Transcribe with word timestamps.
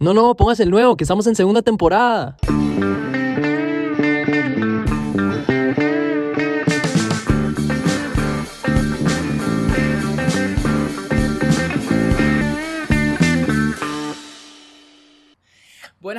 No, 0.00 0.12
no, 0.12 0.34
pongas 0.36 0.60
el 0.60 0.70
nuevo, 0.70 0.96
que 0.96 1.04
estamos 1.04 1.26
en 1.26 1.34
segunda 1.34 1.62
temporada. 1.62 2.36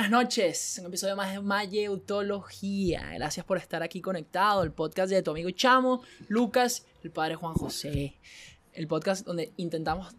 Buenas 0.08 0.24
noches, 0.24 0.78
un 0.80 0.86
episodio 0.86 1.16
más 1.16 1.30
de 1.30 1.38
Mayeutología. 1.38 3.10
Gracias 3.12 3.44
por 3.44 3.58
estar 3.58 3.82
aquí 3.82 4.00
conectado. 4.00 4.62
El 4.62 4.72
podcast 4.72 5.10
de 5.10 5.22
tu 5.22 5.32
amigo 5.32 5.50
Chamo, 5.50 6.02
Lucas, 6.28 6.86
el 7.02 7.10
padre 7.10 7.34
Juan 7.34 7.52
José. 7.52 8.16
El 8.72 8.88
podcast 8.88 9.26
donde 9.26 9.52
intentamos 9.58 10.14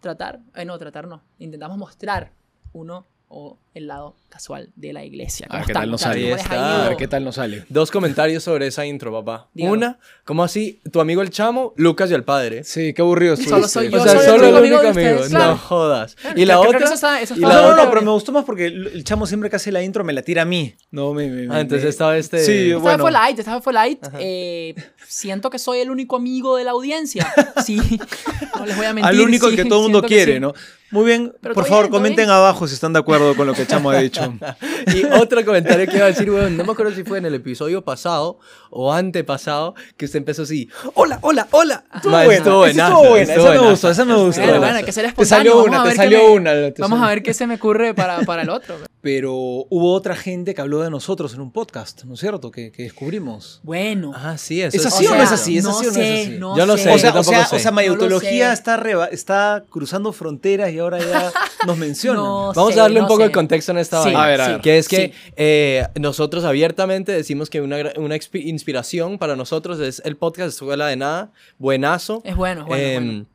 tratar, 0.00 0.40
eh, 0.56 0.64
no, 0.64 0.76
tratar 0.76 1.06
no, 1.06 1.22
intentamos 1.38 1.78
mostrar 1.78 2.32
uno 2.72 3.06
o 3.30 3.58
el 3.74 3.86
lado 3.86 4.16
casual 4.28 4.70
de 4.74 4.92
la 4.92 5.04
iglesia. 5.04 5.46
A 5.50 5.58
ver 5.58 5.62
¿Cómo 5.62 5.66
qué 5.66 5.72
tal 5.74 5.90
nos 5.90 6.00
sale. 6.00 6.22
¿Cómo 6.22 6.36
les 6.36 6.46
ha 6.50 6.84
A 6.84 6.88
ver 6.88 6.96
qué 6.96 7.06
tal 7.08 7.24
nos 7.24 7.34
sale. 7.36 7.64
Dos 7.68 7.90
comentarios 7.90 8.42
sobre 8.42 8.66
esa 8.66 8.84
intro, 8.86 9.12
papá. 9.12 9.48
Dígalo. 9.54 9.74
Una, 9.74 9.98
¿cómo 10.24 10.42
así? 10.42 10.80
Tu 10.90 11.00
amigo 11.00 11.22
el 11.22 11.30
chamo, 11.30 11.72
Lucas 11.76 12.10
y 12.10 12.14
el 12.14 12.24
padre. 12.24 12.64
Sí, 12.64 12.92
qué 12.94 13.02
aburrido 13.02 13.36
Solo 13.36 13.68
soy 13.68 13.90
yo, 13.90 14.00
o 14.00 14.04
sea, 14.04 14.14
soy 14.14 14.24
solo 14.26 14.46
el 14.46 14.54
único 14.54 14.58
amigo 14.78 14.78
amigo. 14.78 15.10
ustedes, 15.16 15.28
claro. 15.30 15.50
No 15.52 15.58
jodas. 15.58 16.14
Claro, 16.16 16.40
Y 16.40 16.44
la 16.46 16.54
creo- 16.54 16.62
creo 16.62 16.76
otra. 16.76 16.84
eso 16.86 16.94
está- 16.94 17.20
eso 17.20 17.34
y 17.36 17.40
la 17.40 17.48
No, 17.48 17.54
no, 17.62 17.68
otra. 17.68 17.84
no, 17.84 17.90
pero 17.90 18.02
me 18.02 18.10
gustó 18.10 18.32
más 18.32 18.44
porque 18.44 18.66
el 18.66 19.04
chamo 19.04 19.26
siempre 19.26 19.50
que 19.50 19.56
hace 19.56 19.70
la 19.70 19.82
intro 19.82 20.02
me 20.04 20.12
la 20.12 20.22
tira 20.22 20.42
a 20.42 20.46
mí. 20.46 20.74
No, 20.90 21.12
me. 21.14 21.28
me- 21.28 21.44
Ah, 21.44 21.54
me- 21.56 21.60
entonces 21.60 21.84
me- 21.84 21.90
esta 21.90 22.08
vez 22.10 22.28
te- 22.30 22.44
Sí, 22.44 22.68
Esta 22.70 22.78
bueno. 22.78 22.96
vez 22.96 23.02
fue 23.02 23.12
light, 23.12 23.38
esta 23.38 23.54
vez 23.54 23.64
fue 23.64 23.72
light. 23.72 24.04
Eh, 24.18 24.74
siento 25.06 25.50
que 25.50 25.58
soy 25.58 25.78
el 25.80 25.90
único 25.90 26.16
amigo 26.16 26.56
de 26.56 26.64
la 26.64 26.72
audiencia. 26.72 27.32
Sí, 27.64 27.78
no 28.58 28.66
les 28.66 28.76
voy 28.76 28.86
a 28.86 28.92
mentir. 28.94 29.04
Al 29.10 29.20
único 29.20 29.50
sí, 29.50 29.56
que 29.56 29.64
todo 29.64 29.86
el 29.86 29.92
mundo 29.92 30.02
quiere, 30.06 30.34
sí. 30.34 30.40
¿no? 30.40 30.52
Muy 30.90 31.04
bien, 31.04 31.34
Pero 31.42 31.54
por 31.54 31.66
favor, 31.66 31.84
bien, 31.84 31.92
comenten 31.92 32.16
bien. 32.26 32.30
abajo 32.30 32.66
si 32.66 32.74
están 32.74 32.92
de 32.94 32.98
acuerdo 33.00 33.36
con 33.36 33.46
lo 33.46 33.52
que 33.52 33.66
chamo 33.66 33.90
ha 33.90 33.98
dicho. 33.98 34.34
Y 34.94 35.04
otro 35.04 35.44
comentario 35.44 35.86
que 35.86 35.96
iba 35.96 36.06
a 36.06 36.08
decir, 36.08 36.30
weón, 36.30 36.56
no 36.56 36.64
me 36.64 36.72
acuerdo 36.72 36.92
si 36.94 37.04
fue 37.04 37.18
en 37.18 37.26
el 37.26 37.34
episodio 37.34 37.82
pasado 37.84 38.38
o 38.70 38.92
antepasado, 38.92 39.74
que 39.96 40.06
usted 40.06 40.18
empezó 40.18 40.42
así, 40.42 40.68
hola, 40.94 41.18
hola, 41.20 41.46
hola. 41.50 41.84
Estuvo 41.94 42.12
Ma, 42.12 42.24
buena, 42.24 42.34
estuvo 42.38 42.64
estuvo 42.66 42.98
buena, 43.00 43.22
estuvo 43.34 43.48
esa 43.52 43.62
me 43.62 43.70
gustó, 43.70 43.90
esa 43.90 44.04
me 44.04 44.14
gustó. 44.14 44.40
Bueno, 44.40 44.46
Bueno, 44.52 44.60
bueno, 44.60 44.76
hay 44.78 44.84
que 44.84 44.92
ser 44.92 45.12
Te 45.12 45.24
salió 45.26 45.56
Vamos 45.56 45.68
una, 45.68 45.82
a 45.82 45.88
te 45.90 45.96
salió 45.96 46.18
me- 46.18 46.30
una. 46.30 46.52
te 46.72 46.74
Vamos 46.82 47.02
a 47.02 47.08
ver 47.08 47.22
qué 47.22 47.34
se 47.34 47.46
me 47.46 47.56
ocurre 47.56 47.92
para, 47.94 48.20
para 48.22 48.42
el 48.42 48.48
otro. 48.50 48.76
Pero 49.00 49.32
hubo 49.32 49.92
otra 49.92 50.16
gente 50.16 50.54
que 50.56 50.60
habló 50.60 50.80
de 50.82 50.90
nosotros 50.90 51.32
en 51.32 51.40
un 51.40 51.52
podcast, 51.52 52.02
¿no 52.02 52.14
es 52.14 52.20
cierto? 52.20 52.50
Que, 52.50 52.72
que 52.72 52.82
descubrimos. 52.82 53.60
Bueno. 53.62 54.10
Ah, 54.12 54.36
sí, 54.38 54.60
eso 54.60 54.76
¿Es 54.76 54.84
es 54.84 54.92
así 54.92 55.06
o 55.06 55.10
no 55.14 55.22
es 55.22 55.28
sea, 55.28 55.34
así? 55.36 55.56
¿Es 55.58 55.62
no 55.64 55.70
así 55.70 55.78
o 55.78 55.82
no 55.84 55.88
es 55.90 55.94
sé, 55.94 56.20
así? 56.22 56.30
no 56.38 56.56
Yo 56.56 56.66
no 56.66 56.76
sé. 56.76 56.82
sé, 56.82 56.88
O 56.88 56.92
yo 56.94 56.98
sea, 56.98 57.10
o 57.10 57.12
tampoco 57.14 57.36
sea, 57.36 57.46
sé. 57.46 57.56
o 57.56 57.58
sea, 57.60 57.70
No 57.70 57.74
mayotología 57.76 58.48
lo 58.48 58.50
sé. 58.50 58.54
está, 58.54 58.76
reba- 58.76 59.06
está 59.06 59.64
cruzando 59.70 60.12
fronteras 60.12 60.72
y 60.72 60.80
ahora 60.80 60.98
ya 60.98 61.32
nos 61.66 61.78
menciona. 61.78 62.18
No 62.18 62.52
Vamos 62.52 62.74
sé, 62.74 62.80
a 62.80 62.82
darle 62.82 62.98
un 62.98 63.02
no 63.04 63.08
poco 63.08 63.20
sé. 63.20 63.28
de 63.28 63.32
contexto 63.32 63.70
en 63.70 63.78
esta 63.78 63.98
Sí, 64.02 64.06
vaina. 64.06 64.24
A 64.24 64.26
ver, 64.26 64.40
a 64.40 64.48
ver. 64.48 64.60
Que 64.62 64.78
es 64.78 64.88
que 64.88 64.96
Sí. 65.14 65.32
eh, 65.36 65.86
nosotros 66.00 66.42
abiertamente 66.42 67.12
decimos 67.12 67.50
que 67.50 67.60
una, 67.60 67.76
una 67.98 68.16
inspiración 68.34 69.18
para 69.18 69.36
nosotros 69.36 69.78
es 69.78 70.02
el 70.04 70.16
podcast 70.16 70.48
Escuela 70.54 70.88
de 70.88 70.96
Nada, 70.96 71.30
buenazo. 71.58 72.20
Es 72.24 72.34
bueno, 72.34 72.62
es 72.62 72.66
bueno, 72.66 72.82
Em, 72.84 73.04
bueno. 73.06 73.26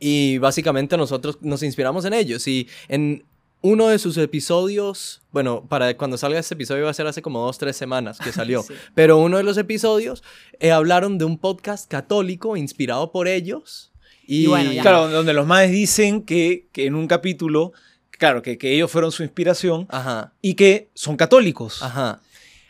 Y 0.00 0.38
básicamente 0.38 0.96
nosotros 0.96 1.36
nos 1.42 1.62
inspiramos 1.62 2.06
en 2.06 2.14
ellos. 2.14 2.48
Y 2.48 2.66
en 2.88 3.24
uno 3.62 3.88
de 3.88 3.98
sus 3.98 4.16
episodios, 4.18 5.22
bueno, 5.30 5.64
para 5.68 5.96
cuando 5.96 6.18
salga 6.18 6.38
este 6.38 6.54
episodio 6.54 6.84
va 6.84 6.90
a 6.90 6.94
ser 6.94 7.06
hace 7.06 7.22
como 7.22 7.44
dos, 7.44 7.58
tres 7.58 7.76
semanas 7.76 8.18
que 8.18 8.32
salió. 8.32 8.62
Sí. 8.62 8.74
Pero 8.94 9.18
uno 9.18 9.36
de 9.38 9.42
los 9.44 9.56
episodios 9.56 10.22
eh, 10.60 10.72
hablaron 10.72 11.16
de 11.18 11.24
un 11.24 11.38
podcast 11.38 11.88
católico 11.90 12.56
inspirado 12.56 13.12
por 13.12 13.28
ellos. 13.28 13.92
Y, 14.26 14.44
Y 14.44 14.46
bueno, 14.46 14.72
ya. 14.72 14.82
Claro, 14.82 15.08
donde 15.08 15.32
los 15.32 15.46
maes 15.46 15.70
dicen 15.70 16.22
que, 16.22 16.68
que 16.72 16.86
en 16.86 16.94
un 16.94 17.06
capítulo, 17.06 17.72
claro, 18.10 18.42
que, 18.42 18.58
que 18.58 18.74
ellos 18.74 18.90
fueron 18.90 19.10
su 19.12 19.22
inspiración 19.22 19.86
Ajá, 19.90 20.32
y 20.42 20.54
que 20.54 20.90
son 20.94 21.16
católicos. 21.16 21.82
ajá. 21.82 22.20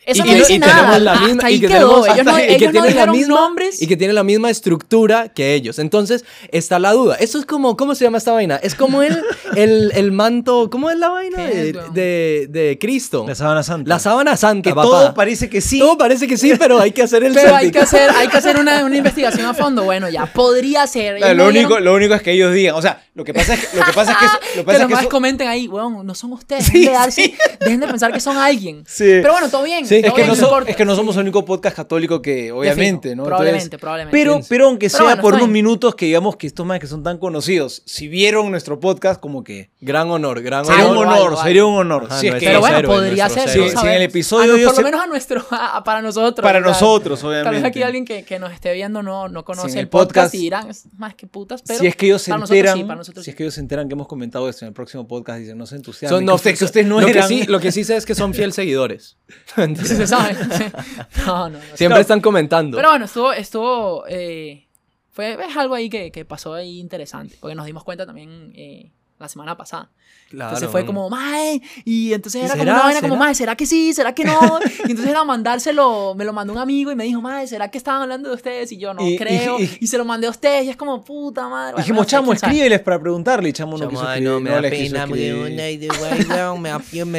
Eso 0.05 0.23
y 0.25 0.27
no 0.27 0.33
que- 0.33 0.39
dice 0.41 0.53
y 0.55 0.59
nada. 0.59 0.75
tenemos 0.75 1.01
la 1.03 1.15
misma- 1.15 1.51
y 1.51 1.61
que 1.61 1.67
quedó. 1.69 2.03
tenemos 2.03 2.09
Ellos 2.09 2.25
no, 2.27 2.39
y 2.39 2.43
que 2.43 2.55
ellos 2.55 2.73
no 2.73 2.81
tienen 2.83 2.97
la 2.97 3.07
misma- 3.13 3.35
nombres. 3.41 3.81
Y 3.83 3.87
que 3.87 3.97
tiene 3.97 4.13
la 4.13 4.25
misma 4.25 4.51
estructura 4.51 5.29
que 5.29 5.55
ellos. 5.55 5.79
Entonces, 5.79 6.25
está 6.51 6.79
la 6.79 6.93
duda. 6.93 7.15
Eso 7.17 7.39
es 7.39 7.47
como, 7.47 7.77
¿cómo 7.77 7.95
se 7.95 8.05
llama 8.05 8.19
esta 8.19 8.33
vaina? 8.33 8.57
Es 8.57 8.75
como 8.75 9.03
el, 9.03 9.23
el, 9.57 9.93
el 9.95 10.13
manto, 10.13 10.71
¿cómo 10.71 10.91
es 10.91 10.99
la 10.99 11.09
vaina 11.09 11.37
¿Qué 11.47 11.73
de, 11.73 11.73
de, 11.93 12.47
de 12.51 12.79
Cristo? 12.81 13.25
La 13.29 13.35
sábana 13.35 13.63
santa. 13.63 13.89
La 13.89 13.99
sábana 13.99 14.37
santa, 14.37 14.71
que 14.71 14.75
papá. 14.75 14.83
todo 14.89 15.15
parece 15.15 15.49
que 15.49 15.61
sí. 15.61 15.79
Todo 15.79 15.97
parece 15.99 16.27
que 16.27 16.37
sí, 16.37 16.53
pero 16.59 16.81
hay 16.81 16.91
que 16.93 17.03
hacer 17.03 17.23
el 17.25 17.33
Pero 17.35 17.55
hay 17.55 17.71
que 17.71 17.79
hacer, 17.79 18.11
hay 18.11 18.29
que 18.29 18.37
hacer 18.37 18.59
una, 18.59 18.85
una 18.85 18.97
investigación 18.97 19.47
a 19.47 19.55
fondo. 19.55 19.85
Bueno, 19.85 20.09
ya 20.09 20.27
podría 20.27 20.87
ser. 20.87 21.19
Claro, 21.19 21.35
lo, 21.35 21.49
único, 21.49 21.79
lo 21.81 21.95
único 21.95 22.15
es 22.15 22.23
que 22.23 22.33
ellos 22.33 22.53
digan, 22.53 22.75
o 22.75 22.83
sea, 22.83 23.05
lo 23.15 23.25
que 23.25 23.33
pasa 23.35 23.55
es 23.55 23.61
que, 23.69 23.77
lo 23.77 23.85
que, 23.85 23.93
pasa 23.93 24.13
es 24.13 24.19
que, 24.19 24.25
lo 24.27 24.31
que, 24.33 24.59
que 24.61 24.65
pasa 24.65 24.73
los 24.79 24.81
es 24.83 24.87
que 24.89 24.95
más 24.95 25.01
eso- 25.03 25.11
comenten 25.11 25.49
ahí, 25.49 25.69
weón, 25.69 26.05
no 26.07 26.15
son 26.15 26.33
ustedes. 26.33 26.65
Sí, 26.67 26.81
dejen, 26.81 26.93
de 26.93 26.99
darse- 26.99 27.11
sí. 27.13 27.35
dejen 27.61 27.81
de 27.81 27.87
pensar 27.87 28.13
que 28.13 28.21
son 28.21 28.37
alguien. 28.37 28.85
Sí. 28.89 29.05
Pero 29.05 29.33
bueno, 29.33 29.49
todo 29.49 29.63
bien. 29.63 29.87
Sí, 30.01 30.07
es 30.07 30.13
que, 30.13 30.27
no 30.27 30.35
so- 30.35 30.45
importa. 30.45 30.71
es 30.71 30.77
que 30.77 30.85
no 30.85 30.95
somos 30.97 31.17
el 31.17 31.23
único 31.23 31.45
podcast 31.45 31.77
católico 31.77 32.21
que, 32.23 32.53
obviamente, 32.53 33.15
¿no? 33.17 33.25
probablemente, 33.25 33.65
Entonces, 33.65 33.81
probablemente. 33.81 34.17
Pero, 34.19 34.41
pero 34.49 34.67
aunque 34.67 34.87
Pero 34.89 34.97
sea 34.97 35.07
bueno, 35.07 35.23
por 35.23 35.35
unos 35.35 35.47
bien. 35.47 35.53
minutos 35.53 35.95
que 35.95 36.07
digamos 36.07 36.37
que 36.37 36.47
estos 36.47 36.65
más 36.67 36.81
que 36.81 36.87
son 36.87 37.03
tan 37.03 37.19
conocidos, 37.19 37.83
si 37.87 38.09
vieron 38.09 38.51
nuestro 38.51 38.81
podcast, 38.81 39.21
como 39.21 39.45
que 39.45 39.71
Gran 39.81 40.11
honor, 40.11 40.43
gran 40.43 40.65
sería 40.65 40.87
un 40.87 40.97
honor, 40.97 41.37
sería 41.43 41.65
un 41.65 41.75
honor. 41.75 42.05
Ajá, 42.07 42.19
si 42.21 42.29
es 42.29 42.33
nuestros 42.35 42.41
que 42.41 42.47
Pero 42.47 42.61
bueno, 42.61 42.89
podría 42.89 43.29
ser. 43.29 43.49
Sí, 43.49 43.61
sí, 43.69 43.77
en 43.87 43.93
el 43.93 44.03
episodio 44.03 44.45
A 44.53 44.57
no- 44.57 44.57
yo 44.63 44.69
por 44.69 44.77
lo 44.79 44.83
menos 44.85 45.01
a 45.01 45.07
nuestro, 45.07 45.45
a- 45.51 45.83
para 45.85 46.01
nosotros. 46.03 46.43
para 46.45 46.59
¿verdad? 46.61 46.73
nosotros, 46.73 47.21
Tal 47.21 47.31
vez 47.31 47.41
obviamente. 47.43 47.69
aquí 47.69 47.83
alguien 47.83 48.05
que, 48.05 48.25
que 48.25 48.39
nos 48.39 48.53
esté 48.53 48.73
viendo 48.73 49.03
no, 49.03 49.29
no 49.29 49.45
conoce 49.45 49.73
el 49.73 49.79
el 49.81 49.89
podcast, 49.89 50.33
podcast, 50.33 50.35
y 50.35 50.39
dirán, 50.39 50.69
más 50.99 51.15
que 51.17 51.27
putas, 51.27 51.63
pero 51.67 51.81
si 51.81 51.87
es 51.89 51.97
que 51.97 52.07
ellos 52.07 52.23
se 52.23 52.31
nosotros 52.31 52.51
enteran, 52.51 52.77
sí, 52.79 52.85
para 52.85 52.97
nosotros 52.97 53.25
si 53.25 53.31
es 53.31 53.37
que 53.37 53.43
ellos 53.43 53.55
se 53.55 53.61
enteran 53.61 53.89
que 53.89 53.95
hemos 53.95 54.07
comentado 54.07 54.49
esto 54.49 54.65
en 54.65 54.69
el 54.69 54.75
próximo 54.75 55.07
podcast, 55.09 55.41
dicen, 55.41 55.59
no 55.59 55.67
se 55.67 55.77
entusiasmen, 55.77 56.19
Son, 56.21 56.25
no, 56.25 56.39
que 56.41 56.65
ustedes 56.65 56.87
no 56.87 57.01
lo, 57.01 57.09
eran. 57.09 57.29
que 57.29 57.35
sí, 57.35 57.45
lo 57.47 57.59
que 57.61 57.73
sí 57.73 57.83
sé 57.85 57.97
es 57.97 58.07
que 58.07 58.15
son 58.15 58.35
fiel 58.35 58.53
seguidores. 58.53 59.17
Sí 59.89 59.97
se 59.97 60.07
sabe. 60.07 60.35
No, 61.27 61.49
no, 61.49 61.59
no. 61.59 61.61
Siempre 61.61 61.87
Claro. 61.87 62.01
están 62.01 62.21
comentando. 62.21 62.77
Pero 62.77 62.91
bueno, 62.91 63.05
estuvo, 63.05 63.33
estuvo, 63.33 64.05
eh, 64.09 64.67
fue 65.11 65.33
es 65.35 65.57
algo 65.57 65.75
ahí 65.75 65.89
que, 65.91 66.11
que 66.11 66.25
pasó 66.25 66.55
ahí 66.55 66.79
interesante, 66.79 67.37
porque 67.41 67.55
nos 67.55 67.67
dimos 67.67 67.85
cuenta 67.85 68.07
también 68.07 68.53
eh, 68.55 68.91
la 69.23 69.29
semana 69.29 69.57
pasada. 69.57 69.91
Claro. 70.29 70.51
Entonces 70.51 70.71
fue 70.71 70.85
como, 70.87 71.09
mae, 71.11 71.61
y 71.85 72.13
entonces 72.13 72.43
era 72.45 72.53
como 72.53 72.63
una 72.65 72.83
vaina 72.83 73.01
como, 73.01 73.17
mae, 73.17 73.35
¿será 73.35 73.55
que 73.57 73.67
sí? 73.67 73.93
¿Será 73.95 74.15
que 74.15 74.25
no? 74.25 74.39
Y 74.87 74.91
entonces 74.91 75.07
era 75.09 75.25
mandárselo, 75.25 76.15
me 76.15 76.25
lo 76.25 76.33
mandó 76.33 76.53
un 76.53 76.59
amigo 76.59 76.91
y 76.91 76.97
me 76.97 77.05
dijo, 77.05 77.21
mae, 77.21 77.47
¿será 77.47 77.71
que 77.71 77.79
estaban 77.79 78.03
hablando 78.03 78.29
de 78.31 78.35
ustedes? 78.35 78.73
Y 78.73 78.79
yo, 78.79 78.95
no 78.95 79.03
Y- 79.07 79.15
y- 79.15 79.19
creo. 79.19 79.59
Y, 79.61 79.79
y- 79.81 79.87
se 79.87 79.99
lo 79.99 80.05
mandé 80.05 80.27
a 80.27 80.31
ustedes 80.31 80.65
y 80.67 80.71
es 80.71 80.77
como, 80.77 81.05
puta 81.05 81.49
madre. 81.49 81.73
Bueno, 81.73 81.79
Dijimos, 81.85 82.07
chamo, 82.07 82.33
escríbeles 82.33 82.81
para 82.81 82.99
preguntarle. 83.01 83.49
Y 83.51 83.53
chamo 83.53 83.77
no 83.79 83.89
quiso 83.89 84.07
ay, 84.07 84.21
no, 84.21 84.41
me 84.41 84.51
da 84.51 84.63
pena, 84.63 85.07
me, 85.07 85.17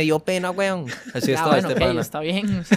dio 0.02 0.20
pena, 0.20 0.52
weón. 0.52 0.86
Así 1.14 1.28
Ya, 1.28 1.34
estaba 1.36 1.52
bueno, 1.54 1.70
este 1.70 1.82
pana. 1.82 2.02
está 2.02 2.20
bien. 2.20 2.64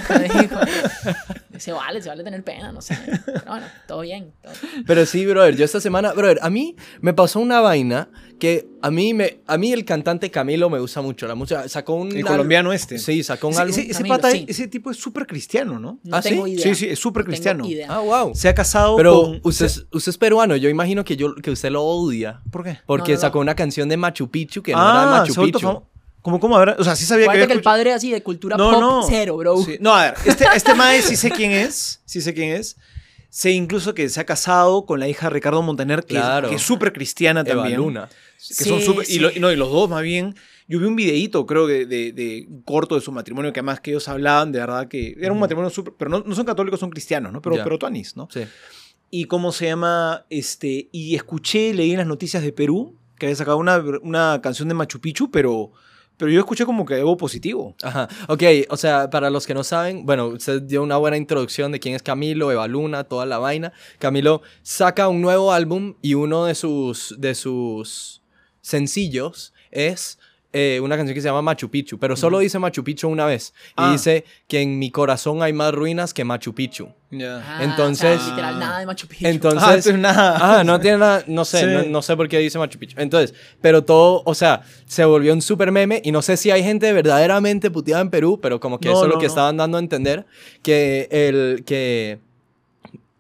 Se 1.59 1.73
vale, 1.73 2.03
se 2.03 2.09
vale 2.11 2.23
tener 2.23 2.43
pena, 2.45 2.71
no 2.71 2.83
sé. 2.83 2.99
Pero 3.25 3.41
bueno, 3.47 3.67
todo 3.89 4.01
bien. 4.03 4.33
todo 4.43 4.53
bien. 4.71 4.85
Pero 4.87 5.07
sí, 5.07 5.25
brother, 5.25 5.57
yo 5.57 5.65
esta 5.65 5.81
semana, 5.81 6.13
brother, 6.13 6.39
a 6.43 6.51
mí 6.51 6.77
me 7.01 7.15
pasó 7.15 7.41
una 7.41 7.61
vaina 7.61 8.09
que 8.39 8.69
a 8.83 8.91
mí 8.91 9.15
me 9.15 9.41
a 9.47 9.57
mí 9.57 9.73
el 9.73 9.85
cantante 9.87 10.31
Camilo 10.31 10.69
me 10.69 10.79
gusta 10.79 11.01
mucho, 11.01 11.27
la 11.27 11.35
música 11.35 11.67
sacó 11.69 11.95
un 11.95 12.15
El 12.15 12.25
colombiano 12.25 12.73
este. 12.73 12.99
Sí, 12.99 13.23
sacó 13.23 13.47
un 13.49 13.55
Ese, 13.55 13.63
álbum. 13.63 13.73
ese- 13.79 13.83
ese 13.91 13.93
Camilo, 13.95 14.15
pata, 14.17 14.31
sí. 14.31 14.45
ese 14.49 14.69
tipo 14.69 14.91
es 14.91 14.99
súper 14.99 15.27
cristiano, 15.27 15.79
¿no? 15.81 15.99
No 16.05 16.17
¿Ah, 16.17 16.21
sí? 16.21 16.29
tengo 16.31 16.47
idea. 16.47 16.63
Sí, 16.63 16.75
sí, 16.75 16.87
es 16.89 16.99
súper 16.99 17.23
No 17.25 17.29
cristiano. 17.29 17.65
Ah, 17.89 18.01
wow. 18.01 18.35
Se 18.35 18.49
ha 18.49 18.55
casado 18.55 18.97
Pero 18.97 19.23
con... 19.23 19.41
usted, 19.43 19.67
es- 19.67 19.87
usted 19.91 20.11
es 20.11 20.19
peruano, 20.19 20.55
yo 20.57 20.69
imagino 20.69 21.03
que 21.05 21.17
yo 21.17 21.35
que 21.35 21.51
usted 21.51 21.71
lo 21.71 21.83
odia 21.83 22.43
¿Por 22.51 22.63
qué? 22.65 22.79
porque 22.87 23.13
No, 23.13 23.17
no, 23.17 23.21
no. 23.21 23.21
sacó 23.23 23.41
una 23.41 23.55
canción 23.55 23.89
de 23.89 23.97
Machu 23.97 24.31
Picchu 24.31 24.63
que 24.63 24.73
no 24.73 24.79
era 24.83 25.01
de 25.01 25.07
ah, 25.07 25.11
Machu 25.21 25.35
Picchu. 25.43 25.83
¿Cómo, 26.21 26.41
cómo 26.41 26.57
habrá? 26.57 26.75
O 26.79 26.83
sea, 26.85 26.97
sí 26.97 27.05
sabía 27.07 27.27
que 27.27 27.31
Acuérdate 27.31 27.45
había 27.45 27.55
que 27.55 27.59
el 27.59 27.63
padre 27.63 27.93
así 27.93 28.11
de 28.11 28.21
cultura 28.23 28.57
No, 28.57 28.71
pop 28.73 28.81
no. 28.81 29.03
cero, 29.09 29.37
bro. 29.37 29.57
Sí. 29.63 29.77
No, 29.81 29.95
a 29.95 30.07
ver, 30.07 30.15
este, 30.27 30.45
este 30.57 30.75
mae 30.75 31.01
sí 31.01 31.15
sé 31.17 31.31
quién 31.31 31.53
es, 31.53 32.03
sí 32.05 32.21
sé 32.21 32.35
quién 32.35 32.51
es. 32.51 32.77
Sé 33.31 33.51
incluso 33.53 33.95
que 33.95 34.09
se 34.09 34.19
ha 34.19 34.25
casado 34.25 34.87
con 34.87 34.99
la 34.99 35.09
hija 35.09 35.27
de 35.27 35.35
Ricardo 35.35 35.61
Montaner, 35.63 36.01
que, 36.05 36.15
Claro. 36.15 36.47
es, 36.47 36.51
que 36.51 36.57
es 36.57 36.63
súper 36.63 36.93
cristiana 36.93 37.43
Eva 37.43 37.55
también. 37.63 37.77
Luna. 37.79 38.09
Que 38.37 38.65
son 38.65 38.81
Sí, 38.81 38.87
súper- 38.87 39.07
sí. 39.07 39.17
y, 39.17 39.19
lo- 39.19 39.31
no, 39.41 39.51
y 39.53 39.57
los 39.57 39.71
dos 39.71 39.89
más 39.91 40.03
bien. 40.03 40.35
Yo 40.69 40.81
vi 40.81 40.87
un 40.87 40.97
videíto, 40.97 41.47
creo, 41.47 41.67
de, 41.69 41.87
de, 41.87 42.13
de 42.13 42.49
corto 42.65 42.97
de 42.97 43.01
su 43.01 43.13
matrimonio, 43.13 43.53
que 43.53 43.61
además 43.61 43.81
que 43.81 43.91
ellos 43.93 44.09
hablaban, 44.09 44.51
de 44.51 44.59
verdad 44.59 44.89
que 44.89 45.15
era 45.21 45.33
un 45.33 45.39
matrimonio 45.39 45.71
súper... 45.71 45.95
Pero 45.97 46.11
no, 46.11 46.25
no 46.27 46.35
son 46.35 46.45
católicos, 46.45 46.81
son 46.81 46.91
cristianos, 46.91 47.33
¿no? 47.33 47.41
Pero, 47.41 47.57
Ya. 47.57 47.63
pero 47.65 47.79
tuanis, 47.79 48.17
¿no? 48.17 48.29
Sí. 48.33 48.41
y 49.09 49.25
cómo 49.27 49.53
se 49.53 49.67
llama, 49.67 50.27
este, 50.31 50.89
y 50.91 51.15
escuché, 51.15 51.73
leí 51.73 51.93
en 51.93 51.99
las 51.99 52.07
noticias 52.09 52.43
de 52.43 52.53
Perú 52.53 52.97
que 53.19 53.27
había 53.27 53.37
sacado 53.37 53.57
una, 53.59 53.79
una 54.03 54.41
canción 54.43 54.67
de 54.69 54.75
Machu 54.75 55.01
Picchu, 55.01 55.31
pero, 55.31 55.71
pero 56.17 56.31
yo 56.33 56.41
escuché 56.41 56.67
como 56.67 56.85
que 56.85 56.95
algo 56.97 57.17
positivo. 57.17 57.77
Ajá. 57.85 58.09
Ok, 58.29 58.43
o 58.69 58.77
sea, 58.77 59.09
para 59.09 59.31
los 59.31 59.47
que 59.47 59.55
no 59.55 59.63
saben, 59.63 60.05
bueno, 60.05 60.27
usted 60.27 60.63
dio 60.63 60.83
una 60.83 60.97
buena 60.97 61.17
introducción 61.17 61.71
de 61.71 61.79
quién 61.79 61.95
es 61.95 62.03
Camilo, 62.03 62.51
Eva 62.51 62.67
Luna, 62.67 63.05
toda 63.05 63.25
la 63.25 63.39
vaina. 63.39 63.73
Camilo 64.01 64.43
saca 64.63 65.07
un 65.09 65.21
nuevo 65.23 65.53
álbum 65.53 65.95
y 66.03 66.15
uno 66.15 66.45
de 66.45 66.57
sus, 66.57 67.15
de 67.19 67.37
sus 67.37 68.21
sencillos 68.67 69.53
es 69.71 70.19
eh, 70.53 70.81
una 70.83 70.97
canción 70.97 71.15
que 71.15 71.21
se 71.21 71.29
llama 71.29 71.43
Machu 71.43 71.69
Picchu, 71.69 71.99
pero 71.99 72.17
solo 72.17 72.39
dice 72.39 72.59
Machu 72.59 72.83
Picchu 72.83 73.09
una 73.09 73.27
vez. 73.27 73.53
Ah. 73.77 73.89
Y 73.89 73.93
dice 73.93 74.25
que 74.49 74.63
en 74.63 74.79
mi 74.79 74.91
corazón 74.91 75.43
hay 75.43 75.53
más 75.53 75.75
ruinas 75.75 76.15
que 76.15 76.25
Machu 76.25 76.55
Picchu. 76.55 76.89
Ya. 77.11 77.43
Ah, 77.47 77.63
Entonces- 77.63 78.17
o 78.19 78.21
sea, 78.25 78.31
literal, 78.31 78.59
nada 78.59 78.79
de 78.79 78.87
Machu 78.87 79.07
Picchu. 79.07 79.27
Entonces, 79.27 79.87
Ah, 79.87 79.93
nada. 79.99 80.39
Ah, 80.61 80.65
no 80.65 80.81
tiene 80.81 80.97
nada, 80.99 81.25
no 81.27 81.45
sé, 81.45 81.61
Sí. 81.61 81.67
no, 81.67 81.83
no 81.83 82.01
sé 82.01 82.17
por 82.17 82.27
qué 82.29 82.39
dice 82.39 82.59
Machu 82.59 82.79
Picchu. 82.79 82.99
Entonces, 82.99 83.35
pero 83.61 83.85
todo, 83.85 84.23
o 84.25 84.35
sea, 84.35 84.63
se 84.87 85.05
volvió 85.05 85.35
un 85.35 85.43
super 85.43 85.71
meme 85.73 86.01
y 86.03 86.11
no 86.11 86.23
sé 86.23 86.39
si 86.39 86.51
hay 86.51 86.63
gente 86.63 86.91
verdaderamente 86.93 87.71
puteada 87.71 88.01
en 88.01 88.09
Perú, 88.11 88.39
pero 88.41 88.59
como 88.59 88.81
que 88.81 88.89
No, 88.89 88.95
eso 88.95 89.03
es 89.03 89.09
lo 89.09 89.15
no, 89.17 89.21
que 89.21 89.27
no. 89.27 89.33
estaban 89.33 89.57
dando 89.59 89.77
a 89.77 89.81
entender, 89.81 90.25
que 90.63 91.07
el, 91.11 91.65
que, 91.67 92.19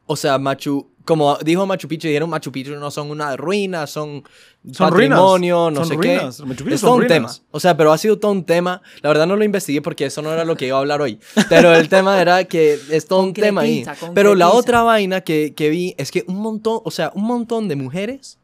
o 0.06 0.16
sea, 0.16 0.38
Machu, 0.38 0.88
como 1.06 1.38
dijo 1.38 1.64
Machu 1.66 1.88
Picchu, 1.88 2.08
dijeron 2.08 2.28
Machu 2.28 2.52
Picchu 2.52 2.74
no 2.74 2.90
son 2.90 3.10
una 3.10 3.34
ruina, 3.36 3.86
son, 3.86 4.24
Son 4.72 4.90
ruinas, 4.92 5.18
patrimonio, 5.18 5.70
no 5.70 5.76
son 5.76 5.88
sé 5.88 5.94
ruinas. 5.94 6.36
qué. 6.36 6.42
Machu 6.44 6.64
Picchu 6.64 6.74
es 6.74 6.80
son 6.80 6.88
todo 6.88 6.96
un 6.96 7.00
ruinas. 7.08 7.36
tema. 7.38 7.48
O 7.52 7.60
sea, 7.60 7.76
pero 7.76 7.92
ha 7.92 7.98
sido 7.98 8.18
todo 8.18 8.32
un 8.32 8.44
tema. 8.44 8.82
La 9.00 9.08
verdad 9.08 9.26
no 9.26 9.36
lo 9.36 9.44
investigué 9.44 9.80
porque 9.80 10.04
eso 10.06 10.20
no 10.20 10.32
era 10.32 10.44
lo 10.44 10.56
que 10.56 10.66
iba 10.66 10.76
a 10.76 10.80
hablar 10.80 11.00
hoy. 11.00 11.18
Pero 11.48 11.74
el 11.74 11.88
tema 11.88 12.20
era 12.20 12.44
que 12.44 12.78
es 12.90 13.06
todo 13.06 13.22
un 13.22 13.32
tema 13.32 13.62
ahí. 13.62 13.84
Pero 14.14 14.34
la 14.34 14.50
otra 14.50 14.82
vaina 14.82 15.22
que, 15.22 15.54
que 15.54 15.70
vi 15.70 15.94
es 15.96 16.10
que 16.10 16.24
un 16.26 16.36
montón, 16.36 16.80
o 16.84 16.90
sea, 16.90 17.10
un 17.14 17.24
montón 17.24 17.68
de 17.68 17.76
mujeres, 17.76 18.38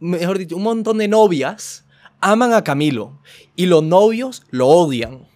mejor 0.00 0.38
dicho, 0.38 0.56
un 0.56 0.62
montón 0.62 0.98
de 0.98 1.08
novias 1.08 1.84
aman 2.20 2.52
a 2.52 2.64
Camilo 2.64 3.18
y 3.56 3.66
los 3.66 3.82
novios 3.82 4.42
lo 4.50 4.68
odian. 4.68 5.26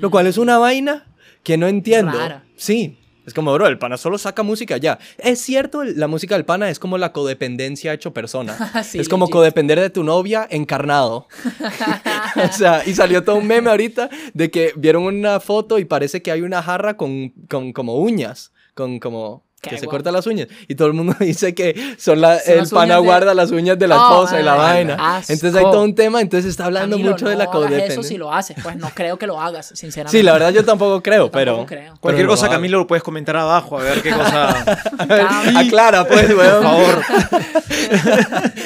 Lo 0.00 0.10
cual 0.10 0.26
es 0.26 0.38
una 0.38 0.58
vaina 0.58 1.06
que 1.42 1.56
no 1.58 1.66
entiendo. 1.66 2.12
Rara. 2.12 2.44
Sí. 2.56 2.98
Es 3.26 3.34
como, 3.34 3.52
bro, 3.54 3.66
el 3.66 3.78
pana 3.78 3.96
solo 3.96 4.18
saca 4.18 4.42
música 4.42 4.76
ya. 4.76 4.98
Es 5.18 5.40
cierto, 5.40 5.82
la 5.84 6.08
música 6.08 6.34
del 6.34 6.44
pana 6.44 6.70
es 6.70 6.78
como 6.78 6.98
la 6.98 7.12
codependencia 7.12 7.92
hecho 7.92 8.12
persona. 8.12 8.72
Sí, 8.84 8.98
es 8.98 9.08
como 9.08 9.24
legit. 9.24 9.32
codepender 9.32 9.80
de 9.80 9.88
tu 9.88 10.04
novia 10.04 10.46
encarnado. 10.50 11.26
o 12.36 12.52
sea, 12.52 12.82
y 12.84 12.94
salió 12.94 13.24
todo 13.24 13.36
un 13.36 13.46
meme 13.46 13.70
ahorita 13.70 14.10
de 14.34 14.50
que 14.50 14.72
vieron 14.76 15.04
una 15.04 15.40
foto 15.40 15.78
y 15.78 15.84
parece 15.84 16.22
que 16.22 16.30
hay 16.30 16.42
una 16.42 16.62
jarra 16.62 16.96
con, 16.96 17.30
con 17.48 17.72
como 17.72 17.96
uñas, 17.96 18.52
con 18.74 18.98
como 18.98 19.44
Qué 19.64 19.70
que 19.70 19.78
se 19.78 19.86
guapo. 19.86 19.96
corta 19.96 20.12
las 20.12 20.26
uñas 20.26 20.48
y 20.68 20.74
todo 20.74 20.88
el 20.88 20.94
mundo 20.94 21.14
dice 21.20 21.54
que 21.54 21.94
son 21.98 22.20
la, 22.20 22.38
Son 22.40 22.58
el 22.58 22.68
pana 22.68 22.94
de- 22.96 23.00
guarda 23.00 23.34
las 23.34 23.50
uñas 23.50 23.78
de 23.78 23.88
la 23.88 23.96
Oh, 24.00 24.22
esposa 24.24 24.40
y 24.40 24.44
la 24.44 24.54
vaina. 24.54 24.94
asco. 25.16 25.32
Entonces 25.32 25.56
hay 25.58 25.64
todo 25.70 25.82
un 25.82 25.94
tema, 25.94 26.20
entonces 26.20 26.50
está 26.50 26.66
hablando 26.66 26.96
Camilo, 26.96 27.12
mucho 27.12 27.28
de 27.28 27.36
la 27.36 27.44
hagas 27.44 27.54
eso 27.54 27.58
codependencia. 27.66 28.02
si 28.02 28.16
lo 28.16 28.32
haces. 28.32 28.56
Pues 28.62 28.76
no 28.76 28.90
creo 28.94 29.18
que 29.18 29.26
lo 29.26 29.40
hagas, 29.40 29.72
sinceramente. 29.74 30.16
Sí, 30.18 30.22
la 30.22 30.32
verdad 30.34 30.50
yo 30.50 30.64
tampoco 30.64 31.02
creo, 31.02 31.26
Yo 31.26 31.30
pero 31.32 31.52
tampoco 31.52 31.66
creo. 31.68 31.94
Cualquier 32.00 32.26
pero 32.26 32.32
cosa, 32.34 32.46
lo. 32.46 32.52
Camilo, 32.52 32.78
lo 32.78 32.86
puedes 32.86 33.02
comentar 33.02 33.36
abajo, 33.36 33.78
a 33.78 33.82
ver 33.82 34.02
qué 34.02 34.10
cosa. 34.14 34.64
Aclara, 35.56 36.06
pues, 36.06 36.26
Por 36.26 36.36
weón. 36.36 36.62
favor. 36.62 37.02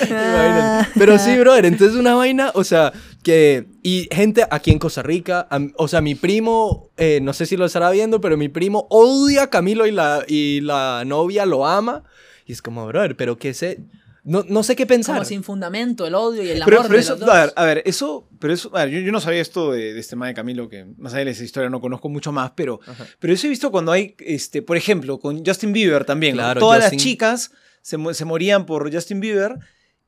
Imagínate. 0.09 0.89
Pero 0.99 1.19
sí, 1.19 1.39
brother, 1.39 1.67
entonces 1.67 1.97
una 1.99 2.15
vaina, 2.15 2.51
o 2.55 2.65
sea, 2.65 2.93
que... 3.29 3.67
Y 3.83 4.09
gente 4.11 4.47
aquí 4.51 4.71
en 4.71 4.79
Costa 4.79 5.03
Rica, 5.03 5.47
o 5.77 5.87
sea, 5.89 6.01
mi 6.01 6.15
primo, 6.15 6.91
eh, 6.97 7.21
no 7.23 7.33
sé 7.33 7.45
si 7.47 7.57
lo 7.57 7.67
estará 7.67 7.91
viendo, 7.91 8.21
pero 8.21 8.37
mi 8.37 8.49
primo 8.49 8.87
odia 8.91 9.45
a 9.45 9.51
Camilo 9.51 9.87
y 9.87 9.93
la, 9.93 10.25
y 10.27 10.61
la 10.63 11.03
novia 11.07 11.45
lo 11.47 11.67
ama. 11.67 12.05
Y 12.47 12.53
es 12.53 12.63
como, 12.63 12.87
brother, 12.87 13.17
pero 13.17 13.37
qué 13.37 13.53
sé... 13.55 13.81
No, 14.25 14.45
no 14.47 14.63
sé 14.63 14.77
qué 14.77 14.85
pensar. 14.85 15.15
Como 15.17 15.25
sin 15.25 15.43
fundamento, 15.43 16.07
el 16.07 16.15
odio 16.15 16.43
y 16.43 16.51
el 16.51 16.61
amor 16.63 16.71
Pero, 16.71 16.83
pero 16.83 16.95
de 16.95 17.01
eso, 17.01 17.13
los 17.13 17.21
dos. 17.21 17.29
a 17.31 17.41
ver, 17.41 17.53
a 17.57 17.65
ver, 17.65 17.83
eso, 17.87 18.29
pero 18.39 18.53
eso, 18.53 18.71
a 18.77 18.85
ver, 18.85 18.91
yo, 18.95 19.01
yo 19.01 19.11
no 19.13 19.21
sabía 19.21 19.41
esto 19.41 19.73
de, 19.73 19.95
de 19.95 20.01
este 20.01 20.17
man 20.17 20.29
de 20.29 20.35
Camilo, 20.35 20.69
que 20.69 20.85
más 20.99 21.15
allá 21.15 21.25
de 21.27 21.31
esa 21.31 21.45
historia 21.45 21.71
no 21.71 21.81
conozco 21.81 22.11
mucho 22.11 22.31
más, 22.31 22.51
pero, 22.55 22.79
pero 23.21 23.33
eso 23.33 23.47
he 23.47 23.51
visto 23.51 23.71
cuando 23.71 23.91
hay, 23.93 24.15
este, 24.19 24.61
por 24.61 24.77
ejemplo, 24.77 25.19
con 25.19 25.47
Justin 25.47 25.73
Bieber 25.73 26.05
también. 26.05 26.35
Claro, 26.35 26.61
Todas 26.61 26.83
Justin- 26.85 26.97
las 26.99 27.03
chicas 27.05 27.51
se, 27.81 27.97
se 28.13 28.25
morían 28.27 28.67
por 28.67 28.93
Justin 28.93 29.21
Bieber 29.21 29.55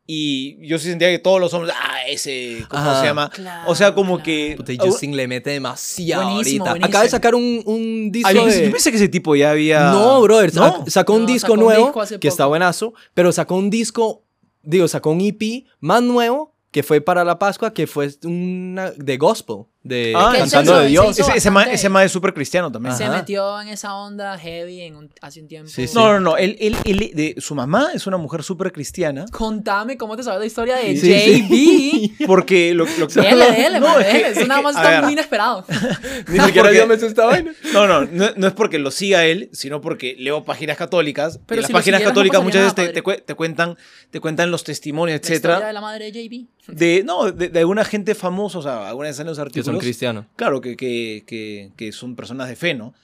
y 0.06 0.66
yo 0.66 0.78
sí 0.78 0.88
sentía 0.88 1.08
que 1.10 1.18
todos 1.20 1.40
los 1.40 1.54
hombres, 1.54 1.74
ah, 1.78 1.98
ese, 2.08 2.64
¿cómo 2.68 2.82
Ajá. 2.82 3.00
se 3.00 3.06
llama? 3.06 3.30
Claro, 3.30 3.70
o 3.70 3.74
sea, 3.76 3.94
como 3.94 4.14
claro. 4.16 4.24
que... 4.24 4.54
Puta, 4.56 4.72
Justin 4.84 5.14
le 5.16 5.28
mete 5.28 5.50
demasiado 5.50 6.24
Buenísimo, 6.24 6.64
ahorita. 6.66 6.70
buenísimo. 6.70 6.86
Acaba 6.86 7.04
de 7.04 7.10
sacar 7.10 7.34
un, 7.36 7.62
un 7.64 8.10
disco 8.10 8.30
yo, 8.32 8.46
de... 8.46 8.64
yo 8.66 8.70
pensé 8.72 8.90
que 8.90 8.96
ese 8.96 9.08
tipo 9.08 9.36
ya 9.36 9.50
había... 9.52 9.90
No, 9.92 10.20
brother, 10.22 10.52
¿No? 10.54 10.84
sac- 10.84 10.88
sacó 10.90 11.14
un 11.14 11.20
No, 11.22 11.26
disco 11.26 11.40
sacó 11.48 11.52
un 11.54 11.60
nuevo 11.60 11.84
disco 11.84 12.00
hace 12.00 12.18
que 12.18 12.28
está 12.28 12.46
buenazo, 12.46 12.92
pero 13.14 13.30
sacó 13.30 13.54
un 13.54 13.70
disco, 13.70 14.24
digo, 14.62 14.88
sacó 14.88 15.10
un 15.10 15.20
EP 15.20 15.64
más 15.78 16.02
nuevo 16.02 16.54
que 16.72 16.82
fue 16.82 17.00
para 17.00 17.24
la 17.24 17.38
Pascua, 17.38 17.72
que 17.72 17.86
fue 17.86 18.10
una 18.24 18.90
de 18.92 19.16
gospel, 19.16 19.64
de 19.82 20.12
Ah, 20.14 20.34
cantando 20.36 20.78
de 20.78 20.88
Dios. 20.88 21.18
Ese, 21.18 21.22
ese, 21.34 21.48
bastante- 21.48 21.74
ese 21.74 21.88
man 21.88 22.04
es 22.04 22.12
súper 22.12 22.34
cristiano 22.34 22.70
también. 22.70 22.94
Se 22.94 23.04
Ajá. 23.04 23.16
metió 23.16 23.60
en 23.62 23.68
esa 23.68 23.94
onda 23.94 24.36
heavy 24.38 24.82
en 24.82 24.94
un- 24.96 25.10
hace 25.22 25.40
un 25.40 25.48
tiempo. 25.48 25.70
Sí, 25.70 25.86
sí. 25.86 25.94
No, 25.94 26.12
no, 26.12 26.20
no. 26.20 26.36
Él, 26.36 26.56
él- 26.60 26.76
él- 26.84 27.12
de, 27.14 27.36
su 27.38 27.54
mamá 27.54 27.88
es 27.94 28.06
una 28.06 28.18
mujer 28.18 28.42
súper 28.42 28.72
cristiana. 28.72 29.24
Contame 29.32 29.96
cómo 29.96 30.16
te 30.18 30.22
sabes 30.22 30.40
la 30.40 30.44
historia 30.46 30.76
de 30.76 30.96
Sí, 30.98 31.14
sí. 31.48 32.14
JB. 32.18 32.26
Porque 32.26 32.74
lo, 32.74 32.84
lo 32.98 33.08
que... 33.08 33.20
Dele, 33.22 33.50
dele, 33.52 33.80
No, 33.80 33.86
man, 33.88 34.02
es 34.02 34.14
es 34.14 34.36
Eso 34.36 34.46
nada 34.46 34.60
que- 34.60 34.64
más 34.64 34.82
ver. 34.82 35.02
muy 35.02 35.12
inesperado. 35.14 35.64
Ni 36.28 36.38
siquiera 36.40 36.68
porque- 36.68 36.76
yo 36.76 36.86
me 36.86 36.94
esta 36.94 37.24
vaina. 37.24 37.52
No, 37.72 37.86
no, 37.86 38.04
no, 38.04 38.26
no 38.36 38.46
es 38.46 38.52
porque 38.52 38.78
lo 38.78 38.90
siga 38.90 39.24
él, 39.24 39.48
sino 39.52 39.80
porque 39.80 40.14
leo 40.18 40.44
páginas 40.44 40.76
católicas. 40.76 41.40
Pero 41.46 41.60
y 41.60 41.62
las 41.62 41.68
si 41.68 41.72
lo 41.72 41.78
páginas 41.78 42.02
católicas 42.02 42.42
muchas 42.42 42.62
veces 42.64 42.76
nada, 42.76 42.88
te, 42.88 42.94
te 42.94 43.02
cue- 43.02 43.24
te 43.24 43.34
cuentan, 43.34 43.78
te 44.10 44.20
cuentan 44.20 44.50
los 44.50 44.62
testimonios, 44.64 45.14
La 45.14 45.16
historia 45.34 45.36
etcétera. 45.54 45.66
de 45.68 45.72
la 45.72 45.80
madre 45.80 46.10
de 46.12 46.28
JB. 46.28 46.46
De, 46.68 47.02
no, 47.04 47.32
de, 47.32 47.48
de 47.48 47.58
alguna 47.60 47.84
gente 47.84 48.14
famosa, 48.14 48.58
o 48.58 48.62
sea, 48.62 48.88
algunas 48.88 49.18
en 49.18 49.26
los 49.26 49.38
Que 49.38 49.42
artículos. 49.42 49.69
Son 49.72 49.80
cristianos. 49.80 50.24
Claro, 50.36 50.60
que, 50.60 50.76
que, 50.76 51.24
que, 51.26 51.70
que 51.76 51.92
son 51.92 52.16
personas 52.16 52.48
de 52.48 52.56
fe, 52.56 52.74
¿no? 52.74 52.94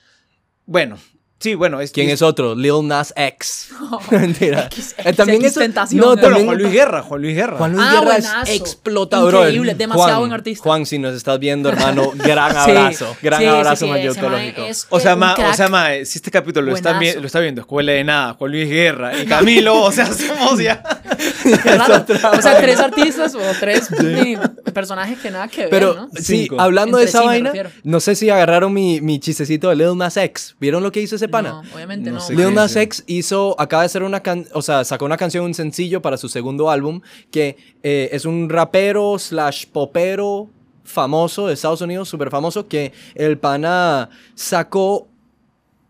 Bueno, 0.67 0.99
sí, 1.39 1.55
bueno. 1.55 1.81
Es, 1.81 1.93
¿Quién 1.93 2.11
es 2.11 2.23
otro? 2.23 2.55
Lil 2.57 2.87
Nas 2.89 3.13
X. 3.17 3.69
Mentira. 4.11 4.67
X, 4.73 4.95
Eh, 4.99 5.13
también 5.13 5.41
X 5.45 5.55
tentación, 5.55 6.01
no, 6.01 6.07
¿no? 6.07 6.13
Bueno, 6.15 6.23
también 6.29 6.47
Juan 6.47 6.59
Luis 6.59 6.73
Guerra, 6.73 7.03
Juan 7.03 7.23
Luis 7.23 7.37
Guerra. 7.37 7.57
Juan 7.59 7.73
Luis 7.73 7.85
Ah, 7.89 8.01
Guerra 8.01 8.17
es 8.17 8.25
buenazo. 8.27 8.53
explotador. 8.53 9.35
Increíble, 9.35 9.75
demasiado 9.75 10.09
Juan, 10.11 10.21
buen 10.21 10.33
artista. 10.33 10.63
Juan, 10.65 10.87
si 10.87 10.99
nos 10.99 11.15
estás 11.15 11.39
viendo, 11.39 11.69
hermano, 11.69 12.11
gran 12.17 12.53
Sí. 12.53 12.71
abrazo. 12.71 13.17
Gran 13.23 13.41
Sí, 13.41 13.45
sí, 13.47 13.51
abrazo 13.55 13.85
sí, 13.85 13.91
mayotológico. 13.93 14.63
es 14.65 14.87
O 14.91 14.99
sea, 14.99 15.15
ma, 15.15 15.35
o 15.35 15.55
sea 15.55 15.69
ma, 15.69 15.91
si 16.05 16.19
este 16.19 16.31
capítulo 16.33 16.71
lo 16.71 16.77
está, 16.77 16.93
lo 17.01 17.27
está 17.27 17.39
viendo 17.41 17.61
Escuela 17.61 17.93
de 17.93 18.03
Nada, 18.03 18.35
Juan 18.35 18.51
Luis 18.51 18.69
Guerra 18.69 19.17
y 19.23 19.27
Camilo, 19.27 19.83
o 19.83 19.93
sea, 19.93 20.07
somos 20.13 20.59
ya... 20.59 20.83
Qué 21.63 21.77
raro. 21.77 22.05
O 22.39 22.43
sea, 22.43 22.59
tres 22.61 22.79
artistas 22.81 23.35
o 23.35 23.41
tres 23.61 23.89
personajes 24.73 25.19
que 25.21 25.31
nada 25.31 25.49
que 25.49 25.63
ver, 25.63 25.71
Pero 25.71 25.95
¿no? 25.95 26.09
sí, 26.17 26.43
Cinco. 26.43 26.61
hablando 26.61 26.99
de 26.99 27.05
esa 27.05 27.21
sí 27.21 27.27
vaina, 27.27 27.53
no 27.85 28.01
sé 28.01 28.15
si 28.15 28.29
agarraron 28.31 28.73
mi, 28.73 29.01
mi 29.01 29.19
chistecito 29.19 29.69
de 29.69 29.77
Lil 29.77 29.97
Nas 29.97 30.17
X. 30.17 30.57
¿Vieron 30.61 30.83
lo 30.83 30.93
que 30.93 31.01
hizo 31.01 31.17
ese 31.17 31.29
pana? 31.29 31.63
No, 31.63 31.75
obviamente 31.75 32.11
No 32.11 32.17
no. 32.17 32.21
sé 32.23 32.35
Lil 32.35 32.55
Nas 32.55 32.73
es, 32.73 32.77
X 32.83 33.05
hizo, 33.07 33.55
acaba 33.59 33.83
de 33.83 33.87
hacer 33.87 34.03
una 34.03 34.21
can, 34.23 34.47
o 34.53 34.63
sea, 34.63 34.85
sacó 34.85 35.05
una 35.05 35.17
canción, 35.17 35.45
un 35.45 35.55
sencillo 35.55 36.03
para 36.03 36.17
su 36.17 36.29
segundo 36.29 36.71
álbum, 36.71 37.01
que 37.31 37.57
eh, 37.83 38.09
es 38.13 38.25
un 38.25 38.49
rapero 38.49 39.19
slash 39.19 39.67
popero 39.67 40.49
famoso 40.85 41.49
de 41.49 41.55
Estados 41.55 41.81
Unidos, 41.81 42.09
súper 42.09 42.31
famoso, 42.31 42.69
que 42.69 42.93
el 43.15 43.39
pana 43.39 44.09
sacó 44.35 45.09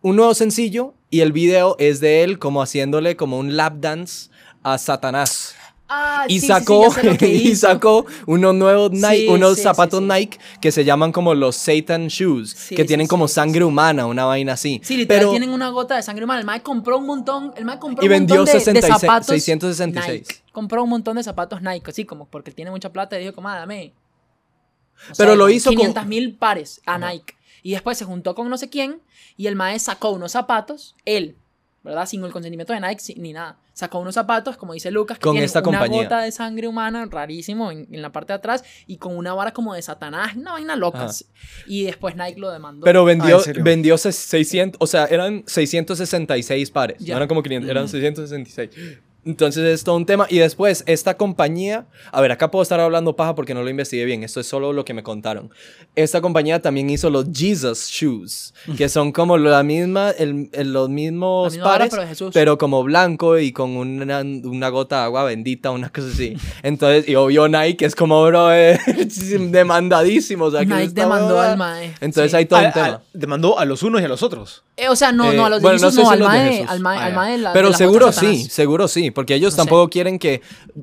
un 0.03 0.17
nuevo 0.17 0.35
sencillo 0.35 0.95
y 1.11 1.21
el 1.21 1.33
video 1.33 1.77
es 1.79 2.01
de 2.01 2.23
él 2.23 2.39
como 2.39 2.63
haciéndole 2.63 3.17
como 3.17 3.39
un 3.39 3.57
lap 3.57 3.75
dance 3.81 4.31
a 4.67 4.79
Satanás. 4.79 5.55
Ah, 5.89 6.25
Y 6.27 6.41
sí, 6.41 6.41
sí, 6.41 6.47
sí, 6.47 6.49
sacó, 6.49 6.93
y 7.25 7.55
sacó 7.55 8.07
unos 8.27 8.53
nuevos 8.57 8.91
Nike, 8.91 9.29
unos 9.29 9.61
zapatos. 9.61 10.03
Nike 10.03 10.37
que 10.61 10.73
se 10.73 10.85
llaman 10.85 11.13
como 11.13 11.33
los 11.37 11.55
Satan 11.55 12.09
Shoes, 12.09 12.71
que 12.71 12.85
tienen 12.85 13.07
como 13.07 13.29
sangre 13.29 13.63
humana, 13.63 14.05
una 14.07 14.25
vaina 14.25 14.55
así. 14.55 14.81
Sí, 14.83 14.97
literal, 14.97 15.21
Pero- 15.21 15.31
tienen 15.31 15.51
una 15.51 15.69
gota 15.69 15.95
de 15.95 16.03
sangre 16.03 16.25
humana. 16.25 16.41
El 16.41 16.47
Mike 16.47 16.63
compró 16.65 16.99
un 16.99 17.07
montón, 17.07 17.53
el 17.57 17.65
Mike 17.65 17.79
compró 17.79 18.03
Y 18.05 18.09
un 18.09 18.11
vendió 18.11 18.37
montón 18.39 18.47
de, 18.53 18.59
de 18.59 18.65
66, 18.65 19.01
zapatos 19.01 19.27
666. 19.29 20.21
Nike. 20.29 20.43
Compró 20.51 20.83
un 20.83 20.91
montón 20.91 21.17
de 21.19 21.23
zapatos 21.23 21.63
Nike, 21.63 21.89
así 21.91 22.05
como 22.05 22.27
porque 22.27 22.51
tiene 22.51 22.73
mucha 22.73 22.93
plata 22.93 23.17
y 23.17 23.21
dijo, 23.23 23.35
como, 23.37 23.49
ah, 23.49 23.59
dame. 23.61 23.95
Pero 25.17 25.37
lo 25.37 25.49
hizo 25.51 25.71
con- 25.71 25.77
500 25.77 26.07
mil 26.07 26.35
pares 26.35 26.81
a 26.85 26.99
Nike. 26.99 27.35
Y 27.63 27.73
después 27.73 27.97
se 27.97 28.05
juntó 28.05 28.35
con 28.35 28.49
no 28.51 28.59
sé 28.59 28.69
quién 28.69 29.03
y 29.37 29.47
el 29.47 29.55
Mae 29.55 29.79
sacó 29.79 30.11
unos 30.11 30.33
zapatos, 30.33 30.97
él, 31.05 31.37
¿verdad? 31.87 32.05
Sin 32.07 32.23
el 32.25 32.33
consentimiento 32.33 32.73
de 32.75 32.81
Nike 32.81 33.15
ni 33.17 33.33
nada. 33.33 33.59
Sacó 33.73 33.99
unos 33.99 34.15
zapatos, 34.15 34.57
como 34.57 34.73
dice 34.73 34.91
Lucas, 34.91 35.19
que 35.19 35.23
Con 35.23 35.33
tienen 35.35 35.45
esta 35.47 35.61
una 35.61 35.79
compañía. 35.81 36.03
gota 36.05 36.21
de 36.23 36.33
sangre 36.33 36.67
humana, 36.67 37.07
rarísimo, 37.11 37.71
en, 37.71 37.87
en 37.91 38.03
la 38.03 38.11
parte 38.11 38.33
de 38.33 38.39
atrás, 38.39 38.65
y 38.87 38.97
con 38.97 39.17
una 39.17 39.35
vara 39.35 39.53
como 39.53 39.75
de 39.75 39.83
Satanás, 39.83 40.35
una 40.35 40.53
vaina 40.53 40.77
loca. 40.77 41.05
Ajá. 41.05 41.13
Y 41.67 41.85
después 41.85 42.17
Nike 42.17 42.41
lo 42.41 42.51
demandó. 42.51 42.85
Pero 42.85 43.03
Ah, 43.03 43.05
vendió, 43.05 43.37
¿en 43.39 43.43
serio? 43.43 43.65
vendió 43.65 43.99
se- 43.99 44.13
600, 44.13 44.79
o 44.81 44.87
sea, 44.87 45.05
eran 45.07 45.45
666 45.47 46.71
pares. 46.71 46.97
Ya. 47.01 47.15
No 47.15 47.19
eran 47.19 47.29
como 47.29 47.43
500, 47.43 47.71
eran 47.71 47.89
666. 47.89 48.99
Entonces 49.27 49.65
es 49.65 49.85
todo 49.85 49.97
un 49.97 50.07
tema. 50.07 50.27
Y 50.31 50.39
después, 50.39 50.85
esta 50.87 51.17
compañía, 51.17 51.87
a 52.13 52.21
ver, 52.21 52.31
acá 52.33 52.51
puedo 52.51 52.63
estar 52.63 52.79
hablando 52.81 53.17
paja 53.17 53.35
porque 53.35 53.53
no 53.55 53.63
lo 53.63 53.69
investigué 53.69 54.05
bien, 54.05 54.23
esto 54.23 54.41
es 54.41 54.47
solo 54.47 54.73
lo 54.73 54.85
que 54.85 54.95
me 54.95 55.03
contaron. 55.03 55.51
Esta 55.97 56.21
compañía 56.21 56.63
también 56.63 56.89
hizo 56.91 57.11
los 57.11 57.27
Jesus 57.35 57.89
Shoes, 57.89 58.55
que 58.77 58.89
son 58.89 59.11
como 59.13 59.37
la 59.37 59.63
misma, 59.63 60.11
el, 60.11 60.49
el- 60.53 60.73
los 60.73 60.89
mismos 60.89 61.47
La 61.47 61.51
misma 61.51 61.65
vara, 61.65 61.79
pares, 61.79 61.91
pero 61.91 62.03
de 62.03 62.09
Jesús. 62.09 62.31
pero 62.33 62.57
como 62.59 62.83
blanco 62.85 63.39
y 63.39 63.53
con 63.53 63.77
una, 63.77 64.21
una 64.21 64.69
gota 64.69 64.99
de 65.01 65.03
agua 65.05 65.25
bendita, 65.25 65.71
una 65.73 65.89
cosa 65.91 66.07
así. 66.13 66.35
Entonces, 66.63 67.09
y 67.09 67.15
obvio 67.17 67.49
Nike 67.49 67.85
es 67.85 67.95
como, 67.97 68.23
bro, 68.25 68.53
eh, 68.55 68.79
demandadísimo. 69.51 70.47
O 70.47 70.51
sea, 70.51 70.61
Nike 70.65 70.93
demandó 70.93 71.29
huevada. 71.35 71.53
al 71.53 71.59
Mae. 71.59 71.95
Entonces 72.01 72.31
Sí. 72.31 72.37
hay 72.37 72.47
todo 72.47 72.61
A- 72.61 72.67
un 72.67 72.73
tema. 72.73 72.87
a- 72.89 73.03
demandó 73.13 73.59
a 73.59 73.65
los 73.65 73.83
unos 73.83 74.01
y 74.01 74.05
a 74.05 74.09
los 74.09 74.23
otros. 74.23 74.63
Eh, 74.77 74.89
o 74.89 74.97
sea, 74.97 75.11
no, 75.13 75.33
Eh, 75.33 75.37
no, 75.37 75.47
a 75.47 75.51
los 75.51 75.63
bueno, 75.63 75.79
de 75.79 75.85
no 75.87 75.91
sé 75.91 76.03
no, 76.03 76.07
si 76.09 76.13
al 76.13 76.21
mae, 76.21 76.65
al 76.69 76.81
mae, 76.81 76.99
Ah, 76.99 77.05
al 77.07 77.15
mae 77.15 77.39
la- 77.39 77.53
Pero 77.55 77.73
seguro 77.73 78.13
sí, 78.13 78.45
seguro 78.51 78.89
sí, 78.89 79.11
porque 79.17 79.35
ellos 79.35 79.55
No 79.55 79.57
sé. 79.57 79.57
tampoco 79.57 79.89
quieren 79.89 80.19
que, 80.19 80.43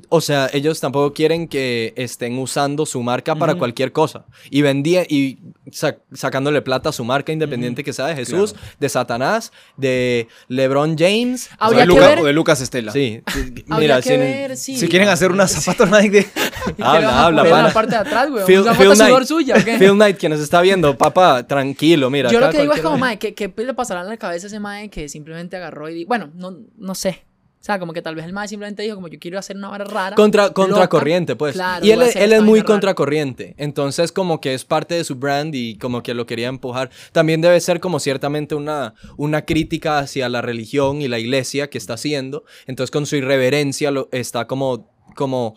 o 0.09 0.19
sea, 0.19 0.49
ellos 0.53 0.79
tampoco 0.79 1.13
quieren 1.13 1.47
que 1.47 1.93
estén 1.95 2.39
usando 2.39 2.87
su 2.87 3.03
marca 3.03 3.35
para 3.35 3.53
cualquier 3.53 3.91
cosa. 3.91 4.25
Y 4.49 4.63
vendía 4.63 5.03
y 5.07 5.37
sa- 5.71 5.97
sacándole 6.11 6.63
plata 6.63 6.89
a 6.89 6.91
su 6.91 7.03
marca, 7.05 7.31
independiente 7.31 7.83
que 7.83 7.93
sea 7.93 8.07
de 8.07 8.15
Jesús, 8.15 8.55
de 8.79 8.89
Satanás, 8.89 9.51
de 9.77 10.27
LeBron 10.47 10.97
James. 10.97 11.49
O 11.61 11.69
de, 11.69 11.77
que 11.77 11.85
Luca- 11.85 12.07
ver- 12.07 12.19
o 12.21 12.23
de 12.23 12.33
Lucas 12.33 12.59
Estela. 12.59 12.91
Sí, 12.91 13.21
mira, 13.67 14.01
si, 14.01 14.09
ver, 14.09 14.57
sí. 14.57 14.77
Si 14.77 14.87
quieren 14.87 15.09
hacer 15.09 15.31
unos 15.31 15.51
zapatos 15.51 15.91
Nike 15.91 16.09
de... 16.09 16.19
¿Y 16.71 16.73
qué 16.73 16.83
Habla, 16.83 17.25
habla, 17.25 17.43
pana. 17.43 17.63
la 17.67 17.73
parte 17.73 17.91
de 17.91 17.97
atrás, 17.97 18.29
güey? 18.31 18.45
Phil, 18.45 18.61
¿Una 18.61 18.73
Phil 18.73 18.87
foto 18.87 18.95
sudor 18.95 19.09
Knight, 19.11 19.27
suya 19.27 19.55
o 19.59 19.63
qué? 19.63 19.77
Phil 19.77 19.91
Knight, 19.91 20.17
que 20.17 20.29
nos 20.29 20.39
está 20.39 20.59
viendo, 20.61 20.97
papá, 20.97 21.45
tranquilo, 21.45 22.09
mira. 22.09 22.31
Yo 22.31 22.39
lo 22.39 22.49
que 22.49 22.61
digo 22.61 22.73
es 22.73 22.81
como, 22.81 22.97
mae, 22.97 23.19
¿qué, 23.19 23.35
¿qué 23.35 23.53
le 23.55 23.73
pasará 23.75 24.01
en 24.01 24.07
la 24.09 24.17
cabeza 24.17 24.47
a 24.47 24.49
ese 24.49 24.59
mae 24.59 24.89
que 24.89 25.07
simplemente 25.07 25.55
agarró 25.57 25.87
y... 25.89 26.03
Bueno, 26.05 26.31
no, 26.35 26.57
no 26.77 26.95
sé. 26.95 27.25
O 27.63 27.65
sea, 27.65 27.79
como 27.79 27.93
que 27.93 28.01
tal 28.01 28.13
vez 28.13 28.25
el 28.25 28.34
mae 28.34 28.46
simplemente 28.46 28.84
dijo 28.84 28.96
como 28.96 29.08
yo 29.08 29.17
quiero 29.17 29.39
hacer 29.39 29.55
una 29.55 29.70
vara 29.70 29.86
rara. 29.86 30.17
Contra, 30.17 30.50
contracorriente, 30.50 31.38
pues. 31.38 31.53
Claro, 31.53 31.86
y 31.86 31.91
él, 31.91 32.01
él 32.13 32.34
es 32.34 32.41
muy 32.41 32.60
rara. 32.60 32.67
contracorriente. 32.67 33.55
Entonces, 33.58 34.12
como 34.12 34.41
que 34.41 34.53
es 34.53 34.65
parte 34.65 34.96
de 34.96 35.05
su 35.05 35.15
brand 35.15 35.55
y 35.55 35.77
como 35.77 36.03
que 36.03 36.13
lo 36.13 36.25
quería 36.25 36.50
empujar. 36.50 36.89
También 37.13 37.39
debe 37.39 37.58
ser 37.62 37.79
como 37.79 38.01
ciertamente 38.01 38.53
una, 38.53 38.96
una 39.15 39.46
crítica 39.46 40.00
hacia 40.00 40.27
la 40.27 40.41
religión 40.41 41.01
y 41.01 41.08
la 41.08 41.20
iglesia 41.20 41.70
que 41.70 41.77
está 41.77 41.93
haciendo. 41.93 42.43
Entonces, 42.67 42.91
con 42.91 43.05
su 43.05 43.15
irreverencia 43.15 43.91
lo, 43.91 44.10
está 44.12 44.46
como, 44.46 44.91
como, 45.15 45.55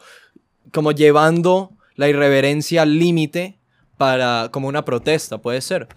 como 0.70 0.92
llevando 0.92 1.72
la 1.96 2.08
irreverencia 2.08 2.82
al 2.82 3.00
límite 3.00 3.58
para 3.96 4.50
como 4.52 4.68
una 4.68 4.84
protesta, 4.84 5.38
puede 5.38 5.60
ser. 5.60 5.88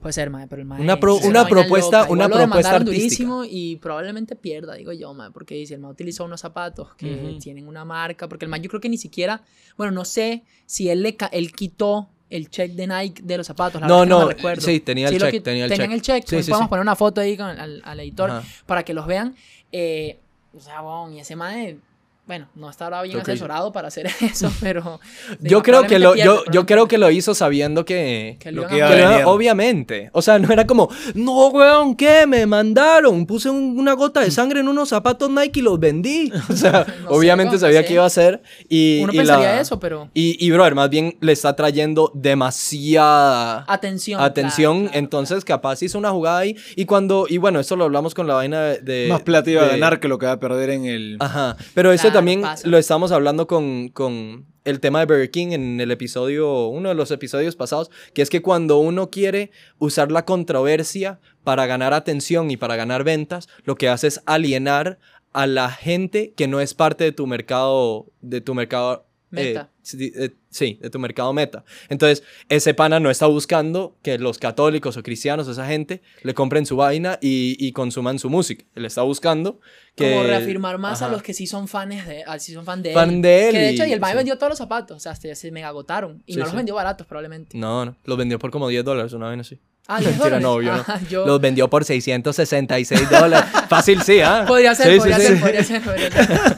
Puede 0.00 0.12
ser, 0.12 0.30
mae, 0.30 0.46
pero 0.46 0.60
el 0.62 0.68
mae... 0.68 0.80
Una 0.80 1.00
pro- 1.00 1.16
una 1.16 1.46
propuesta- 1.48 2.00
loca. 2.00 2.12
una 2.12 2.24
Igual 2.26 2.40
lo 2.42 2.46
propuesta 2.46 2.76
artística. 2.76 2.96
durísimo 3.00 3.44
y 3.44 3.76
probablemente 3.76 4.36
pierda, 4.36 4.74
digo 4.74 4.92
yo, 4.92 5.12
mae, 5.14 5.30
porque 5.30 5.54
dice, 5.54 5.74
el 5.74 5.80
mae 5.80 5.90
utilizó 5.90 6.24
unos 6.24 6.40
zapatos 6.40 6.94
que 6.96 7.14
Ujú. 7.14 7.38
tienen 7.38 7.66
una 7.66 7.84
marca, 7.84 8.28
porque 8.28 8.44
el 8.44 8.50
mae 8.50 8.60
yo 8.60 8.68
creo 8.68 8.80
que 8.80 8.88
ni 8.90 8.98
siquiera... 8.98 9.42
Bueno, 9.76 9.92
no 9.92 10.04
sé 10.04 10.42
si 10.66 10.88
él, 10.90 11.02
le 11.02 11.16
él 11.32 11.52
quitó 11.52 12.08
el 12.28 12.50
check 12.50 12.72
de 12.72 12.86
Nike 12.86 13.22
de 13.24 13.38
los 13.38 13.46
zapatos. 13.46 13.80
La 13.80 13.86
No, 13.86 14.04
no, 14.04 14.26
me 14.26 14.34
recuerdo. 14.34 14.60
sí, 14.60 14.80
tenía 14.80 15.08
el 15.08 15.14
lo 15.14 15.30
check, 15.30 15.42
tenía 15.42 15.64
el 15.64 15.70
tenían 15.70 15.88
check. 15.90 15.94
el 15.96 16.02
check. 16.02 16.24
Sí, 16.28 16.34
pues 16.36 16.44
sí, 16.46 16.50
podemos 16.50 16.66
sí. 16.66 16.70
poner 16.70 16.82
una 16.82 16.96
foto 16.96 17.20
ahí 17.20 17.36
con, 17.36 17.46
al, 17.46 17.80
al 17.84 18.00
editor 18.00 18.30
Ajá. 18.30 18.42
para 18.66 18.84
que 18.84 18.92
los 18.94 19.06
vean. 19.06 19.34
Eh, 19.72 20.18
o 20.54 20.60
sea, 20.60 20.80
bon, 20.82 21.12
y 21.14 21.20
ese 21.20 21.36
mae, 21.36 21.78
bueno, 22.26 22.48
no 22.56 22.68
estará 22.68 23.02
bien 23.02 23.20
asesorado 23.20 23.72
para 23.72 23.88
hacer 23.88 24.06
eso, 24.20 24.52
pero... 24.60 24.98
Yo 25.40 25.62
creo 25.62 25.84
que 25.84 25.98
lo, 25.98 26.14
yo, 26.16 26.66
creo 26.66 26.88
que 26.88 26.98
lo 26.98 27.10
hizo 27.10 27.34
sabiendo 27.34 27.84
que, 27.84 28.36
Que 28.40 28.50
lo 28.52 28.66
que 28.66 28.78
iba 28.78 28.86
a 28.86 28.90
a 28.90 28.92
Pero, 28.92 29.08
venir. 29.10 29.24
obviamente. 29.26 30.10
O 30.12 30.22
sea, 30.22 30.38
no 30.38 30.52
era 30.52 30.66
como, 30.66 30.88
no, 31.14 31.48
weón, 31.48 31.94
¿qué? 31.94 32.26
Me 32.26 32.44
mandaron. 32.46 33.26
Puse 33.26 33.48
un- 33.50 33.78
una 33.78 33.92
gota 33.92 34.20
de 34.20 34.30
sangre 34.30 34.60
en 34.60 34.68
unos 34.68 34.88
zapatos 34.88 35.30
Nike 35.30 35.60
y 35.60 35.62
los 35.62 35.78
vendí. 35.78 36.32
O 36.48 36.56
sea, 36.56 36.84
No 37.04 37.10
obviamente 37.10 37.58
sabía 37.58 37.84
que 37.84 37.92
iba 37.94 38.02
a 38.02 38.06
hacer. 38.06 38.42
Y, 38.68 39.00
Uno 39.02 39.12
y 39.12 39.16
pensaría 39.18 39.52
la- 39.54 39.60
eso, 39.60 39.78
pero... 39.78 40.08
Y, 40.14 40.36
y, 40.44 40.50
brother, 40.50 40.74
más 40.74 40.90
bien 40.90 41.16
le 41.20 41.32
está 41.32 41.54
trayendo 41.54 42.10
demasiada 42.14 43.64
Atención. 43.68 44.20
atención. 44.20 44.74
claro, 44.78 44.90
claro, 44.90 44.98
entonces, 45.04 45.44
capaz 45.44 45.82
hizo 45.82 45.98
una 45.98 46.10
jugada 46.10 46.38
ahí. 46.38 46.56
Y 46.74 46.84
cuando, 46.86 47.26
y 47.28 47.38
bueno, 47.38 47.60
esto 47.60 47.76
lo 47.76 47.84
hablamos 47.84 48.14
con 48.14 48.26
la 48.26 48.34
vaina 48.34 48.62
de. 48.62 48.78
de- 48.80 49.08
Más 49.08 49.22
plata 49.22 49.50
iba 49.50 49.62
a 49.62 49.68
ganar 49.68 50.00
que 50.00 50.08
lo 50.08 50.18
que 50.18 50.26
va 50.26 50.32
a 50.32 50.40
perder 50.40 50.70
en 50.70 50.86
el... 50.86 51.16
Ajá. 51.20 51.56
Pero 51.74 51.92
eso 51.92 52.02
Claro, 52.02 52.15
también 52.16 52.42
lo 52.64 52.78
estamos 52.78 53.12
hablando 53.12 53.46
con, 53.46 53.88
con 53.88 54.46
el 54.64 54.80
tema 54.80 55.00
de 55.00 55.06
Burger 55.06 55.30
King 55.30 55.48
en 55.52 55.80
el 55.80 55.90
episodio, 55.90 56.68
uno 56.68 56.88
de 56.88 56.94
los 56.94 57.10
episodios 57.10 57.56
pasados, 57.56 57.90
que 58.14 58.22
es 58.22 58.30
que 58.30 58.42
cuando 58.42 58.78
uno 58.78 59.10
quiere 59.10 59.50
usar 59.78 60.10
la 60.10 60.24
controversia 60.24 61.20
para 61.44 61.66
ganar 61.66 61.94
atención 61.94 62.50
y 62.50 62.56
para 62.56 62.74
ganar 62.74 63.04
ventas, 63.04 63.48
lo 63.64 63.76
que 63.76 63.88
hace 63.88 64.06
es 64.06 64.22
alienar 64.26 64.98
a 65.32 65.46
la 65.46 65.70
gente 65.70 66.32
que 66.34 66.48
no 66.48 66.60
es 66.60 66.72
parte 66.72 67.04
de 67.04 67.12
tu 67.12 67.26
mercado, 67.26 68.06
de 68.22 68.40
tu 68.40 68.54
mercado. 68.54 69.05
Eh, 69.38 69.44
Meta. 69.44 69.70
sí, 69.82 70.12
eh, 70.16 70.30
sí, 70.50 70.78
de 70.80 70.90
tu 70.90 70.98
mercado 70.98 71.32
meta. 71.32 71.64
Entonces, 71.88 72.22
ese 72.48 72.74
pana 72.74 72.98
no 73.00 73.10
está 73.10 73.26
buscando 73.26 73.96
que 74.02 74.18
los 74.18 74.38
católicos 74.38 74.96
o 74.96 75.02
cristianos, 75.02 75.48
esa 75.48 75.66
gente, 75.66 76.02
le 76.22 76.34
compren 76.34 76.66
su 76.66 76.76
vaina 76.76 77.18
y, 77.20 77.56
y 77.58 77.72
consuman 77.72 78.18
su 78.18 78.30
música. 78.30 78.64
Él 78.74 78.84
está 78.84 79.02
buscando 79.02 79.60
que... 79.94 80.10
Como 80.12 80.22
reafirmar 80.24 80.78
más 80.78 81.02
a 81.02 81.08
los 81.08 81.22
que 81.22 81.34
sí 81.34 81.46
son 81.46 81.68
fans 81.68 82.06
de, 82.06 82.24
a- 82.24 82.38
sí 82.38 82.52
son 82.52 82.64
fan 82.64 82.82
de 82.82 82.92
Fan 82.92 83.10
él. 83.16 83.22
de 83.22 83.46
él 83.48 83.52
Que 83.52 83.58
de 83.60 83.68
hecho, 83.70 83.84
y- 83.86 83.92
el 83.92 84.00
mae 84.00 84.12
sí. 84.12 84.16
vendió 84.18 84.36
todos 84.38 84.50
los 84.50 84.58
zapatos. 84.58 84.96
O 84.96 85.00
sea, 85.00 85.14
se, 85.14 85.50
mega 85.52 85.68
agotaron. 85.68 86.22
Y 86.26 86.32
Sí, 86.34 86.38
no 86.38 86.44
los 86.46 86.54
vendió 86.54 86.74
baratos, 86.74 87.06
probablemente. 87.06 87.56
No, 87.56 87.84
no. 87.84 87.96
Los 88.04 88.18
vendió 88.18 88.38
por 88.38 88.50
como 88.50 88.68
10 88.68 88.84
dólares, 88.84 89.12
una 89.12 89.28
vez 89.30 89.40
así. 89.40 89.58
Ah, 89.88 89.98
10 90.00 90.10
Mentira, 90.18 90.24
dólares. 90.38 90.42
no, 90.42 90.52
obvio, 90.52 90.72
no. 90.76 90.84
Ah, 90.86 91.00
yo- 91.08 91.26
Los 91.26 91.40
vendió 91.40 91.68
por 91.70 91.84
666 91.84 93.10
dólares. 93.10 93.48
Fácil, 93.68 94.02
sí, 94.02 94.20
¿ah? 94.20 94.44
Podría 94.46 94.74
ser, 94.74 94.92
Sí, 94.92 94.98
podría 94.98 95.16
sí, 95.16 95.22
ser, 95.26 95.36
sí. 95.36 95.42
podría 95.42 95.64
ser, 95.64 95.82
podría 95.82 96.10
ser. 96.10 96.56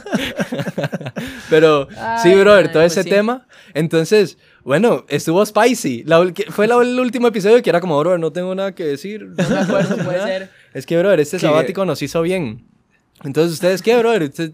Pero 1.50 1.88
Ay, 1.96 2.18
sí, 2.22 2.34
brother, 2.34 2.68
todo 2.72 2.82
pues 2.82 2.92
ese 2.92 3.02
sí. 3.04 3.10
tema. 3.10 3.46
Entonces, 3.74 4.38
bueno, 4.64 5.04
estuvo 5.08 5.44
spicy. 5.44 6.04
La 6.04 6.24
fue 6.50 6.66
la- 6.66 6.80
el 6.82 6.98
último 7.00 7.28
episodio 7.28 7.62
que 7.62 7.70
era 7.70 7.80
como, 7.80 7.98
brother, 7.98 8.20
no 8.20 8.32
tengo 8.32 8.54
nada 8.54 8.74
que 8.74 8.84
decir. 8.84 9.26
No 9.36 9.48
me 9.48 9.58
acuerdo, 9.58 9.96
puede 10.04 10.22
ser. 10.22 10.50
Es 10.74 10.86
que, 10.86 10.98
brother, 10.98 11.20
este 11.20 11.36
¿Qué? 11.38 11.46
sabático 11.46 11.84
nos 11.84 12.02
hizo 12.02 12.22
bien. 12.22 12.66
Entonces, 13.24 13.52
¿ustedes 13.54 13.82
qué, 13.82 13.96
brother? 13.98 14.22
¿Usted- 14.24 14.52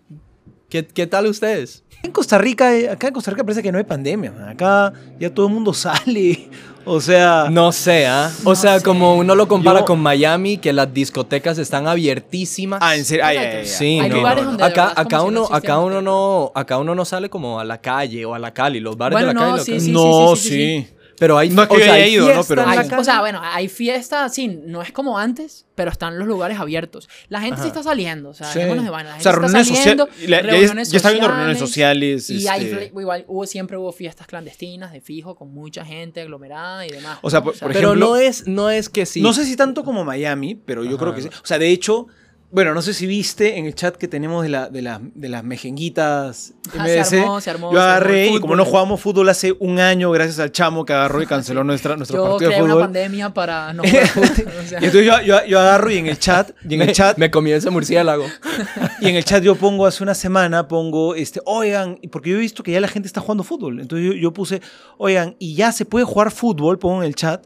¿Qué, 0.69 0.85
qué 0.87 1.07
tal 1.07 1.26
ustedes? 1.26 1.85
En 2.02 2.11
Costa 2.11 2.37
Rica, 2.38 2.75
eh, 2.76 2.88
acá 2.90 3.09
en 3.09 3.14
Costa 3.14 3.31
Rica 3.31 3.45
parece 3.45 3.62
que 3.62 3.71
no 3.71 3.78
hay 3.78 3.85
pandemia. 3.85 4.33
man. 4.33 4.49
Acá 4.49 4.93
ya 5.21 5.31
todo 5.33 5.47
el 5.47 5.52
mundo 5.52 5.73
sale. 5.75 6.49
O 6.87 7.00
sea, 7.00 7.47
No 7.50 7.73
sé, 7.73 8.07
¿ah? 8.07 8.31
O 8.45 8.50
No 8.50 8.55
sea, 8.55 8.79
sé. 8.79 8.85
como 8.85 9.17
uno 9.17 9.35
lo 9.35 9.49
compara 9.49 9.81
Yo- 9.81 9.85
con 9.87 10.00
Miami, 10.00 10.59
que 10.59 10.73
las 10.73 10.93
discotecas 10.93 11.57
están 11.59 11.87
abiertísimas. 11.88 12.81
ah, 12.83 12.95
en 12.97 13.05
serio. 13.05 13.25
Ay, 13.25 13.37
ay, 13.38 13.47
ay, 13.47 13.57
ay. 13.61 13.67
Sí, 13.67 14.00
Hay 14.00 14.09
no. 14.11 14.17
lugares 14.17 14.45
donde 14.45 14.62
de 14.62 14.69
acá, 14.69 14.93
acá 14.95 15.19
como 15.19 15.29
si 15.31 15.35
no 15.35 15.47
uno, 15.47 15.55
acá 15.57 15.79
uno 15.79 16.03
no, 16.03 16.53
acá 16.55 16.79
uno 16.79 16.95
no 16.95 17.05
sale 17.05 17.31
como 17.31 17.59
a 17.59 17.64
la 17.64 17.79
calle 17.81 18.25
o 18.25 18.35
a 18.35 18.38
la 18.38 18.53
Cali, 18.53 18.81
los 18.81 18.97
bares 18.97 19.17
Bueno, 19.17 19.29
de 19.29 19.35
la 19.35 19.41
no, 19.41 19.57
calle. 19.57 19.73
lo 19.75 19.81
sí, 19.81 19.91
no, 19.93 20.37
sí, 20.37 20.43
sí, 20.43 20.49
sí. 20.49 20.87
sí. 20.88 20.94
Pero 21.18 21.38
hay, 21.38 21.50
No 21.50 21.62
es 21.62 21.68
que 21.68 21.75
o 21.75 21.78
yo 21.78 21.85
sea, 21.85 21.94
haya 21.94 22.04
hay 22.04 22.14
ido, 22.14 22.26
¿no? 22.28 22.35
fiesta 22.35 22.54
Pero 22.54 22.68
Hay- 22.68 23.00
o 23.00 23.04
sea, 23.04 23.21
bueno, 23.21 23.40
hay 23.42 23.68
fiestas, 23.68 24.35
sí, 24.35 24.49
no 24.49 24.83
es 24.83 24.92
como 24.92 25.18
antes, 25.18 25.66
pero 25.75 25.90
están 25.90 26.18
los 26.18 26.26
lugares 26.26 26.59
abiertos. 26.59 27.09
La 27.28 27.40
gente 27.40 27.56
sí 27.56 27.61
Ajá. 27.62 27.68
está 27.68 27.83
saliendo, 27.83 28.30
o 28.30 28.35
sea, 28.35 28.47
Sí. 28.52 28.59
de 28.59 28.66
vaina. 28.90 29.11
La 29.11 29.16
O 29.16 29.21
sea, 29.21 29.33
gente 29.33 29.40
reuniones 29.47 29.68
está 29.68 29.75
saliendo, 29.83 30.06
sociales. 30.06 30.28
Ya, 30.30 30.37
ya- 30.37 30.42
reuniones 30.50 30.90
ya 30.90 30.97
está 30.97 31.09
habiendo 31.09 31.28
reuniones 31.28 31.59
sociales. 31.59 32.30
Y 32.30 32.49
hay, 32.49 32.64
este, 32.64 32.92
fle- 32.92 33.00
igual 33.00 33.25
hubo, 33.28 33.47
siempre 33.47 33.76
hubo 33.76 33.92
fiestas 33.92 34.26
clandestinas 34.26 34.92
de 34.92 35.00
fijo, 35.00 35.35
con 35.37 35.52
mucha 35.52 35.85
gente 35.85 36.21
aglomerada 36.21 36.87
y 36.87 36.90
demás. 36.90 37.18
O 37.23 37.30
sea, 37.30 37.40
¿no? 37.40 37.44
por- 37.47 37.59
por 37.59 37.73
Pero 37.73 37.88
ejemplo- 37.90 38.09
no 38.09 38.16
es, 38.16 38.47
no 38.47 38.71
es 38.71 38.88
que 38.88 39.06
sí. 39.06 39.21
No 39.21 39.33
sé 39.33 39.44
si 39.44 39.56
tanto 39.56 39.85
como 39.85 40.04
Miami, 40.04 40.54
pero 40.54 40.85
yo 40.85 40.99
creo 40.99 41.14
que 41.14 41.23
sí. 41.23 41.28
O 41.28 41.47
sea, 41.47 41.59
de 41.59 41.68
hecho, 41.71 42.06
bueno, 42.51 42.73
no 42.73 42.83
sé 42.83 42.95
si 42.95 43.07
viste 43.07 43.59
en 43.59 43.67
el 43.67 43.75
chat 43.75 43.97
que 43.97 44.07
tenemos 44.07 44.45
de, 44.45 44.49
la, 44.49 44.69
de, 44.69 44.81
la- 44.81 45.01
de 45.03 45.29
las 45.29 45.43
mejenguitas 45.43 46.53
Ah, 46.79 46.87
se 46.87 47.01
MDC. 47.01 47.13
armó, 47.25 47.41
se 47.41 47.51
armó, 47.51 47.73
yo 47.73 47.79
se 47.79 47.79
armó 47.79 47.79
el 47.79 47.79
agarré 47.79 48.25
y 48.25 48.29
fútbol. 48.29 48.41
como 48.43 48.57
no 48.57 48.65
jugábamos 48.65 49.01
fútbol 49.01 49.29
hace 49.29 49.53
un 49.59 49.81
año, 49.81 50.11
gracias 50.13 50.39
al 50.39 50.53
chamo 50.53 50.85
que 50.85 50.93
agarró 50.93 51.21
y 51.23 51.27
canceló 51.29 51.65
nuestra, 51.65 51.97
nuestro 51.97 52.19
Yo 52.19 52.23
partido 52.31 52.51
de 52.51 52.55
creé 52.55 52.63
una 52.63 52.73
fútbol. 52.75 52.85
pandemia 52.85 53.35
para 53.35 53.73
no 53.73 53.83
jugar 53.89 54.07
fútbol. 54.07 54.53
o 54.65 54.69
sea. 54.69 54.81
Y 54.81 54.85
entonces 54.85 55.05
yo, 55.07 55.21
yo, 55.23 55.45
yo 55.47 55.59
agarro 55.59 55.91
y 55.91 55.97
en 55.99 56.07
el 56.07 56.19
chat, 56.19 56.51
y 56.69 56.75
en 56.75 56.79
me, 56.79 56.85
el 56.87 56.93
chat, 56.93 57.19
me 57.19 57.31
comí 57.31 57.51
ese 57.51 57.71
murciélago. 57.71 58.25
y 59.01 59.09
en 59.09 59.17
el 59.17 59.25
chat 59.25 59.43
yo 59.43 59.57
pongo 59.57 59.85
hace 59.87 60.03
una 60.05 60.15
semana, 60.15 60.69
pongo, 60.69 61.15
este, 61.17 61.41
oigan, 61.47 61.99
porque 62.13 62.31
yo 62.31 62.37
he 62.37 62.41
visto 62.41 62.63
que 62.63 62.71
ya 62.71 62.81
la 62.81 62.89
gente 62.89 63.09
está 63.09 63.21
jugando 63.21 63.43
fútbol. 63.43 63.81
Entonces 63.81 64.07
yo, 64.07 64.13
yo 64.13 64.33
puse, 64.33 64.63
oigan, 64.97 65.35
y 65.41 65.55
ya 65.57 65.73
se 65.73 65.85
puede 65.87 66.05
jugar 66.05 66.31
fútbol, 66.31 66.79
pongo 66.79 67.03
en 67.03 67.09
el 67.09 67.15
chat. 67.17 67.45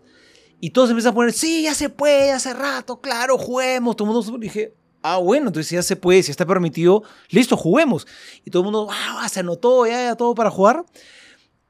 Y 0.61 0.71
todos 0.71 0.91
empiezan 0.91 1.13
a 1.13 1.15
poner, 1.15 1.33
sí, 1.33 1.63
ya 1.63 1.73
se 1.73 1.89
puede, 1.89 2.33
hace 2.33 2.53
rato, 2.53 3.01
claro, 3.01 3.39
juguemos. 3.39 3.97
Todo 3.97 4.09
el 4.11 4.15
mundo, 4.15 4.37
y 4.39 4.41
dije, 4.41 4.75
ah, 5.03 5.19
bueno, 5.19 5.49
entonces 5.49 5.71
ya 5.71 5.83
se 5.83 5.97
puede, 5.97 6.23
si 6.23 6.31
está 6.31 6.47
permitido, 6.47 7.03
listo, 7.31 7.57
juguemos. 7.57 8.07
Y 8.45 8.51
todo 8.51 8.63
el 8.63 8.65
mundo, 8.65 8.89
ah, 8.91 9.29
se 9.29 9.41
anotó, 9.41 9.87
ya, 9.87 10.03
ya, 10.05 10.15
todo 10.17 10.35
para 10.35 10.51
jugar. 10.51 10.85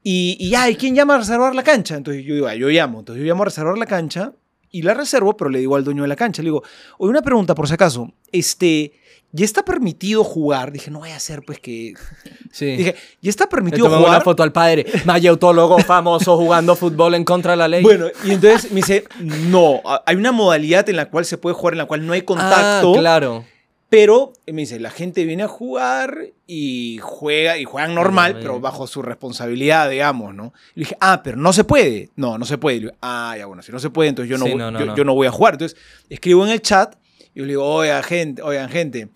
Y, 0.03 0.37
y 0.39 0.49
ya, 0.49 0.69
¿y 0.69 0.75
quién 0.75 0.95
llama 0.95 1.15
a 1.15 1.19
reservar 1.19 1.53
la 1.55 1.63
cancha? 1.63 1.95
Entonces 1.95 2.23
yo 2.23 2.33
digo, 2.33 2.47
ah, 2.47 2.55
yo 2.55 2.69
llamo. 2.69 2.99
Entonces 2.99 3.23
yo 3.23 3.27
llamo 3.27 3.43
a 3.43 3.45
reservar 3.45 3.77
la 3.77 3.85
cancha 3.85 4.33
y 4.71 4.81
la 4.83 4.93
reservo, 4.93 5.35
pero 5.35 5.49
le 5.49 5.59
digo 5.59 5.75
al 5.75 5.83
dueño 5.83 6.03
de 6.03 6.07
la 6.09 6.15
cancha, 6.15 6.41
le 6.41 6.47
digo, 6.47 6.63
oye, 6.97 7.09
una 7.09 7.21
pregunta 7.21 7.55
por 7.55 7.67
si 7.67 7.73
acaso, 7.73 8.11
este, 8.31 8.93
¿ya 9.31 9.45
está 9.45 9.63
permitido 9.65 10.23
jugar? 10.23 10.71
Dije, 10.71 10.91
no 10.91 10.99
vaya 11.01 11.15
a 11.15 11.19
ser 11.19 11.41
pues 11.43 11.59
que... 11.59 11.93
Sí. 12.51 12.65
Dije, 12.77 12.95
¿ya 13.21 13.29
está 13.29 13.43
Le 13.43 13.49
permitido 13.51 13.85
tomé 13.85 13.97
una 13.97 14.07
jugar? 14.07 14.23
foto 14.23 14.41
al 14.41 14.51
padre. 14.51 14.83
Mayeutólogo 15.05 15.77
famoso 15.79 16.35
jugando 16.35 16.75
fútbol 16.75 17.13
en 17.13 17.23
contra 17.23 17.51
de 17.51 17.57
la 17.57 17.67
ley. 17.67 17.83
Bueno, 17.83 18.07
y 18.23 18.31
entonces 18.31 18.71
me 18.71 18.77
dice, 18.77 19.03
no, 19.19 19.81
hay 20.05 20.15
una 20.15 20.31
modalidad 20.31 20.89
en 20.89 20.95
la 20.95 21.09
cual 21.11 21.25
se 21.25 21.37
puede 21.37 21.53
jugar, 21.55 21.75
en 21.75 21.77
la 21.77 21.85
cual 21.85 22.07
no 22.07 22.13
hay 22.13 22.23
contacto. 22.23 22.93
Ah, 22.95 22.97
claro. 22.99 23.45
Pero 23.89 24.33
me 24.45 24.61
dice, 24.61 24.79
la 24.79 24.91
gente 24.91 25.25
viene 25.25 25.43
a 25.43 25.47
jugar 25.47 26.27
y 26.45 26.99
juega, 27.01 27.57
y 27.57 27.65
juegan 27.65 27.95
normal, 27.95 28.37
pero 28.39 28.59
bajo 28.59 28.85
su 28.85 29.01
responsabilidad, 29.01 29.89
digamos, 29.89 30.35
¿no? 30.35 30.53
Y 30.75 30.81
le 30.81 30.83
dije, 30.85 30.97
ah, 31.01 31.21
pero 31.23 31.37
no 31.37 31.51
se 31.53 31.63
puede. 31.63 32.11
No, 32.15 32.37
no 32.37 32.45
se 32.45 32.59
puede. 32.59 32.77
Y 32.77 32.79
le 32.81 32.85
digo, 32.87 32.97
ah, 33.01 33.35
ya 33.35 33.47
bueno, 33.47 33.63
si 33.63 33.71
no 33.71 33.79
se 33.79 33.89
puede, 33.89 34.09
entonces 34.09 34.29
yo 34.29 34.37
no, 34.37 34.45
Sí, 34.45 34.51
voy, 34.51 34.59
no, 34.59 34.69
no, 34.69 34.79
yo, 34.79 34.85
no. 34.85 34.95
yo 34.95 35.03
no 35.03 35.15
voy 35.15 35.25
a 35.25 35.31
jugar. 35.31 35.55
Entonces 35.55 35.77
escribo 36.07 36.45
en 36.45 36.51
el 36.51 36.61
chat 36.61 36.95
y 37.33 37.39
le 37.41 37.47
digo, 37.47 37.65
oigan, 37.65 38.03
gente, 38.03 38.43
oigan, 38.43 38.69
gente, 38.69 39.09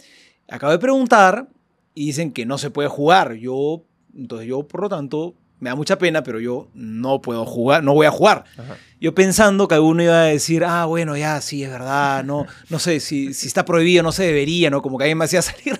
acabo 0.50 0.72
de 0.72 0.80
preguntar 0.80 1.48
y 1.94 2.08
dicen 2.08 2.32
que 2.32 2.48
no 2.48 2.58
se 2.58 2.72
puede 2.72 2.90
jugar. 2.90 3.34
Yo, 3.36 3.84
entonces 4.16 4.48
yo, 4.48 4.68
por 4.68 4.82
lo 4.82 4.90
tanto, 4.90 5.36
me 5.64 5.70
da 5.70 5.76
mucha 5.76 5.98
pena, 5.98 6.22
pero 6.24 6.40
yo 6.40 6.68
no 6.74 7.22
puedo 7.22 7.46
jugar, 7.46 7.84
no 7.84 7.94
voy 7.94 8.06
a 8.06 8.12
jugar. 8.12 8.44
Ajá. 8.58 8.78
Yo 9.00 9.16
pensando 9.16 9.68
que 9.68 9.76
alguno 9.76 10.04
iba 10.04 10.22
a 10.22 10.26
decir, 10.26 10.64
ah, 10.66 10.86
bueno, 10.86 11.18
ya, 11.18 11.42
sí, 11.42 11.64
es 11.64 11.70
verdad, 11.70 12.24
no, 12.24 12.46
no 12.70 12.80
sé, 12.80 13.00
si, 13.00 13.34
si 13.34 13.48
está 13.48 13.66
prohibido, 13.66 14.04
no 14.04 14.12
se 14.12 14.24
debería, 14.24 14.70
¿no? 14.70 14.82
Como 14.82 14.98
que 14.98 15.06
alguien 15.06 15.18
me 15.18 15.26
hacía 15.26 15.42
salir. 15.42 15.80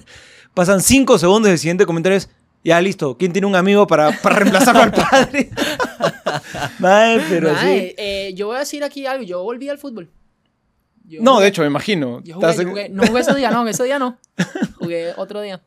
pasan 0.54 0.82
cinco 0.82 1.18
segundos 1.20 1.50
y 1.50 1.52
el 1.54 1.60
siguiente 1.60 1.86
comentario 1.86 2.18
es, 2.18 2.30
ya 2.64 2.80
listo, 2.82 3.18
¿quién 3.18 3.32
tiene 3.34 3.46
un 3.48 3.56
amigo 3.56 3.86
para, 3.88 4.12
para 4.22 4.38
reemplazar 4.38 4.76
al 4.78 4.92
padre? 4.92 5.50
Mae, 6.80 7.22
pero 7.30 7.52
Mae, 7.54 7.90
sí. 7.90 7.96
eh, 7.98 8.34
yo 8.36 8.48
voy 8.48 8.56
a 8.56 8.60
decir 8.60 8.84
aquí 8.84 9.06
algo. 9.06 9.24
Yo 9.24 9.44
volví 9.44 9.70
al 9.70 9.78
fútbol. 9.78 10.10
Yo 11.06 11.22
No, 11.22 11.34
jugué- 11.36 11.42
de 11.44 11.48
hecho, 11.50 11.62
me 11.62 11.68
imagino. 11.68 12.22
Yo 12.24 12.36
jugué, 12.36 12.48
Estás- 12.50 12.64
yo 12.66 12.70
jugué- 12.72 12.90
no 12.90 13.06
jugué 13.06 13.22
ese 13.22 13.36
día, 13.36 13.52
no, 13.52 13.68
ese 13.68 13.84
día 13.84 14.00
no. 14.00 14.18
Jugué 14.80 15.14
otro 15.18 15.42
día. 15.42 15.62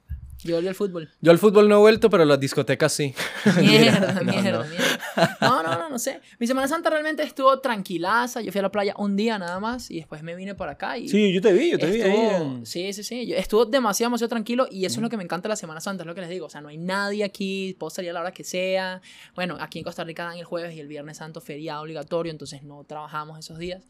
Yo 0.47 0.55
volví 0.57 0.69
al 0.69 0.75
fútbol. 0.75 1.11
Yo 1.21 1.31
al 1.33 1.39
fútbol 1.39 1.69
no 1.69 1.77
he 1.77 1.79
vuelto, 1.79 2.09
pero 2.11 2.23
a 2.23 2.27
las 2.27 2.39
discotecas 2.41 2.93
sí. 2.93 3.15
Mierda, 3.61 4.21
mierda, 4.25 4.63
no. 4.63 4.65
mierda. 4.71 5.39
No, 5.41 5.63
no, 5.63 5.79
no, 5.79 5.89
no 5.91 5.99
sé. 5.99 6.21
Mi 6.39 6.47
Semana 6.47 6.69
Santa 6.69 6.91
realmente 6.91 7.23
estuvo 7.23 7.59
tranquilaza. 7.61 8.41
Yo 8.41 8.53
fui 8.53 8.59
a 8.59 8.63
la 8.63 8.71
playa 8.71 8.95
un 8.99 9.17
día 9.17 9.39
nada 9.39 9.59
más 9.61 9.91
y 9.91 9.97
después 9.97 10.23
me 10.23 10.35
vine 10.37 10.55
para 10.55 10.73
acá. 10.73 10.99
Y 10.99 11.09
Sí, 11.09 11.33
yo 11.33 11.41
te 11.41 11.53
vi, 11.53 11.71
yo 11.71 11.79
te 11.79 11.91
vi 11.91 12.01
ahí. 12.03 12.11
estuvo- 12.11 12.67
Sí, 12.67 12.93
sí, 12.93 13.03
sí. 13.03 13.27
Yo- 13.27 13.37
Estuvo 13.37 13.65
demasiado, 13.67 14.09
demasiado 14.11 14.29
tranquilo 14.29 14.67
y 14.71 14.85
eso 14.85 14.97
es 14.97 15.03
lo 15.03 15.09
que 15.11 15.17
me 15.17 15.25
encanta 15.25 15.49
de 15.49 15.51
la 15.51 15.57
Semana 15.57 15.81
Santa, 15.81 16.03
es 16.03 16.07
lo 16.07 16.15
que 16.15 16.21
les 16.21 16.31
digo. 16.31 16.47
O 16.47 16.51
sea, 16.51 16.61
no 16.61 16.69
hay 16.69 16.79
nadie 16.79 17.25
aquí, 17.25 17.75
puedo 17.79 17.91
salir 17.91 18.11
a 18.11 18.15
la 18.15 18.21
hora 18.21 18.33
que 18.33 18.45
sea. 18.45 19.01
Bueno, 19.35 19.57
aquí 19.61 19.79
en 19.79 19.85
Costa 19.85 20.05
Rica 20.05 20.25
dan 20.25 20.39
el 20.39 20.45
jueves 20.45 20.75
y 20.75 20.81
el 20.81 20.89
Viernes 20.89 21.17
Santo 21.19 21.41
feriado 21.41 21.83
obligatorio, 21.83 22.31
entonces 22.33 22.63
no 22.63 22.85
trabajamos 22.85 23.39
esos 23.39 23.59
días. 23.59 23.83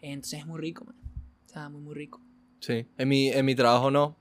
Entonces 0.00 0.40
es 0.40 0.46
muy 0.46 0.60
rico, 0.60 0.84
man. 0.84 0.94
O 1.46 1.48
sea, 1.50 1.68
muy, 1.68 1.80
muy 1.80 1.94
rico. 1.94 2.20
Sí. 2.60 2.86
En 2.98 3.08
mi, 3.08 3.28
en 3.28 3.44
mi 3.44 3.54
trabajo 3.54 3.90
no. 3.90 4.16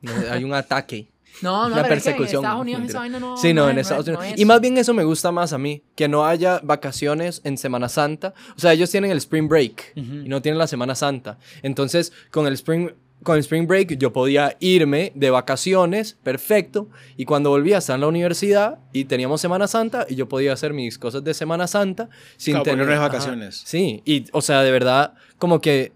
No, 0.00 0.12
Hay 0.30 0.44
un 0.44 0.54
ataque. 0.54 1.08
No, 1.40 1.68
no, 1.68 1.74
Una 1.74 1.82
pero 1.84 1.94
es 1.94 2.02
que 2.02 2.10
persecución. 2.10 2.40
en 2.40 2.46
Estados 2.46 2.62
Unidos 2.62 2.82
esa 2.88 2.98
vaina 2.98 3.20
no. 3.20 3.36
Sí, 3.36 3.54
no, 3.54 3.64
no 3.66 3.70
en 3.70 3.78
es- 3.78 3.82
Estados 3.86 4.06
no 4.08 4.12
es- 4.14 4.18
Unidos. 4.18 4.40
y 4.40 4.44
más 4.44 4.60
bien 4.60 4.76
eso 4.76 4.92
me 4.92 5.04
gusta 5.04 5.30
más 5.30 5.52
a 5.52 5.58
mí, 5.58 5.84
que 5.94 6.08
no 6.08 6.26
haya 6.26 6.58
vacaciones 6.64 7.42
en 7.44 7.56
Semana 7.58 7.88
Santa. 7.88 8.34
O 8.56 8.58
sea, 8.60 8.72
ellos 8.72 8.90
tienen 8.90 9.12
el 9.12 9.18
Spring 9.18 9.46
Break 9.46 9.92
y 9.94 10.00
no 10.28 10.42
tienen 10.42 10.58
la 10.58 10.66
Semana 10.66 10.96
Santa. 10.96 11.38
Entonces, 11.62 12.12
con 12.32 12.46
el 12.48 12.54
Spring 12.54 12.90
con 13.22 13.34
el 13.34 13.40
Spring 13.40 13.66
Break 13.68 13.98
yo 13.98 14.12
podía 14.12 14.56
irme 14.60 15.12
de 15.14 15.30
vacaciones, 15.30 16.16
perfecto, 16.24 16.88
y 17.16 17.24
cuando 17.24 17.50
volvía 17.50 17.76
a 17.76 17.78
estar 17.80 17.94
en 17.96 18.00
la 18.00 18.06
universidad 18.08 18.78
y 18.92 19.04
teníamos 19.04 19.40
Semana 19.40 19.66
Santa 19.68 20.06
y 20.08 20.14
yo 20.16 20.28
podía 20.28 20.52
hacer 20.52 20.72
mis 20.72 20.98
cosas 20.98 21.22
de 21.24 21.34
Semana 21.34 21.66
Santa 21.68 22.08
sin 22.36 22.54
Claro, 22.54 22.64
tener 22.64 22.90
ajá. 22.92 23.00
vacaciones. 23.02 23.62
Sí, 23.64 24.02
y 24.04 24.24
o 24.32 24.40
sea, 24.40 24.62
de 24.62 24.70
verdad 24.72 25.14
como 25.36 25.60
que 25.60 25.92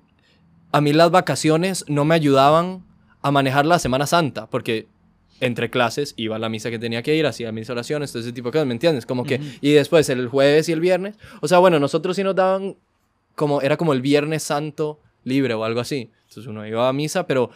a 0.72 0.80
mí 0.80 0.92
las 0.92 1.10
vacaciones 1.10 1.84
no 1.88 2.04
me 2.04 2.14
ayudaban 2.16 2.84
a 3.22 3.30
manejar 3.30 3.66
la 3.66 3.78
Semana 3.78 4.06
Santa, 4.06 4.48
porque 4.48 4.86
entre 5.40 5.70
clases 5.70 6.14
iba 6.16 6.36
a 6.36 6.38
la 6.38 6.48
misa 6.48 6.70
que 6.70 6.78
tenía 6.78 7.02
que 7.02 7.16
ir, 7.16 7.26
hacía 7.26 7.50
mis 7.52 7.68
oraciones, 7.70 8.12
todo 8.12 8.22
ese 8.22 8.32
tipo 8.32 8.48
de 8.48 8.52
cosas, 8.52 8.66
¿me 8.66 8.74
entiendes? 8.74 9.06
Como 9.06 9.24
que, 9.24 9.40
y 9.60 9.72
después 9.72 10.08
el 10.08 10.28
jueves 10.28 10.68
y 10.68 10.72
el 10.72 10.80
viernes, 10.80 11.16
o 11.40 11.48
sea, 11.48 11.58
bueno, 11.58 11.80
nosotros 11.80 12.14
sí 12.16 12.22
nos 12.22 12.34
daban 12.36 12.76
como, 13.34 13.60
era 13.60 13.76
como 13.76 13.92
el 13.92 14.02
Viernes 14.02 14.42
Santo 14.42 15.00
libre 15.24 15.54
o 15.54 15.64
algo 15.64 15.80
así, 15.80 16.10
entonces 16.28 16.46
uno 16.46 16.66
iba 16.66 16.88
a 16.88 16.92
misa, 16.92 17.26
pero 17.26 17.50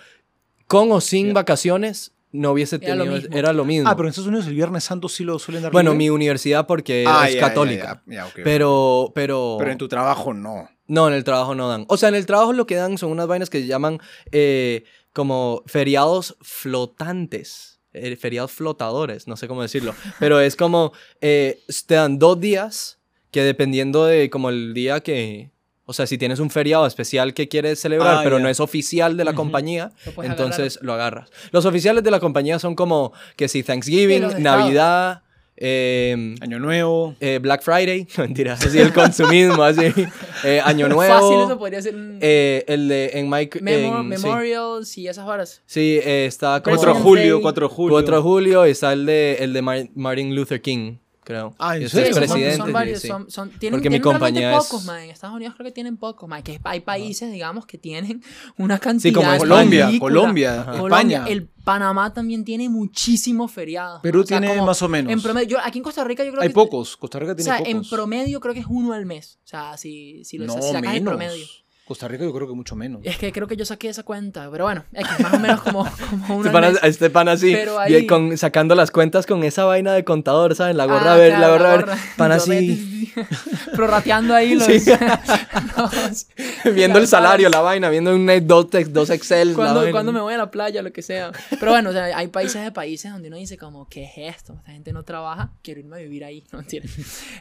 con 0.66 0.90
o 0.90 1.00
sin 1.00 1.32
vacaciones 1.32 2.12
no 2.32 2.52
hubiese 2.52 2.78
Era 2.82 2.96
lo 2.96 3.04
tenido, 3.04 3.28
era 3.32 3.52
lo 3.52 3.64
mismo. 3.64 3.88
Ah, 3.88 3.96
pero 3.96 4.08
en 4.08 4.10
Estados 4.10 4.28
Unidos 4.28 4.46
el 4.46 4.54
Viernes 4.54 4.84
Santo 4.84 5.08
sí 5.08 5.24
lo 5.24 5.38
suelen 5.38 5.62
dar 5.62 5.72
bueno, 5.72 5.92
libre. 5.92 6.04
mi 6.04 6.10
universidad 6.10 6.66
porque 6.66 7.04
Ah, 7.06 7.28
es 7.28 7.36
católica, 7.36 8.02
pero, 8.42 9.12
pero... 9.14 9.56
Pero 9.58 9.70
en 9.70 9.78
tu 9.78 9.88
trabajo 9.88 10.34
no. 10.34 10.68
No, 10.88 11.08
en 11.08 11.14
el 11.14 11.24
trabajo 11.24 11.54
no 11.54 11.68
dan. 11.68 11.84
O 11.88 11.96
sea, 11.96 12.08
en 12.08 12.14
el 12.14 12.26
trabajo 12.26 12.52
lo 12.52 12.66
que 12.66 12.74
dan 12.74 12.98
son 12.98 13.10
unas 13.10 13.26
vainas 13.26 13.48
que 13.48 13.60
se 13.60 13.66
llaman 13.66 14.00
eh, 14.32 14.84
como 15.16 15.62
feriados 15.66 16.36
flotantes. 16.42 17.80
eh, 17.94 18.14
feriados 18.16 18.52
flotadores, 18.52 19.26
no 19.26 19.38
sé 19.38 19.48
cómo 19.48 19.62
decirlo. 19.62 19.94
Pero 20.20 20.38
es 20.38 20.54
como, 20.54 20.92
eh, 21.22 21.62
te 21.86 21.94
dan 21.94 22.18
dos 22.18 22.38
días 22.38 22.98
que 23.30 23.42
dependiendo 23.42 24.04
de 24.04 24.28
como 24.28 24.50
el 24.50 24.74
día 24.74 25.00
que... 25.00 25.50
O 25.86 25.94
sea, 25.94 26.06
si 26.06 26.18
tienes 26.18 26.38
un 26.40 26.50
feriado 26.50 26.86
especial 26.86 27.32
que 27.32 27.48
quieres 27.48 27.80
celebrar, 27.80 28.16
Ah, 28.16 28.20
pero 28.22 28.38
no 28.38 28.48
es 28.50 28.60
oficial 28.60 29.16
de 29.16 29.24
la 29.24 29.34
compañía, 29.34 29.92
Lo 30.14 30.24
entonces 30.24 30.78
lo 30.82 30.92
agarras. 30.92 31.30
Los 31.52 31.64
oficiales 31.64 32.02
de 32.04 32.10
la 32.10 32.20
compañía 32.20 32.58
son 32.58 32.74
como 32.74 33.12
que 33.36 33.48
si 33.48 33.62
Thanksgiving. 33.62 34.42
Navidad, 34.42 35.22
em, 35.56 36.34
Año 36.40 36.58
Nuevo. 36.58 37.14
eh, 37.20 37.38
Black 37.40 37.62
Friday, 37.62 38.06
no, 38.18 38.24
mentira, 38.24 38.54
así 38.54 38.78
el 38.78 38.92
consumismo, 38.92 39.62
así, 39.62 39.92
eh, 40.44 40.60
Año 40.64 40.88
Nuevo, 40.88 41.12
Fácil, 41.12 41.40
eso 41.46 41.58
podría 41.58 41.82
ser 41.82 41.94
un. 41.94 42.18
eh, 42.20 42.64
el 42.68 42.88
de 42.88 43.10
en 43.14 43.28
Mike, 43.30 43.60
Memo- 43.60 44.00
en- 44.00 44.16
sí. 44.18 44.22
Memorials 44.24 44.98
y 44.98 45.08
esas 45.08 45.26
horas. 45.26 45.62
Sí, 45.66 45.98
eh, 46.02 46.26
está 46.26 46.62
como 46.62 46.76
4 46.76 46.94
de 46.94 47.00
julio, 47.00 47.32
Day. 47.34 47.42
4 47.42 47.68
de 47.68 47.74
julio. 47.74 47.94
4 47.94 48.16
de 48.16 48.22
julio, 48.22 48.64
está 48.64 48.92
el 48.92 49.06
de, 49.06 49.36
el 49.40 49.52
de 49.52 49.62
Mar- 49.62 49.88
Martin 49.94 50.34
Luther 50.34 50.60
King, 50.60 50.96
creo. 51.26 51.54
Ah, 51.58 51.76
¿en 51.76 51.88
serio? 51.88 52.10
es 52.10 52.14
son- 52.16 52.24
presidente, 52.24 52.56
Son, 52.56 52.72
varios, 52.72 53.00
sí. 53.02 53.08
son, 53.08 53.28
son- 53.30 53.50
tienen, 53.50 53.78
Porque 53.78 53.90
mi 53.90 54.00
tienen 54.00 54.20
realmente 54.20 54.40
compañía 54.40 54.56
es- 54.58 54.64
pocos, 54.64 54.84
man. 54.84 55.02
En 55.02 55.10
Estados 55.10 55.34
Unidos 55.34 55.54
creo 55.56 55.66
que 55.66 55.72
tienen 55.72 55.96
pocos, 55.96 56.28
man. 56.28 56.42
Que 56.42 56.60
hay 56.62 56.80
países, 56.80 57.32
digamos, 57.32 57.66
que 57.66 57.76
tienen 57.78 58.22
una 58.56 58.78
cantidad 58.78 59.10
Sí, 59.10 59.12
como 59.12 59.30
de 59.32 59.38
Colombia, 59.38 59.86
ridícula. 59.88 60.14
Colombia, 60.20 60.60
Ajá. 60.62 60.78
Colombia, 60.78 61.18
España. 61.18 61.32
El 61.32 61.48
Panamá 61.64 62.14
también 62.14 62.44
tiene 62.44 62.68
muchísimos 62.68 63.50
feriados. 63.50 64.00
Perú. 64.00 64.20
O 64.20 64.24
sea, 64.26 64.38
tiene 64.38 64.54
como 64.54 64.66
más 64.66 64.80
o 64.82 64.88
menos. 64.88 65.12
En 65.12 65.20
promedio, 65.20 65.48
yo, 65.48 65.58
aquí 65.64 65.78
en 65.78 65.84
Costa 65.84 66.04
Rica 66.04 66.22
yo 66.24 66.30
creo 66.30 66.42
Hay 66.42 66.48
que... 66.48 66.54
pocos. 66.54 66.96
Costa 66.96 67.18
Rica 67.18 67.32
O 67.32 67.36
tiene 67.36 67.50
sea, 67.50 67.58
en 67.58 67.78
pocos. 67.78 67.90
promedio 67.90 68.38
creo 68.40 68.54
que 68.54 68.60
es 68.60 68.66
uno 68.68 68.92
al 68.92 69.04
mes. 69.04 69.40
O 69.44 69.48
sea, 69.48 69.76
si, 69.76 70.24
si 70.24 70.38
lo 70.38 70.46
no, 70.46 70.54
si 70.62 70.72
sacas 70.72 70.94
en 70.94 71.04
promedio. 71.04 71.44
Costa 71.86 72.08
Rica 72.08 72.24
yo 72.24 72.32
creo 72.34 72.48
que 72.48 72.54
mucho 72.54 72.74
menos. 72.74 73.00
Es 73.04 73.16
que 73.16 73.30
creo 73.30 73.46
que 73.46 73.56
yo 73.56 73.64
saqué 73.64 73.88
esa 73.88 74.02
cuenta. 74.02 74.48
Pero 74.50 74.64
bueno, 74.64 74.84
es 74.92 75.06
que 75.06 75.22
más 75.22 75.34
o 75.34 75.38
menos 75.38 75.62
como, 75.62 75.84
como 76.26 76.38
Este 76.44 76.48
al 76.48 76.52
pan, 76.52 76.72
mes. 76.72 76.80
este 76.82 77.10
pan 77.10 77.28
así, 77.28 77.52
Pero 77.52 77.76
y 77.88 77.94
ahí- 77.94 78.06
con, 78.06 78.36
sacando 78.36 78.74
las 78.74 78.90
cuentas 78.90 79.24
con 79.24 79.44
esa 79.44 79.64
vaina 79.64 79.92
de 79.92 80.02
contador, 80.04 80.54
¿saben? 80.56 80.76
La 80.76 80.86
gorra 80.86 81.14
Ah, 81.14 81.16
la 81.18 81.36
claro, 81.36 81.52
gorra 81.52 81.70
verde, 81.76 81.84
gorra. 81.92 81.98
pan 82.16 82.30
Yo 82.30 82.36
así, 82.36 83.12
Prorrateando 83.76 84.34
ahí 84.34 84.54
los... 84.56 84.64
Sí. 84.64 84.80
los- 85.76 86.26
viendo 86.74 86.98
el 86.98 87.06
salario, 87.06 87.48
la 87.48 87.60
vaina, 87.60 87.88
viendo 87.88 88.14
un 88.14 88.26
net, 88.26 88.42
dos, 88.44 88.66
dos 88.88 89.10
Excel, 89.10 89.50
la 89.50 89.54
cuando, 89.54 89.90
cuando 89.90 90.12
me 90.12 90.20
voy 90.20 90.34
a 90.34 90.38
la 90.38 90.50
playa, 90.50 90.82
lo 90.82 90.92
que 90.92 91.02
sea. 91.02 91.30
Pero 91.50 91.70
bueno, 91.72 91.90
o 91.90 91.92
sea, 91.92 92.04
hay 92.16 92.26
países 92.28 92.62
de 92.62 92.72
países 92.72 93.12
donde 93.12 93.28
uno 93.28 93.36
dice 93.36 93.56
como, 93.56 93.88
¿qué 93.88 94.04
es 94.04 94.36
esto? 94.36 94.54
Esta 94.58 94.72
gente 94.72 94.92
no 94.92 95.04
trabaja, 95.04 95.52
quiero 95.62 95.80
irme 95.80 95.96
a 95.96 95.98
vivir 96.00 96.24
ahí. 96.24 96.44
No 96.52 96.58
mentira. 96.58 96.84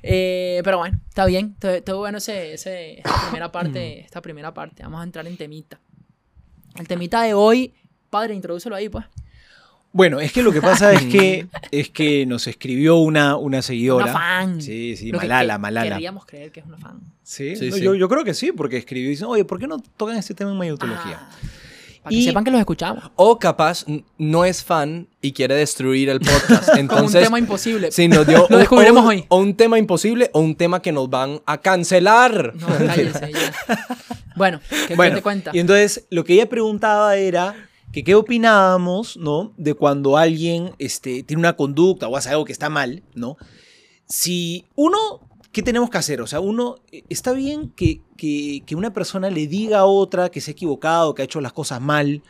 Eh, 0.03 0.61
pero 0.63 0.77
bueno, 0.77 0.99
está 1.09 1.25
bien. 1.25 1.55
Todo, 1.59 1.81
todo 1.81 1.97
bueno 1.99 2.19
ese, 2.19 2.53
ese- 2.53 2.99
esta 2.99 3.21
primera 3.29 3.51
parte. 3.51 3.99
Esta 4.05 4.21
primera 4.21 4.34
parte. 4.53 4.83
Vamos 4.83 5.01
a 5.01 5.03
entrar 5.03 5.27
en 5.27 5.37
temita. 5.37 5.79
El 6.77 6.87
temita 6.87 7.23
de 7.23 7.33
hoy, 7.33 7.73
padre, 8.09 8.33
introdúcelo 8.35 8.75
ahí, 8.75 8.89
pues. 8.89 9.05
Bueno, 9.91 10.19
es 10.19 10.33
que 10.33 10.43
lo 10.43 10.51
que 10.51 10.61
pasa 10.61 10.91
es 10.91 11.03
que 11.05 11.47
es 11.71 11.89
que 11.89 12.25
nos 12.25 12.47
escribió 12.47 12.97
una, 12.97 13.37
una 13.37 13.61
seguidora. 13.61 14.05
Una 14.05 14.13
fan. 14.13 14.61
Sí, 14.61 14.97
sí, 14.97 15.11
Lo 15.11 15.19
Malala, 15.19 15.53
que 15.53 15.59
Malala. 15.59 15.89
Querríamos 15.91 16.25
creer 16.25 16.51
que 16.51 16.59
es 16.59 16.65
una 16.65 16.77
fan. 16.77 16.99
Sí, 17.23 17.55
Sí, 17.55 17.69
no, 17.69 17.75
sí. 17.77 17.81
Yo, 17.81 17.95
yo 17.95 18.09
creo 18.09 18.23
que 18.25 18.33
sí, 18.33 18.51
porque 18.51 18.77
escribió 18.77 19.07
y 19.07 19.11
dice, 19.11 19.23
oye, 19.25 19.45
¿por 19.45 19.57
qué 19.57 19.67
no 19.67 19.79
tocan 19.79 20.17
este 20.17 20.33
tema 20.33 20.51
en 20.51 20.57
mayotología? 20.57 21.19
Ah, 21.21 21.29
para 22.05 22.11
que 22.11 22.21
Y- 22.21 22.23
sepan 22.25 22.43
que 22.43 22.51
los 22.51 22.59
escuchamos. 22.59 23.03
O 23.15 23.37
capaz 23.39 23.83
no 24.17 24.45
es 24.45 24.63
fan 24.63 25.07
y 25.21 25.33
quiere 25.33 25.55
destruir 25.55 26.09
el 26.09 26.19
podcast. 26.21 26.65
Como 26.69 26.73
un 26.73 26.79
Entonces, 26.79 27.23
tema 27.23 27.39
imposible. 27.39 27.91
sí, 27.91 28.07
nos 28.07 28.25
dio 28.27 28.45
Lo 28.49 28.57
descubriremos 28.59 29.03
un- 29.03 29.09
hoy. 29.09 29.25
o 29.27 29.37
un 29.37 29.55
tema 29.57 29.77
imposible 29.79 30.29
o 30.33 30.39
un 30.39 30.55
tema 30.55 30.81
que 30.81 30.91
nos 30.91 31.09
van 31.09 31.41
a 31.45 31.57
cancelar. 31.59 32.53
No, 32.55 32.67
cállense 32.67 33.31
ya. 33.33 33.87
Bueno, 34.35 34.59
¿qué, 34.69 34.85
qué 34.89 34.95
Bueno, 34.95 35.15
te 35.17 35.21
cuenta? 35.21 35.51
y 35.53 35.59
entonces 35.59 36.05
lo 36.09 36.23
que 36.23 36.33
ella 36.33 36.47
preguntaba 36.47 37.15
era 37.17 37.55
que 37.91 38.03
qué 38.03 38.15
opinábamos, 38.15 39.17
¿no? 39.17 39.53
De 39.57 39.73
cuando 39.73 40.17
alguien 40.17 40.71
este, 40.79 41.23
tiene 41.23 41.39
una 41.39 41.55
conducta 41.55 42.07
o 42.07 42.15
hace 42.17 42.29
algo 42.29 42.45
que 42.45 42.51
está 42.51 42.69
mal, 42.69 43.01
¿no? 43.13 43.37
Si 44.07 44.65
uno, 44.75 45.24
¿qué 45.55 45.63
tenemos 45.63 45.89
que 45.89 45.97
hacer? 45.97 46.19
O 46.21 46.27
sea, 46.27 46.41
uno, 46.41 46.75
eh, 46.91 47.03
está 47.07 47.31
bien 47.31 47.69
que, 47.69 48.01
que, 48.17 48.61
que 48.65 48.75
una 48.75 48.91
persona 48.91 49.29
le 49.29 49.47
diga 49.47 49.79
a 49.79 49.85
otra 49.85 50.27
que 50.29 50.41
se 50.41 50.51
ha 50.51 50.53
equivocado, 50.53 51.15
que 51.15 51.21
ha 51.21 51.25
hecho 51.25 51.39
las 51.39 51.53
cosas 51.53 51.79
mal, 51.79 52.21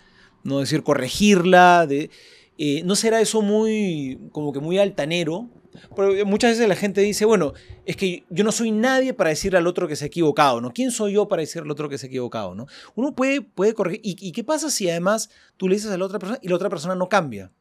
¿no? 0.43 0.61
Es 0.61 0.69
decir, 0.69 0.83
corregirla, 0.83 1.87
de, 1.87 2.11
eh, 2.59 2.83
¿no 2.85 2.95
será 2.95 3.19
eso 3.21 3.41
muy, 3.41 4.19
como 4.31 4.53
que 4.53 4.59
muy 4.59 4.77
altanero? 4.77 5.49
Porque 5.95 6.23
muchas 6.23 6.51
veces 6.51 6.69
la 6.69 6.75
gente 6.75 7.01
dice, 7.01 7.25
bueno, 7.25 7.53
es 7.87 7.95
que 7.95 8.25
yo 8.29 8.43
no 8.43 8.51
soy 8.51 8.69
nadie 8.71 9.15
para 9.15 9.31
decirle 9.31 9.57
al 9.57 9.65
otro 9.65 9.87
que 9.87 9.95
se 9.95 10.05
ha 10.05 10.07
equivocado, 10.07 10.61
¿no? 10.61 10.71
¿Quién 10.71 10.91
soy 10.91 11.13
yo 11.13 11.27
para 11.27 11.39
decirle 11.41 11.65
al 11.65 11.71
otro 11.71 11.89
que 11.89 11.97
se 11.97 12.05
ha 12.05 12.09
equivocado, 12.09 12.53
¿no? 12.53 12.67
Uno 12.93 13.15
puede, 13.15 13.41
puede 13.41 13.73
corregir. 13.73 14.01
¿Y, 14.03 14.15
y 14.19 14.31
qué 14.33 14.43
pasa 14.43 14.69
si 14.69 14.87
además 14.87 15.31
tú 15.57 15.67
le 15.67 15.75
dices 15.75 15.89
a 15.89 15.97
la 15.97 16.05
otra 16.05 16.19
persona 16.19 16.37
y 16.43 16.47
la 16.47 16.55
otra 16.55 16.69
persona 16.69 16.93
no 16.93 17.09
cambia? 17.09 17.51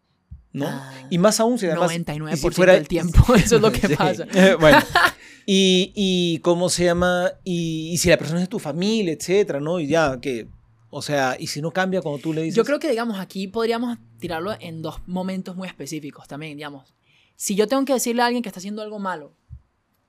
¿no? 0.52 0.66
Ah, 0.68 0.92
y 1.10 1.18
más 1.18 1.40
aún 1.40 1.58
si 1.58 1.66
además... 1.66 1.90
99% 1.90 2.32
y 2.32 2.36
si 2.36 2.50
fuera- 2.50 2.74
del 2.74 2.86
tiempo, 2.86 3.34
eso 3.34 3.56
es 3.56 3.62
lo 3.62 3.72
que 3.72 3.88
pasa. 3.96 4.26
Bueno. 4.60 4.78
Y, 5.46 5.92
y 5.94 6.38
cómo 6.38 6.68
se 6.70 6.84
llama, 6.84 7.32
y, 7.44 7.90
y 7.92 7.98
si 7.98 8.08
la 8.08 8.16
persona 8.16 8.40
es 8.40 8.46
de 8.46 8.50
tu 8.50 8.58
familia, 8.58 9.12
etcétera, 9.12 9.60
¿no? 9.60 9.78
Y 9.78 9.86
ya, 9.88 10.18
que, 10.20 10.48
o 10.90 11.02
sea, 11.02 11.36
y 11.38 11.48
si 11.48 11.60
no 11.60 11.70
cambia 11.70 12.00
cuando 12.00 12.20
tú 12.20 12.32
le 12.32 12.42
dices... 12.42 12.56
Yo 12.56 12.64
creo 12.64 12.78
que, 12.78 12.88
digamos, 12.90 13.18
aquí 13.18 13.46
podríamos 13.48 13.98
tirarlo 14.18 14.52
en 14.58 14.80
dos 14.80 15.00
momentos 15.06 15.54
muy 15.56 15.68
específicos 15.68 16.26
también, 16.28 16.56
digamos. 16.56 16.94
Si 17.36 17.54
yo 17.56 17.66
tengo 17.68 17.84
que 17.84 17.92
decirle 17.92 18.22
a 18.22 18.26
alguien 18.26 18.42
que 18.42 18.48
está 18.48 18.58
haciendo 18.60 18.80
algo 18.80 18.98
malo, 18.98 19.32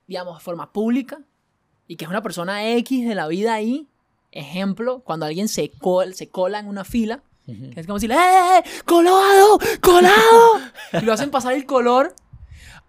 digamos, 0.06 0.38
de 0.38 0.44
forma 0.44 0.72
pública, 0.72 1.18
y 1.88 1.96
que 1.96 2.04
es 2.04 2.08
una 2.10 2.22
persona 2.22 2.72
X 2.76 3.06
de 3.06 3.14
la 3.14 3.26
vida 3.28 3.52
ahí, 3.54 3.88
ejemplo, 4.32 5.00
cuando 5.04 5.26
alguien 5.26 5.48
se, 5.48 5.70
col- 5.70 6.14
se 6.14 6.28
cola 6.28 6.58
en 6.60 6.66
una 6.66 6.84
fila, 6.84 7.22
Ujú. 7.46 7.70
que 7.70 7.80
es 7.80 7.86
como 7.86 7.98
decirle, 7.98 8.16
¡eh, 8.16 8.62
colado, 8.84 9.58
colado! 9.80 10.60
y 11.00 11.04
lo 11.04 11.12
hacen 11.12 11.30
pasar 11.30 11.52
el 11.54 11.64
color. 11.66 12.14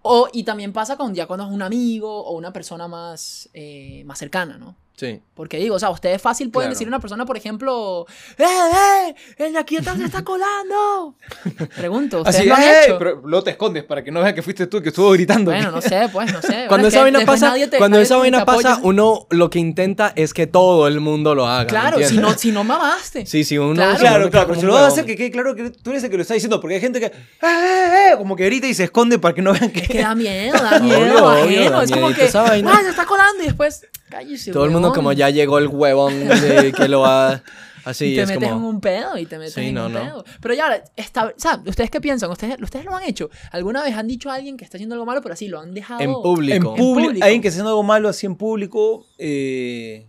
O, 0.07 0.29
y 0.31 0.43
también 0.43 0.73
pasa 0.73 0.97
con 0.97 1.13
cuando 1.27 1.45
es 1.45 1.51
un 1.51 1.61
amigo 1.61 2.23
o 2.23 2.37
una 2.37 2.53
persona 2.53 2.87
más, 2.87 3.49
eh, 3.53 4.03
más 4.05 4.17
cercana, 4.19 4.57
¿no? 4.57 4.75
Sí. 4.97 5.21
Porque 5.35 5.57
digo, 5.57 5.75
o 5.75 5.79
sea, 5.79 5.91
ustedes 5.91 6.19
fácil 6.19 6.49
pueden 6.49 6.69
Claro. 6.69 6.73
decir 6.75 6.87
a 6.87 6.89
una 6.89 6.99
persona, 6.99 7.23
por 7.23 7.37
ejemplo, 7.37 8.07
¡eh, 8.39 8.43
eh! 8.43 9.15
¡El 9.37 9.53
de 9.53 9.59
aquí 9.59 9.77
atrás 9.77 9.99
se 9.99 10.05
está 10.05 10.23
colando! 10.23 11.15
Pregunto, 11.77 12.17
¿ustedes 12.21 12.37
Así, 12.37 12.47
lo 12.47 12.55
han 12.55 12.63
"Ey", 12.63 12.69
hecho? 12.85 12.97
pero 12.97 13.21
luego 13.23 13.43
te 13.43 13.51
escondes 13.51 13.83
para 13.83 14.03
que 14.03 14.09
no 14.11 14.21
vean 14.21 14.33
que 14.33 14.41
fuiste 14.41 14.65
tú 14.65 14.81
que 14.81 14.89
estuvo 14.89 15.11
gritando. 15.11 15.51
Bueno, 15.51 15.69
no 15.69 15.81
sé, 15.81 16.09
pues, 16.11 16.33
no 16.33 16.41
sé. 16.41 16.47
Bueno, 16.67 16.69
Cuando 16.69 16.87
es 16.87 16.93
esa 16.95 17.05
que 17.05 17.11
vaina 17.11 17.25
pasa, 17.27 17.53
te- 17.69 17.77
cuando 17.77 17.99
esa 17.99 18.17
vaina 18.17 18.43
pasa, 18.45 18.79
uno 18.81 19.27
lo 19.29 19.49
que 19.51 19.59
intenta 19.59 20.13
es 20.15 20.33
que 20.33 20.47
todo 20.47 20.87
el 20.87 20.99
mundo 20.99 21.35
lo 21.35 21.45
haga. 21.47 21.67
Claro, 21.67 21.99
si 22.03 22.17
no, 22.17 22.33
si 22.35 22.51
no 22.51 22.63
mamaste. 22.63 23.27
Sí, 23.27 23.43
sí, 23.43 23.59
uno. 23.59 23.75
Claro. 23.75 23.91
uno 23.91 23.99
Claro, 23.99 24.29
claro, 24.31 24.47
pero 24.47 24.59
se 24.59 24.65
lo 24.65 24.73
vas 24.73 24.83
a 24.83 24.87
hacer 24.87 25.05
que 25.05 25.15
quede 25.15 25.29
claro 25.29 25.55
que 25.55 25.69
tú 25.69 25.91
eres 25.91 26.03
el 26.03 26.09
que 26.09 26.15
lo 26.17 26.23
está 26.23 26.33
diciendo, 26.33 26.59
porque 26.59 26.73
hay 26.75 26.81
gente 26.81 26.99
que, 26.99 27.05
¡eh, 27.05 27.11
eh, 27.43 28.09
eh", 28.13 28.17
como 28.17 28.35
que 28.35 28.45
grita 28.45 28.65
y 28.65 28.73
se 28.73 28.85
esconde 28.85 29.19
para 29.19 29.35
que 29.35 29.43
no 29.43 29.53
vean 29.53 29.69
que... 29.69 29.81
Es 29.81 29.87
que 29.89 29.99
da 30.01 30.15
miedo, 30.15 30.57
da 30.57 30.77
Obvio, 30.81 30.81
miedo, 30.81 31.27
obvio, 31.27 31.59
ajeno. 31.59 31.71
da 31.77 31.83
Es 31.83 31.91
como 31.91 32.07
que. 32.09 32.21
¡ay, 32.23 32.83
se 32.83 32.89
está 32.89 33.05
colando! 33.05 33.43
Y 33.43 33.45
después, 33.45 33.85
cállese, 34.09 34.51
Todo 34.51 34.65
el 34.65 34.71
mundo 34.71 34.89
huevón. 34.89 34.95
como 34.95 35.11
ya 35.13 35.29
llegó 35.29 35.57
el 35.57 35.67
huevón 35.67 36.27
de 36.27 36.73
que 36.75 36.87
lo 36.87 37.01
va 37.01 37.41
así 37.89 38.05
y 38.13 38.15
te 38.15 38.21
es 38.23 38.27
metes 38.29 38.49
como 38.49 38.67
en 38.69 38.75
un 38.75 38.81
pedo 38.81 39.17
y 39.17 39.25
te 39.25 39.37
metes 39.37 39.53
Sí, 39.53 39.67
en 39.67 39.75
no, 39.75 39.87
un 39.87 39.93
no. 39.93 39.99
pedo. 40.03 40.25
Pero 40.41 40.53
ya, 40.53 40.83
está, 40.95 41.33
¿sabes? 41.37 41.67
¿Ustedes 41.69 41.89
qué 41.89 42.01
piensan? 42.01 42.29
¿Ustedes, 42.31 42.57
¿Ustedes 42.61 42.85
lo 42.85 42.95
han 42.95 43.03
hecho? 43.03 43.29
¿Alguna 43.51 43.83
vez 43.83 43.95
han 43.95 44.07
dicho 44.07 44.29
a 44.29 44.35
alguien 44.35 44.57
que 44.57 44.63
está 44.65 44.77
haciendo 44.77 44.95
algo 44.95 45.05
malo, 45.05 45.21
pero 45.21 45.33
así 45.33 45.47
lo 45.47 45.59
han 45.59 45.73
dejado? 45.73 45.99
en 46.01 46.09
En 46.09 46.13
público. 46.15 46.75
público, 46.75 46.75
público. 47.03 47.23
alguien 47.25 47.41
que 47.41 47.47
está 47.47 47.55
haciendo 47.55 47.69
algo 47.71 47.83
malo 47.83 48.09
así 48.09 48.25
en 48.25 48.35
público. 48.35 49.05
eh, 49.17 50.07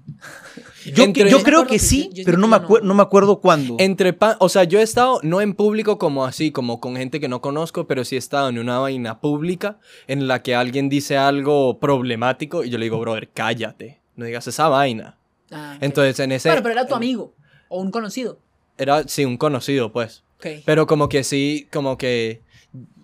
Yo, 0.94 1.04
Entre- 1.04 1.30
yo 1.30 1.42
creo 1.42 1.64
que 1.66 1.74
que 1.74 1.78
sí, 1.78 2.08
yo- 2.12 2.18
yo 2.18 2.24
pero 2.24 2.38
no 2.38 2.48
me, 2.48 2.56
acuer- 2.56 2.80
no. 2.82 2.88
no 2.88 2.94
me 2.94 3.02
acuerdo 3.02 3.40
cuándo. 3.40 3.76
Entre 3.78 4.12
pa- 4.12 4.36
o 4.40 4.48
sea, 4.48 4.64
yo 4.64 4.78
he 4.78 4.82
estado 4.82 5.20
no 5.22 5.40
en 5.40 5.54
público 5.54 5.98
como 5.98 6.24
así, 6.24 6.50
como 6.50 6.80
con 6.80 6.96
gente 6.96 7.20
que 7.20 7.28
no 7.28 7.40
conozco, 7.40 7.86
pero 7.86 8.04
sí 8.04 8.14
he 8.14 8.18
estado 8.18 8.48
en 8.48 8.58
una 8.58 8.78
vaina 8.78 9.20
pública 9.20 9.78
en 10.06 10.26
la 10.28 10.42
que 10.42 10.54
alguien 10.54 10.88
dice 10.88 11.16
algo 11.16 11.78
problemático 11.78 12.64
y 12.64 12.70
yo 12.70 12.78
le 12.78 12.84
digo, 12.86 12.98
brother, 13.00 13.28
cállate, 13.32 14.00
no 14.16 14.24
digas 14.24 14.46
esa 14.46 14.68
vaina. 14.68 15.16
Ah. 15.50 15.76
Entonces 15.80 16.18
en 16.20 16.32
ese 16.32 16.48
Bueno, 16.48 16.62
pero 16.62 16.72
era 16.74 16.86
tu 16.86 16.94
amigo 16.94 17.34
o 17.68 17.80
un 17.80 17.90
conocido. 17.90 18.38
era 18.76 19.06
sí 19.08 19.24
un 19.24 19.36
conocido, 19.36 19.92
pues. 19.92 20.22
Ok. 20.38 20.62
Pero 20.64 20.86
como 20.86 21.08
que 21.08 21.24
sí, 21.24 21.68
como 21.72 21.98
que 21.98 22.40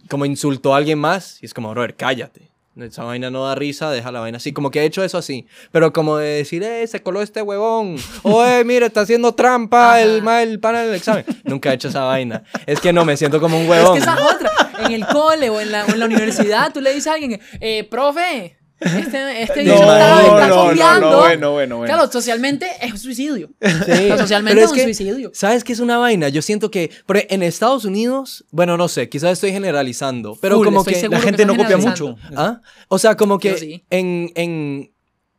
como 0.08 0.24
insultó 0.26 0.74
a 0.74 0.76
alguien 0.78 0.98
más 0.98 1.42
y 1.42 1.46
es 1.46 1.54
como, 1.54 1.70
brother, 1.70 1.94
cállate. 1.96 2.50
Esa 2.76 3.04
vaina 3.04 3.30
no 3.30 3.44
da 3.46 3.54
risa, 3.54 3.90
deja 3.92 4.10
la 4.10 4.18
vaina 4.20 4.38
así. 4.38 4.52
Como 4.52 4.70
que 4.72 4.80
he 4.80 4.84
hecho 4.84 5.04
eso 5.04 5.16
así. 5.16 5.46
Pero 5.70 5.92
como 5.92 6.16
de 6.16 6.26
decir, 6.38 6.62
eh, 6.64 6.84
se 6.88 7.02
coló 7.02 7.22
este 7.22 7.40
huevón. 7.40 7.96
O, 8.24 8.44
eh, 8.44 8.64
mira, 8.64 8.86
está 8.86 9.02
haciendo 9.02 9.32
trampa 9.32 10.00
el, 10.02 10.26
el 10.26 10.58
pana 10.60 10.82
del 10.82 10.94
examen. 10.94 11.24
Nunca 11.44 11.70
he 11.70 11.74
hecho 11.74 11.86
esa 11.88 12.02
vaina. 12.04 12.42
Es 12.66 12.80
que 12.80 12.92
no, 12.92 13.04
me 13.04 13.16
siento 13.16 13.40
como 13.40 13.56
un 13.58 13.64
Es 13.64 13.70
huevón. 13.70 13.92
que 13.94 14.00
esa 14.00 14.14
es 14.16 14.20
otra. 14.34 14.50
En 14.86 14.90
el 14.92 15.06
cole 15.06 15.50
o 15.50 15.60
en 15.60 15.70
la, 15.70 15.84
o 15.86 15.90
en 15.90 16.00
la 16.00 16.06
universidad, 16.06 16.72
tú 16.72 16.80
le 16.80 16.90
dices 16.92 17.06
a 17.06 17.14
alguien, 17.14 17.40
eh, 17.60 17.84
profe, 17.88 18.56
este, 18.80 19.42
este 19.42 19.64
No, 19.64 19.74
está, 19.74 20.22
está 20.22 20.48
no, 20.48 21.00
no, 21.00 21.18
bueno, 21.18 21.52
bueno, 21.52 21.76
bueno. 21.78 21.94
Claro, 21.94 22.10
socialmente 22.12 22.66
es 22.82 22.92
un 22.92 22.98
suicidio. 22.98 23.48
Sí. 23.60 23.70
Pero 23.86 24.18
socialmente 24.18 24.54
Pero 24.56 24.66
es 24.66 24.72
un 24.72 24.76
que, 24.76 24.84
suicidio. 24.84 25.30
¿Sabes 25.34 25.64
qué 25.64 25.72
es 25.72 25.80
una 25.80 25.96
vaina? 25.98 26.28
Yo 26.28 26.42
siento 26.42 26.70
que 26.70 26.90
por 27.06 27.16
e- 27.16 27.26
en 27.30 27.42
Estados 27.42 27.84
Unidos, 27.84 28.44
bueno, 28.50 28.76
no 28.76 28.88
sé, 28.88 29.08
quizás 29.08 29.32
estoy 29.32 29.52
generalizando, 29.52 30.36
pero 30.40 30.56
Full, 30.56 30.64
como 30.66 30.84
que 30.84 30.92
la 31.08 31.08
que 31.08 31.22
gente 31.22 31.42
estás 31.42 31.56
no 31.56 31.62
copia 31.62 31.76
mucho. 31.78 32.16
¿Ah? 32.36 32.60
O 32.88 32.98
sea, 32.98 33.16
como 33.16 33.38
que 33.38 33.56
sí. 33.56 33.84
en, 33.90 34.30
en... 34.34 34.92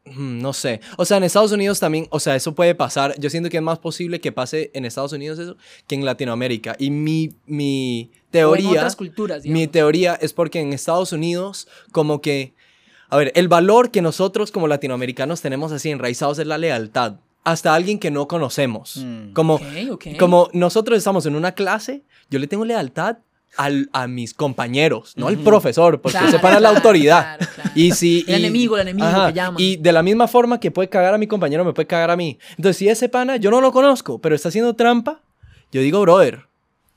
mm, 0.06 0.40
No 0.42 0.54
sé. 0.54 0.80
O 0.98 1.06
sea, 1.06 1.18
en 1.18 1.24
Estados 1.24 1.52
Unidos 1.52 1.80
también, 1.80 2.08
o 2.10 2.20
sea, 2.20 2.36
eso 2.36 2.56
puede 2.56 2.74
pasar. 2.76 3.14
Yo 3.20 3.30
siento 3.30 3.50
que 3.50 3.58
es 3.58 3.64
más 3.64 3.80
posible 3.80 4.20
que 4.22 4.32
pase 4.32 4.72
en 4.74 4.86
Estados 4.86 5.12
Unidos 5.14 5.38
eso 5.40 5.58
que 5.88 5.96
en 5.96 6.06
Latinoamérica. 6.06 6.76
Y 6.80 6.90
mi, 6.90 7.36
mi 7.46 8.12
O 8.12 8.16
en 8.16 8.32
teoría... 8.32 8.70
otras 8.72 8.96
culturas, 8.96 9.44
Mi 9.44 9.52
digamos. 9.54 9.72
teoría 9.72 10.16
es 10.22 10.34
porque 10.34 10.60
en 10.62 10.74
Estados 10.74 11.12
Unidos, 11.12 11.68
como 11.92 12.22
que... 12.22 12.54
A 13.10 13.18
ver, 13.18 13.32
el 13.36 13.48
valor 13.48 13.92
que 13.92 14.02
nosotros 14.02 14.52
como 14.52 14.68
latinoamericanos 14.68 15.42
tenemos 15.42 15.72
así 15.72 15.90
enraizados 15.92 16.40
es 16.40 16.48
la 16.48 16.58
lealtad. 16.58 17.16
Hasta 17.44 17.76
alguien 17.76 18.00
que 18.00 18.10
no 18.10 18.28
conocemos. 18.28 18.98
Mm. 18.98 19.34
Como, 19.34 19.60
como 20.18 20.50
nosotros 20.54 20.98
estamos 20.98 21.26
en 21.28 21.36
una 21.36 21.52
clase, 21.52 22.04
yo 22.30 22.40
le 22.40 22.48
tengo 22.48 22.66
lealtad 22.66 23.18
al, 23.58 23.90
a 23.94 24.08
mis 24.08 24.34
compañeros, 24.34 25.14
no 25.16 25.28
al 25.28 25.38
profesor, 25.38 26.02
porque 26.02 26.18
Claro, 26.18 26.32
se 26.32 26.40
para 26.40 26.56
la 26.56 26.70
claro, 26.70 26.76
autoridad. 26.78 27.38
claro, 27.38 27.52
claro. 27.56 27.70
Y 27.76 27.92
si, 27.92 28.26
El 28.28 28.36
enemigo, 28.44 28.76
el 28.78 28.88
enemigo 28.88 29.08
que 29.28 29.34
llaman. 29.34 29.62
Y 29.62 29.78
de 29.78 29.92
la 29.92 30.02
misma 30.04 30.28
forma 30.28 30.60
que 30.60 30.72
puede 30.72 30.90
cagar 30.90 31.14
a 31.14 31.18
mi 31.18 31.28
compañero, 31.28 31.64
me 31.64 31.72
puede 31.72 31.88
cagar 31.88 32.10
a 32.12 32.16
mí. 32.18 32.38
Entonces, 32.58 32.78
si 32.78 32.90
ese 32.90 33.08
pana, 33.10 33.38
yo 33.38 33.52
no 33.52 33.62
lo 33.62 33.72
conozco, 33.72 34.20
pero 34.20 34.36
está 34.36 34.50
haciendo 34.50 34.74
trampa, 34.76 35.22
yo 35.72 35.82
digo, 35.82 36.02
brother. 36.02 36.48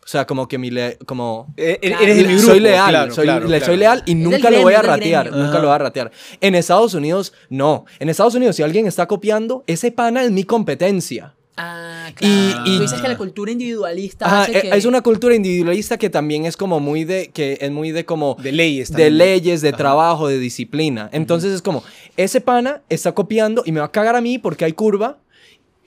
O 0.09 0.11
sea, 0.11 0.27
como 0.27 0.49
que 0.49 0.57
mi 0.57 0.71
le 0.71 0.97
como 1.05 1.53
Eh, 1.59 1.79
Claro. 1.83 2.03
eres 2.03 2.17
de 2.17 2.23
mi 2.25 2.33
grupo. 2.37 2.47
soy 2.49 2.61
leal, 2.61 2.89
claro, 2.89 3.15
soy, 3.15 3.25
claro, 3.25 3.41
le 3.47 3.59
claro. 3.59 3.67
soy 3.67 3.77
leal 3.77 4.03
y 4.07 4.15
nunca 4.15 4.49
lo 4.49 4.63
voy 4.63 4.73
a 4.73 4.81
ratear, 4.81 5.25
gremio. 5.27 5.39
nunca 5.45 5.53
Ajá. 5.53 5.61
lo 5.63 5.69
voy 5.69 5.75
a 5.75 5.79
ratear. 5.79 6.11
En 6.41 6.55
Estados 6.55 6.95
Unidos, 6.95 7.35
no. 7.51 7.85
En 7.99 8.09
Estados 8.09 8.35
Unidos, 8.35 8.57
si 8.57 8.63
alguien 8.63 8.87
está 8.87 9.07
copiando, 9.07 9.65
ese 9.67 9.93
pana 9.93 10.25
es 10.25 10.31
mi 10.31 10.45
competencia. 10.45 11.35
Ah, 11.59 12.07
Y- 12.09 12.15
claro. 12.15 12.63
y- 12.65 12.77
Tú 12.77 12.83
dices 12.83 13.03
que 13.03 13.09
la 13.09 13.19
cultura 13.19 13.51
individualista 13.53 14.25
Ajá, 14.25 14.43
hace 14.45 14.59
e- 14.59 14.63
que... 14.63 14.71
es 14.79 14.85
una 14.87 15.03
cultura 15.03 15.35
individualista 15.35 15.99
que 15.99 16.09
también 16.09 16.47
es 16.47 16.57
como 16.57 16.81
muy 16.81 17.05
de, 17.05 17.29
que 17.29 17.59
es 17.61 17.71
muy 17.71 17.91
de 17.91 18.07
como 18.07 18.37
De 18.43 18.53
leyes 18.53 18.89
de 18.89 18.95
también. 18.95 19.19
leyes, 19.19 19.61
de 19.61 19.69
Ajá. 19.71 19.77
trabajo, 19.77 20.27
de 20.29 20.39
disciplina. 20.39 21.11
Entonces 21.13 21.53
es 21.53 21.61
como, 21.61 21.83
ese 22.17 22.41
pana 22.41 22.81
está 22.89 23.13
copiando 23.13 23.63
y 23.67 23.73
me 23.73 23.81
va 23.81 23.87
a 23.87 23.93
cagar 23.93 24.17
a 24.17 24.23
mí 24.23 24.39
porque 24.39 24.65
hay 24.65 24.73
curva 24.73 25.19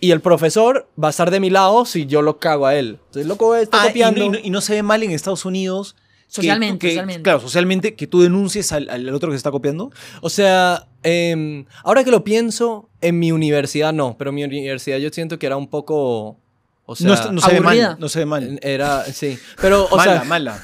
y 0.01 0.11
el 0.11 0.19
profesor 0.19 0.89
va 1.01 1.07
a 1.07 1.11
estar 1.11 1.31
de 1.31 1.39
mi 1.39 1.49
lado 1.49 1.85
si 1.85 2.05
yo 2.07 2.21
lo 2.21 2.37
cago 2.39 2.65
a 2.65 2.75
él. 2.75 2.97
Entonces, 3.05 3.25
loco, 3.27 3.55
está 3.55 3.83
Ah, 3.83 3.85
y, 3.85 3.87
copiando. 3.89 4.19
no, 4.19 4.25
y 4.25 4.29
no- 4.29 4.39
y 4.43 4.49
no 4.49 4.59
se 4.59 4.73
ve 4.73 4.83
mal 4.83 5.01
en 5.03 5.11
Estados 5.11 5.45
Unidos. 5.45 5.95
que 6.27 6.35
Socialmente, 6.35 6.73
tú- 6.75 6.79
que- 6.79 6.87
socialmente. 6.91 7.21
Claro, 7.23 7.39
socialmente, 7.41 7.95
que 7.95 8.07
tú 8.07 8.21
denuncies 8.21 8.71
al, 8.71 8.89
al 8.89 9.09
otro 9.09 9.29
que 9.29 9.33
se 9.33 9.37
está 9.37 9.51
copiando. 9.51 9.91
O 10.21 10.29
sea, 10.29 10.87
em, 11.03 11.65
ahora 11.83 12.03
que 12.05 12.11
lo 12.11 12.23
pienso, 12.23 12.89
en 13.01 13.19
mi 13.19 13.31
universidad 13.33 13.91
no, 13.91 14.15
pero 14.17 14.29
en 14.29 14.35
mi 14.35 14.43
universidad 14.45 14.97
yo 14.97 15.09
siento 15.11 15.37
que 15.37 15.45
era 15.45 15.57
un 15.57 15.67
poco... 15.67 16.37
O 16.85 16.95
sea, 16.95 17.07
no, 17.07 17.31
no 17.33 17.41
se 17.41 17.51
ve 17.53 17.59
mal. 17.59 17.97
No 17.99 18.07
se 18.09 18.19
ve 18.19 18.25
mal. 18.25 18.59
era, 18.63 19.03
sí. 19.05 19.37
Pero, 19.61 19.85
o 19.91 19.97
mala, 19.97 20.13
sea, 20.19 20.23
mala. 20.23 20.63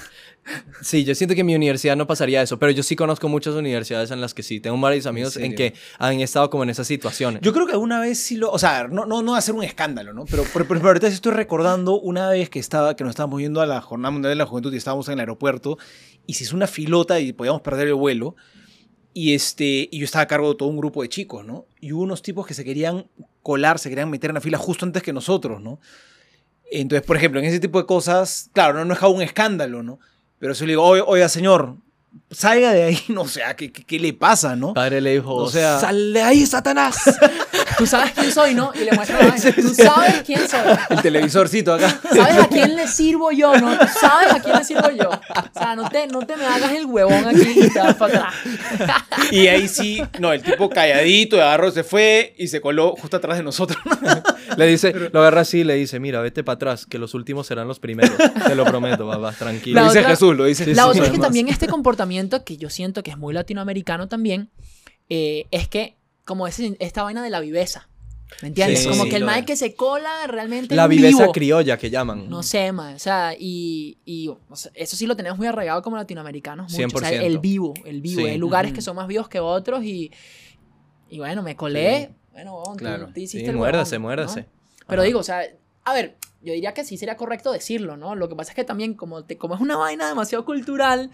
Sí, 0.82 1.04
yo 1.04 1.16
siento 1.16 1.36
que 1.36 1.42
en 1.42 1.48
mi 1.48 1.56
universidad 1.56 1.96
no 1.96 2.08
pasaría 2.08 2.42
eso, 2.42 2.58
pero 2.58 2.72
yo 2.72 2.84
sí 2.84 2.96
conozco 2.96 3.28
muchas 3.28 3.56
universidades 3.56 4.12
en 4.12 4.22
las 4.22 4.34
que 4.34 4.44
sí. 4.44 4.60
Tengo 4.60 4.80
varios 4.80 5.06
amigos 5.06 5.38
en, 5.38 5.56
que 5.56 5.74
han 6.00 6.20
estado 6.22 6.50
como 6.50 6.64
en 6.64 6.70
esas 6.70 6.88
situaciones. 6.88 7.42
Yo 7.42 7.54
creo 7.54 7.66
que 7.66 7.74
alguna 7.74 8.00
vez 8.00 8.20
sí 8.20 8.38
lo. 8.38 8.52
O 8.52 8.60
sea, 8.60 8.88
no, 8.88 9.06
no, 9.06 9.22
no 9.22 9.36
hacer 9.36 9.56
un 9.56 9.64
escándalo, 9.64 10.14
¿no? 10.14 10.26
Pero, 10.26 10.44
por 10.44 10.62
ejemplo, 10.62 10.90
ahorita 10.90 11.08
sí 11.10 11.16
estoy 11.16 11.34
recordando 11.34 12.00
una 12.00 12.30
vez 12.30 12.50
que, 12.50 12.60
estaba, 12.60 12.96
que 12.96 13.04
nos 13.04 13.12
estábamos 13.12 13.42
yendo 13.42 13.62
a 13.62 13.66
la 13.66 13.82
Jornada 13.82 14.12
Mundial 14.12 14.32
de 14.32 14.36
la 14.36 14.46
Juventud 14.46 14.74
y 14.74 14.78
estábamos 14.78 15.08
en 15.08 15.14
el 15.14 15.20
aeropuerto 15.22 15.78
y 16.26 16.36
se 16.36 16.44
hizo 16.44 16.56
una 16.56 16.68
filota 16.68 17.20
y 17.20 17.34
podíamos 17.34 17.62
perder 17.62 17.88
el 17.88 17.96
vuelo. 17.96 18.36
Y, 19.14 19.34
este, 19.34 19.90
y 19.92 19.98
yo 19.98 20.06
estaba 20.06 20.24
a 20.24 20.28
cargo 20.28 20.50
de 20.50 20.56
todo 20.56 20.70
un 20.70 20.78
grupo 20.78 21.02
de 21.02 21.10
chicos, 21.10 21.44
¿no? 21.44 21.66
Y 21.82 21.92
hubo 21.92 22.04
unos 22.04 22.22
tipos 22.22 22.46
que 22.46 22.54
se 22.54 22.64
querían 22.64 23.08
colar, 23.42 23.80
se 23.80 23.90
querían 23.90 24.12
meter 24.12 24.30
en 24.30 24.36
la 24.36 24.42
fila 24.42 24.58
justo 24.60 24.86
antes 24.86 25.02
que 25.02 25.12
nosotros, 25.12 25.62
¿no? 25.62 25.80
Entonces, 26.70 27.06
por 27.06 27.18
ejemplo, 27.18 27.40
en 27.40 27.46
ese 27.46 27.60
tipo 27.60 27.80
de 27.80 27.88
cosas, 27.88 28.50
claro, 28.54 28.74
no, 28.76 28.86
no 28.86 28.94
es 28.94 29.02
un 29.02 29.22
escándalo, 29.22 29.84
¿no? 29.84 30.00
Pero 30.40 30.54
si 30.54 30.66
le 30.66 30.72
digo, 30.74 30.84
oiga, 30.84 31.30
señor, 31.30 31.76
salga 32.32 32.72
de 32.74 32.84
ahí, 32.84 33.00
no 33.10 33.28
sé, 33.28 33.42
¿qué, 33.58 33.72
qué, 33.72 33.84
qué 33.84 34.00
le 34.00 34.14
pasa, 34.14 34.56
no? 34.56 34.74
Padre 34.74 35.02
le 35.02 35.14
dijo, 35.14 35.34
O 35.34 35.50
sea- 35.50 35.80
¡sal 35.80 36.14
de 36.14 36.22
ahí, 36.22 36.46
Satanás! 36.46 36.98
Tú 37.78 37.86
sabes 37.86 38.12
quién 38.14 38.32
soy, 38.32 38.54
¿no? 38.56 38.72
Y 38.74 38.80
le 38.86 38.92
muestras 38.94 39.22
la 39.24 39.30
vaina. 39.32 39.52
Tú 39.56 39.74
sabes 39.76 40.22
quién 40.26 40.48
soy. 40.48 40.60
El 40.90 41.02
televisorcito 41.02 41.74
acá. 41.74 42.00
¿Sabes 42.14 42.38
a 42.44 42.48
quién 42.48 42.76
le 42.76 42.88
sirvo 42.88 43.32
yo, 43.32 43.56
no? 43.58 43.78
¿Tú 43.78 43.86
sabes 44.00 44.34
a 44.34 44.40
quién 44.42 44.56
le 44.58 44.64
sirvo 44.64 44.90
yo? 44.92 45.10
O 45.10 45.60
sea, 45.60 45.76
no 45.76 45.88
te, 45.90 46.08
no 46.08 46.20
te 46.26 46.36
me 46.38 46.46
hagas 46.46 46.72
el 46.72 46.86
huevón 46.86 47.26
aquí 47.28 47.48
y 47.56 47.70
te 47.70 47.80
vas 47.80 47.96
para 47.96 48.30
atrás. 48.30 48.34
Y 49.32 49.48
ahí 49.48 49.68
sí, 49.68 50.02
no, 50.20 50.34
el 50.34 50.42
tipo 50.42 50.70
calladito, 50.70 51.38
agarró, 51.38 51.72
se 51.72 51.84
fue 51.84 52.34
y 52.38 52.48
se 52.48 52.62
coló 52.62 52.96
justo 52.96 53.18
atrás 53.18 53.38
de 53.38 53.44
nosotros. 53.44 53.78
le 54.58 54.66
dice, 54.68 54.94
lo 55.12 55.20
agarra 55.20 55.42
así 55.42 55.60
y 55.60 55.64
le 55.64 55.76
dice, 55.76 56.00
mira, 56.00 56.22
vete 56.22 56.44
para 56.44 56.56
atrás, 56.56 56.86
que 56.86 56.98
los 56.98 57.14
últimos 57.14 57.48
serán 57.48 57.68
los 57.68 57.80
primeros. 57.80 58.18
Te 58.48 58.56
lo 58.56 58.66
prometo, 58.66 59.08
papá, 59.08 59.32
tranquilo. 59.34 59.76
La 59.76 59.82
Lo 59.82 59.88
dice 59.90 60.00
otra- 60.00 60.10
Jesús, 60.12 60.36
lo 60.36 60.46
dice 60.46 60.66
Sí, 60.66 60.74
La 60.74 60.84
Jesús. 60.84 60.96
otra 60.98 61.06
es 61.06 61.12
que 61.12 61.20
también 61.20 61.48
este 61.50 61.68
comportamiento, 61.68 62.44
que 62.44 62.58
yo 62.58 62.70
siento 62.70 63.04
que 63.04 63.12
es 63.12 63.18
muy 63.18 63.34
latinoamericano 63.34 64.08
también, 64.08 64.50
eh, 65.10 65.46
es 65.52 65.68
que 65.68 65.96
como 66.28 66.46
ese, 66.48 66.76
esta 66.80 67.02
vaina 67.02 67.24
de 67.24 67.32
la 67.32 67.40
viveza. 67.40 67.88
¿Me 68.42 68.50
entiendes? 68.50 68.84
Sí, 68.84 68.90
como 68.90 69.04
sí, 69.06 69.10
que 69.10 69.16
el 69.16 69.24
mae 69.24 69.46
que 69.46 69.56
se 69.56 69.74
cola 69.74 70.28
realmente 70.28 70.76
La 70.76 70.86
viveza 70.88 71.22
vivo. 71.24 71.32
criolla 71.32 71.78
que 71.78 71.90
llaman. 71.90 72.30
No 72.30 72.44
sé, 72.44 72.74
mae. 72.74 72.94
O 72.94 73.00
sea, 73.00 73.34
y, 73.40 73.98
y 74.04 74.28
o 74.28 74.56
sea, 74.56 74.70
eso 74.76 74.98
sí 74.98 75.08
lo 75.08 75.16
tenemos 75.16 75.38
muy 75.38 75.48
arraigado 75.48 75.82
como 75.82 75.96
latinoamericanos. 75.96 76.72
Mucho. 76.74 76.98
O 76.98 77.00
sea, 77.00 77.10
100%. 77.12 77.22
el 77.24 77.40
vivo, 77.40 77.74
el 77.86 78.02
vivo. 78.02 78.22
Sí. 78.22 78.28
Hay 78.28 78.38
lugares 78.38 78.72
Ujú. 78.72 78.76
que 78.76 78.82
son 78.82 78.98
más 78.98 79.08
vivos 79.08 79.30
que 79.30 79.40
otros 79.40 79.82
y, 79.86 80.12
y 81.10 81.18
bueno, 81.20 81.42
me 81.42 81.56
colé. 81.56 82.12
Bueno, 82.34 82.62
tú- 82.66 82.76
Claro. 82.76 83.06
tú 83.14 83.20
hiciste 83.22 83.40
Sí, 83.40 83.46
el 83.50 83.56
muérdase, 83.56 83.96
huevón, 83.96 84.04
muérdase. 84.04 84.42
¿no? 84.42 84.48
Pero 84.88 85.02
Ajá. 85.02 85.08
digo, 85.08 85.20
o 85.22 85.24
sea, 85.24 85.42
a 85.86 85.94
ver, 85.94 86.18
yo 86.42 86.52
diría 86.54 86.74
que 86.74 86.84
sí 86.84 86.98
sería 86.98 87.16
correcto 87.16 87.54
decirlo, 87.54 87.96
¿no? 87.96 88.14
Lo 88.14 88.28
que 88.28 88.36
pasa 88.36 88.52
es 88.52 88.56
que 88.58 88.66
también, 88.66 88.94
como, 88.94 89.24
te, 89.24 89.38
como 89.38 89.56
es 89.56 89.62
una 89.62 89.78
vaina 89.78 90.08
demasiado 90.10 90.44
cultural, 90.44 91.12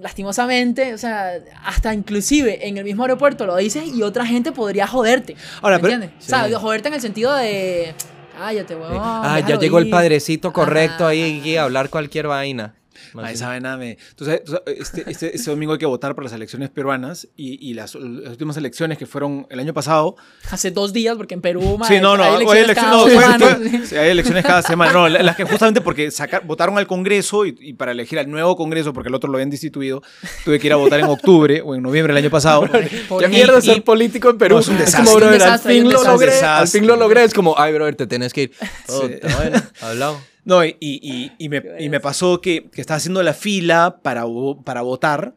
lastimosamente, 0.00 0.94
o 0.94 0.98
sea, 0.98 1.34
hasta 1.64 1.94
inclusive 1.94 2.66
en 2.68 2.78
el 2.78 2.84
mismo 2.84 3.04
aeropuerto 3.04 3.46
lo 3.46 3.56
dices 3.56 3.84
y 3.94 4.02
otra 4.02 4.26
gente 4.26 4.52
podría 4.52 4.86
joderte. 4.86 5.36
Ahora, 5.62 5.76
¿Me 5.76 5.82
pero- 5.82 5.94
entiendes? 5.94 6.24
Sí. 6.24 6.32
O 6.32 6.48
sea, 6.48 6.58
joderte 6.58 6.88
en 6.88 6.94
el 6.94 7.00
sentido 7.00 7.34
de. 7.34 7.94
Cállate, 8.36 8.76
weón. 8.76 8.92
ah, 9.00 9.40
ya 9.46 9.58
llegó 9.58 9.78
el 9.78 9.86
ir". 9.86 9.90
padrecito 9.90 10.52
correcto 10.52 11.04
Ajá. 11.04 11.08
ahí 11.08 11.42
y 11.44 11.56
a 11.56 11.64
hablar 11.64 11.90
cualquier 11.90 12.28
vaina. 12.28 12.74
Más 13.14 13.24
bien. 13.24 13.34
esa 13.34 13.48
vaina 13.48 13.76
me... 13.76 13.98
tú 14.16 14.24
sabes- 14.24 14.44
tú 14.44 14.52
sabes, 14.52 14.78
este, 14.80 15.10
este- 15.10 15.36
este 15.36 15.50
domingo 15.50 15.72
hay 15.72 15.78
que 15.78 15.86
votar 15.86 16.14
para 16.14 16.24
las 16.24 16.32
elecciones 16.32 16.70
peruanas 16.70 17.28
y, 17.36 17.68
y 17.68 17.74
las, 17.74 17.94
las 17.94 18.30
últimas 18.30 18.56
elecciones 18.56 18.98
que 18.98 19.06
fueron 19.06 19.46
el 19.50 19.60
año 19.60 19.74
pasado... 19.74 20.16
Hace 20.50 20.70
dos 20.70 20.92
días, 20.92 21.16
porque 21.16 21.34
en 21.34 21.40
Perú, 21.40 21.78
Sí, 21.86 21.98
no, 22.00 22.16
no, 22.16 22.22
hay 22.24 22.30
hay 22.30 22.36
elecciones 22.36 22.64
elecciones, 22.64 23.24
cada 23.24 23.58
no, 23.58 23.86
sí, 23.86 23.96
hay 23.96 24.10
elecciones 24.10 24.44
cada 24.44 24.62
semana. 24.62 24.92
No, 24.92 25.08
la- 25.08 25.22
las 25.22 25.36
que 25.36 25.44
justamente 25.44 25.80
porque 25.80 26.10
sacar, 26.10 26.44
votaron 26.46 26.78
al 26.78 26.86
Congreso 26.86 27.44
y, 27.46 27.56
y 27.60 27.72
para 27.74 27.92
elegir 27.92 28.18
al 28.18 28.30
nuevo 28.30 28.56
Congreso, 28.56 28.92
porque 28.92 29.08
el 29.08 29.14
otro 29.14 29.30
lo 29.30 29.36
habían 29.36 29.50
destituido, 29.50 30.02
tuve 30.44 30.58
que 30.58 30.66
ir 30.66 30.72
a 30.72 30.76
votar 30.76 31.00
en 31.00 31.06
octubre 31.06 31.60
o 31.62 31.74
en 31.74 31.82
noviembre 31.82 32.12
del 32.14 32.24
año 32.24 32.30
pasado. 32.30 32.66
Por- 33.08 33.20
Qué 33.22 33.28
mierda 33.28 33.60
ser 33.60 33.78
y- 33.78 33.80
político 33.80 34.30
en 34.30 34.38
Perú. 34.38 34.56
No, 34.56 34.60
es 34.60 34.68
un 34.68 34.78
desastre. 34.78 35.04
como, 35.04 35.12
Un 35.14 35.20
brother, 35.20 35.38
desastre, 35.40 35.72
al 35.72 35.78
fin 35.82 35.92
lo 35.92 36.04
logré. 36.04 36.40
Al 36.40 36.68
fin 36.68 36.86
lo 36.86 36.96
logré. 36.96 37.24
Es 37.24 37.34
como, 37.34 37.54
ay, 37.58 37.72
brother, 37.72 37.94
te 37.96 38.06
tenés 38.06 38.32
que 38.32 38.42
ir. 38.42 38.52
Oh, 38.88 39.00
Sí. 39.06 39.12
está 39.14 39.36
bueno, 39.36 39.62
hablado. 39.80 40.20
No, 40.48 40.64
y, 40.64 40.76
y- 40.80 41.30
y 41.38 41.48
me, 41.50 41.62
y 41.78 41.88
me 41.90 42.00
pasó 42.00 42.40
que, 42.40 42.70
que 42.70 42.80
estaba 42.80 42.96
haciendo 42.96 43.22
la 43.22 43.34
fila 43.34 43.98
para, 44.02 44.24
para 44.64 44.80
votar. 44.80 45.34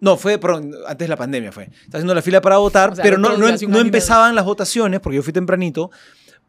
No, 0.00 0.16
fue, 0.16 0.36
perdón, 0.38 0.72
antes 0.86 1.06
de 1.06 1.08
la 1.08 1.16
pandemia 1.16 1.52
fue. 1.52 1.64
Estaba 1.64 1.98
haciendo 1.98 2.14
la 2.14 2.22
fila 2.22 2.40
para 2.40 2.56
votar, 2.58 2.90
O 2.90 2.94
sea, 2.96 3.04
pero 3.04 3.18
no, 3.18 3.30
no, 3.36 3.48
no 3.48 3.52
medio. 3.68 3.80
empezaban 3.80 4.34
las 4.34 4.44
votaciones, 4.44 4.98
porque 5.00 5.14
yo 5.16 5.22
fui 5.22 5.32
tempranito, 5.32 5.90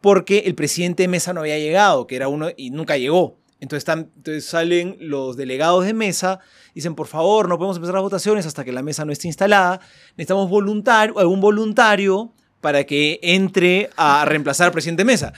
porque 0.00 0.38
el 0.46 0.54
presidente 0.56 1.04
de 1.04 1.08
mesa 1.08 1.32
no 1.32 1.40
había 1.40 1.58
llegado, 1.58 2.06
que 2.08 2.16
era 2.16 2.26
uno, 2.26 2.48
y 2.56 2.70
nunca 2.70 2.96
llegó. 2.96 3.38
Entonces, 3.60 3.82
están, 3.82 4.10
entonces 4.16 4.44
salen 4.44 4.96
los 5.00 5.36
delegados 5.36 5.84
de 5.84 5.94
mesa, 5.94 6.40
dicen, 6.74 6.94
por 6.96 7.06
favor, 7.06 7.48
no 7.48 7.58
podemos 7.58 7.76
empezar 7.76 7.94
las 7.94 8.02
votaciones 8.02 8.44
hasta 8.46 8.64
que 8.64 8.72
la 8.72 8.82
mesa 8.82 9.04
no 9.04 9.12
esté 9.12 9.28
instalada. 9.28 9.80
Necesitamos 10.16 10.50
voluntario, 10.50 11.16
algún 11.18 11.40
voluntario 11.40 12.32
para 12.60 12.84
que 12.84 13.20
entre 13.22 13.90
a 13.96 14.24
reemplazar 14.24 14.66
al 14.66 14.72
presidente 14.72 15.02
de 15.02 15.04
mesa. 15.06 15.32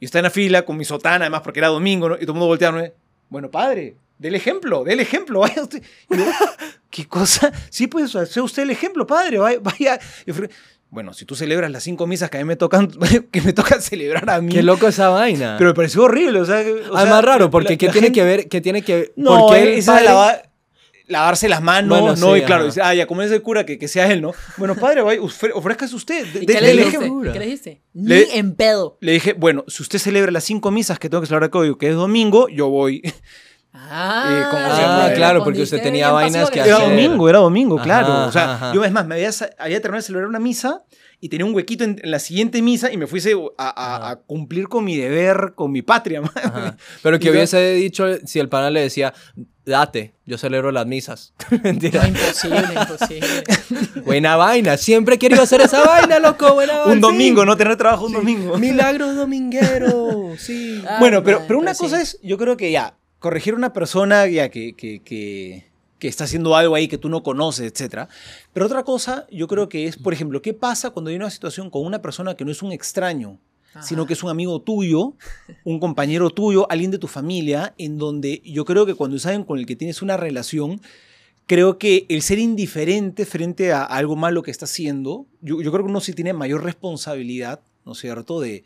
Y 0.00 0.04
está 0.04 0.18
en 0.18 0.24
la 0.24 0.30
fila 0.30 0.62
con 0.62 0.76
mi 0.76 0.84
sotana, 0.84 1.24
además, 1.24 1.40
porque 1.42 1.60
era 1.60 1.68
domingo, 1.68 2.08
¿no? 2.08 2.14
y 2.16 2.20
todo 2.20 2.32
el 2.32 2.34
mundo 2.34 2.46
volteaba, 2.46 2.82
bueno, 3.28 3.50
padre, 3.50 3.96
del 4.18 4.34
ejemplo, 4.34 4.84
del 4.84 5.00
ejemplo, 5.00 5.40
vaya 5.40 5.62
usted. 5.62 5.82
Y 6.10 6.16
yo, 6.16 6.24
¿Qué 6.90 7.06
cosa? 7.06 7.52
Sí, 7.70 7.86
pues, 7.86 8.10
sea 8.10 8.42
usted 8.42 8.62
el 8.62 8.70
ejemplo, 8.70 9.06
padre, 9.06 9.38
vaya. 9.38 9.98
bueno, 10.90 11.12
si 11.12 11.24
tú 11.24 11.34
celebras 11.36 11.70
las 11.70 11.82
cinco 11.82 12.06
misas 12.06 12.30
que 12.30 12.38
a 12.38 12.40
mí 12.40 12.46
me 12.46 12.56
tocan, 12.56 12.88
que 13.30 13.42
me 13.42 13.52
tocan 13.52 13.82
celebrar 13.82 14.28
a 14.30 14.40
mí. 14.40 14.52
Qué 14.52 14.62
loco 14.62 14.88
esa 14.88 15.08
vaina. 15.10 15.56
Pero 15.58 15.70
me 15.70 15.74
pareció 15.74 16.04
horrible, 16.04 16.40
o 16.40 16.44
sea. 16.46 16.62
que- 16.64 16.72
o 16.72 16.96
Además 16.96 17.20
sea, 17.20 17.22
raro, 17.22 17.50
porque 17.50 17.72
la- 17.72 17.76
¿qué 17.78 17.86
la 17.86 17.92
tiene 17.92 18.06
gente- 18.06 18.20
que 18.20 18.24
ver? 18.24 18.48
¿Qué 18.48 18.60
tiene 18.60 18.82
que 18.82 19.12
No, 19.16 19.38
¿por 19.46 19.54
qué 19.54 19.62
el 19.62 19.68
esa 19.78 19.92
de 19.92 19.98
padre- 19.98 20.08
lava- 20.08 20.42
lavarse 21.08 21.48
las 21.48 21.62
manos, 21.62 21.98
Bueno, 22.00 22.16
¿no? 22.16 22.34
sí, 22.34 22.40
y 22.40 22.44
claro, 22.44 22.64
dice, 22.66 22.80
ah, 22.82 22.94
ya, 22.94 23.06
como 23.06 23.22
es 23.22 23.30
el 23.30 23.42
cura, 23.42 23.64
que, 23.66 23.78
que 23.78 23.88
sea 23.88 24.10
él, 24.12 24.20
¿no? 24.22 24.32
Bueno, 24.58 24.74
padre, 24.76 25.02
vaya, 25.02 25.20
ofrézcase 25.22 25.94
usted. 25.96 26.26
de- 26.26 26.42
¿Y 26.42 26.46
de- 26.46 26.54
qué 26.54 26.60
le. 26.60 26.74
Le- 27.94 28.26
Ni 28.26 28.38
en 28.38 28.54
pedo. 28.54 28.98
Le 29.00 29.12
dije, 29.12 29.32
bueno, 29.32 29.64
si 29.68 29.82
usted 29.82 29.98
celebra 29.98 30.30
las 30.30 30.44
cinco 30.44 30.70
misas 30.70 30.98
que 30.98 31.08
tengo 31.08 31.20
que 31.22 31.26
celebrar 31.26 31.50
hoy, 31.54 31.76
que 31.76 31.88
es 31.88 31.94
domingo, 31.94 32.48
yo 32.48 32.68
voy. 32.68 33.02
Ah, 33.80 34.24
Eh, 34.30 34.44
como 34.50 34.64
siempre. 34.74 34.84
Ah, 34.86 35.12
claro, 35.14 35.44
porque 35.44 35.62
usted 35.62 35.80
tenía 35.82 36.10
vainas 36.10 36.48
que 36.50 36.58
pasivo-agresivo. 36.60 36.66
Era 36.66 36.76
hacer. 36.96 37.06
domingo, 37.06 37.28
era 37.28 37.38
domingo, 37.38 37.76
Ajá, 37.76 37.84
claro. 37.84 38.26
O 38.26 38.32
sea, 38.32 38.54
ajá. 38.54 38.72
yo 38.74 38.82
es 38.82 38.90
más, 38.90 39.06
me 39.06 39.14
había, 39.14 39.30
terminado 39.30 39.96
de 39.96 40.02
celebrar 40.02 40.28
una 40.28 40.38
misa 40.40 40.82
y 41.20 41.28
tenía 41.28 41.44
un 41.44 41.54
huequito 41.54 41.84
en, 41.84 42.00
en 42.02 42.10
la 42.10 42.18
siguiente 42.18 42.60
misa 42.62 42.90
y 42.90 42.96
me 42.96 43.06
fuese 43.06 43.34
a, 43.58 43.68
a- 43.68 43.96
Ajá. 43.96 44.10
a 44.10 44.16
cumplir 44.22 44.68
con 44.68 44.84
mi 44.84 44.96
deber, 44.96 45.52
con 45.54 45.70
mi 45.70 45.82
patria. 45.82 46.22
Pero 47.02 47.18
que 47.18 47.24
Y 47.24 47.26
yo- 47.26 47.32
hubiese 47.32 47.72
dicho 47.74 48.06
si 48.24 48.38
el 48.40 48.48
pana 48.48 48.70
le 48.70 48.80
decía, 48.80 49.12
date, 49.68 50.14
yo 50.26 50.38
celebro 50.38 50.72
las 50.72 50.86
misas. 50.86 51.32
No, 51.50 51.58
Mentira. 51.62 52.06
imposible, 52.06 52.68
imposible. 52.74 53.42
Buena 54.04 54.36
vaina. 54.36 54.76
Siempre 54.76 55.16
he 55.16 55.18
querido 55.18 55.42
hacer 55.42 55.60
esa 55.60 55.82
vaina, 55.84 56.18
loco. 56.18 56.54
Buena 56.54 56.78
vaina. 56.78 56.92
un 56.92 57.00
domingo, 57.00 57.44
no 57.44 57.56
tener 57.56 57.76
trabajo 57.76 58.06
un 58.06 58.12
domingo. 58.12 58.58
Milagros 58.58 59.16
domingueros. 59.16 60.16
Sí. 60.38 60.82
Ah, 60.88 60.98
bueno, 61.00 61.22
pero, 61.24 61.42
pero 61.46 61.58
una 61.58 61.74
cosa 61.74 61.96
sí. 61.96 62.02
es, 62.02 62.20
yo 62.22 62.38
creo 62.38 62.56
que 62.56 62.70
ya, 62.70 62.94
corregir 63.18 63.54
a 63.54 63.56
una 63.56 63.72
persona 63.72 64.26
ya 64.26 64.50
que, 64.50 64.74
que, 64.74 65.02
que, 65.02 65.68
que 65.98 66.08
está 66.08 66.24
haciendo 66.24 66.54
algo 66.54 66.74
ahí 66.74 66.86
que 66.86 66.98
tú 66.98 67.08
no 67.08 67.22
conoces, 67.22 67.72
etc. 67.72 68.08
Pero 68.52 68.66
otra 68.66 68.84
cosa, 68.84 69.26
yo 69.30 69.48
creo 69.48 69.68
que 69.68 69.86
es, 69.86 69.96
por 69.96 70.12
ejemplo, 70.12 70.40
¿qué 70.42 70.54
pasa 70.54 70.90
cuando 70.90 71.10
hay 71.10 71.16
una 71.16 71.30
situación 71.30 71.70
con 71.70 71.84
una 71.84 72.00
persona 72.00 72.34
que 72.34 72.44
no 72.44 72.52
es 72.52 72.62
un 72.62 72.72
extraño? 72.72 73.38
Sino 73.82 74.06
que 74.06 74.14
es 74.14 74.22
un 74.22 74.30
amigo 74.30 74.60
tuyo, 74.60 75.14
un 75.64 75.78
compañero 75.78 76.30
tuyo, 76.30 76.70
alguien 76.70 76.90
de 76.90 76.98
tu 76.98 77.06
familia, 77.06 77.74
en 77.78 77.98
donde 77.98 78.42
yo 78.44 78.64
creo 78.64 78.86
que 78.86 78.94
cuando 78.94 79.18
saben 79.18 79.44
con 79.44 79.58
el 79.58 79.66
que 79.66 79.76
tienes 79.76 80.02
una 80.02 80.16
relación, 80.16 80.80
creo 81.46 81.78
que 81.78 82.06
el 82.08 82.22
ser 82.22 82.38
indiferente 82.38 83.24
frente 83.26 83.72
a 83.72 83.84
algo 83.84 84.16
malo 84.16 84.42
que 84.42 84.50
está 84.50 84.64
haciendo, 84.64 85.26
yo, 85.40 85.60
yo 85.62 85.70
creo 85.72 85.84
que 85.84 85.90
uno 85.90 86.00
sí 86.00 86.12
tiene 86.12 86.32
mayor 86.32 86.64
responsabilidad, 86.64 87.60
¿no 87.84 87.92
es 87.92 87.98
cierto?, 87.98 88.40
de, 88.40 88.64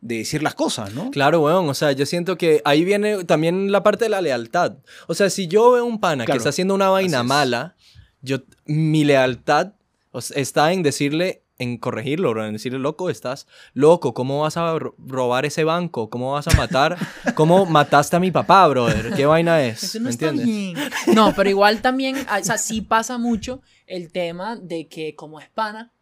de 0.00 0.18
decir 0.18 0.42
las 0.42 0.54
cosas, 0.54 0.94
¿no? 0.94 1.10
Claro, 1.10 1.42
weón. 1.42 1.68
O 1.68 1.74
sea, 1.74 1.92
yo 1.92 2.06
siento 2.06 2.36
que 2.36 2.62
ahí 2.64 2.84
viene 2.84 3.24
también 3.24 3.72
la 3.72 3.82
parte 3.82 4.04
de 4.04 4.10
la 4.10 4.20
lealtad. 4.20 4.76
O 5.06 5.14
sea, 5.14 5.28
si 5.30 5.48
yo 5.48 5.72
veo 5.72 5.84
un 5.84 6.00
pana 6.00 6.24
Claro, 6.24 6.36
que 6.36 6.38
está 6.38 6.50
haciendo 6.50 6.74
una 6.74 6.88
vaina 6.88 7.22
mala, 7.22 7.76
yo, 8.22 8.38
mi 8.66 9.04
lealtad 9.04 9.72
o 10.10 10.20
sea, 10.20 10.40
está 10.40 10.72
en 10.72 10.82
decirle, 10.82 11.42
en 11.58 11.76
corregirlo, 11.78 12.30
bro, 12.30 12.46
en 12.46 12.52
decirle, 12.52 12.78
loco, 12.78 13.10
estás 13.10 13.46
loco, 13.74 14.14
¿cómo 14.14 14.42
vas 14.42 14.56
a 14.56 14.78
ro- 14.78 14.94
robar 14.98 15.44
ese 15.44 15.64
banco? 15.64 16.08
¿Cómo 16.08 16.32
vas 16.32 16.46
a 16.48 16.56
matar? 16.56 16.96
¿Cómo 17.34 17.66
mataste 17.66 18.14
a 18.16 18.20
mi 18.20 18.30
papá, 18.30 18.66
brother? 18.68 19.12
¿Qué 19.14 19.26
vaina 19.26 19.64
es? 19.64 19.82
Eso 19.82 19.98
no 19.98 20.04
¿Me 20.04 20.10
está 20.10 20.28
entiendes? 20.28 20.46
bien. 20.46 21.16
No, 21.16 21.34
pero 21.34 21.50
igual 21.50 21.82
también, 21.82 22.16
ah, 22.28 22.38
o 22.40 22.44
sea, 22.44 22.58
sí 22.58 22.80
pasa 22.80 23.18
mucho 23.18 23.60
el 23.86 24.12
tema 24.12 24.56
de 24.56 24.86
que 24.88 25.14
como 25.16 25.40
es 25.40 25.48
pana, 25.48 25.92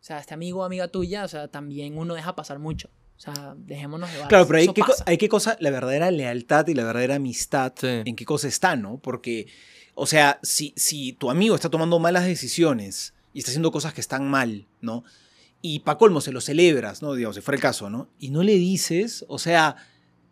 o 0.00 0.04
sea, 0.04 0.18
este 0.18 0.34
amigo 0.34 0.60
o 0.60 0.64
amiga 0.64 0.88
tuya, 0.88 1.24
o 1.24 1.28
sea, 1.28 1.48
también 1.48 1.98
uno 1.98 2.14
deja 2.14 2.34
pasar 2.36 2.58
mucho. 2.58 2.88
O 3.16 3.20
sea, 3.22 3.54
dejémonos 3.56 4.12
de 4.12 4.18
Claro, 4.28 4.46
pero 4.48 4.58
hay 4.58 4.68
pasa. 4.68 5.04
hay 5.06 5.16
qué 5.18 5.28
cosa, 5.28 5.56
la 5.60 5.70
verdadera 5.70 6.10
lealtad 6.10 6.66
y 6.66 6.74
la 6.74 6.82
verdadera 6.84 7.16
amistad, 7.16 7.72
Sí. 7.76 7.86
en 8.04 8.16
qué 8.16 8.24
cosa 8.24 8.48
está, 8.48 8.74
¿no? 8.74 8.98
Porque, 8.98 9.46
o 9.94 10.06
sea, 10.06 10.40
si, 10.42 10.74
si 10.76 11.12
tu 11.12 11.30
amigo 11.30 11.54
está 11.54 11.70
tomando 11.70 11.98
malas 12.00 12.24
decisiones 12.24 13.14
y 13.32 13.38
está 13.40 13.50
haciendo 13.50 13.70
cosas 13.72 13.92
que 13.94 14.00
están 14.00 14.28
mal, 14.28 14.66
¿no? 14.80 15.04
Y 15.60 15.80
pa' 15.80 15.96
colmo 15.98 16.20
se 16.20 16.32
lo 16.32 16.40
celebras, 16.40 17.02
¿no? 17.02 17.14
Digamos, 17.14 17.36
si 17.36 17.42
fuera 17.42 17.56
el 17.56 17.62
caso, 17.62 17.88
¿no? 17.90 18.08
Y 18.18 18.30
no 18.30 18.42
le 18.42 18.54
dices, 18.54 19.24
o 19.28 19.38
sea, 19.38 19.76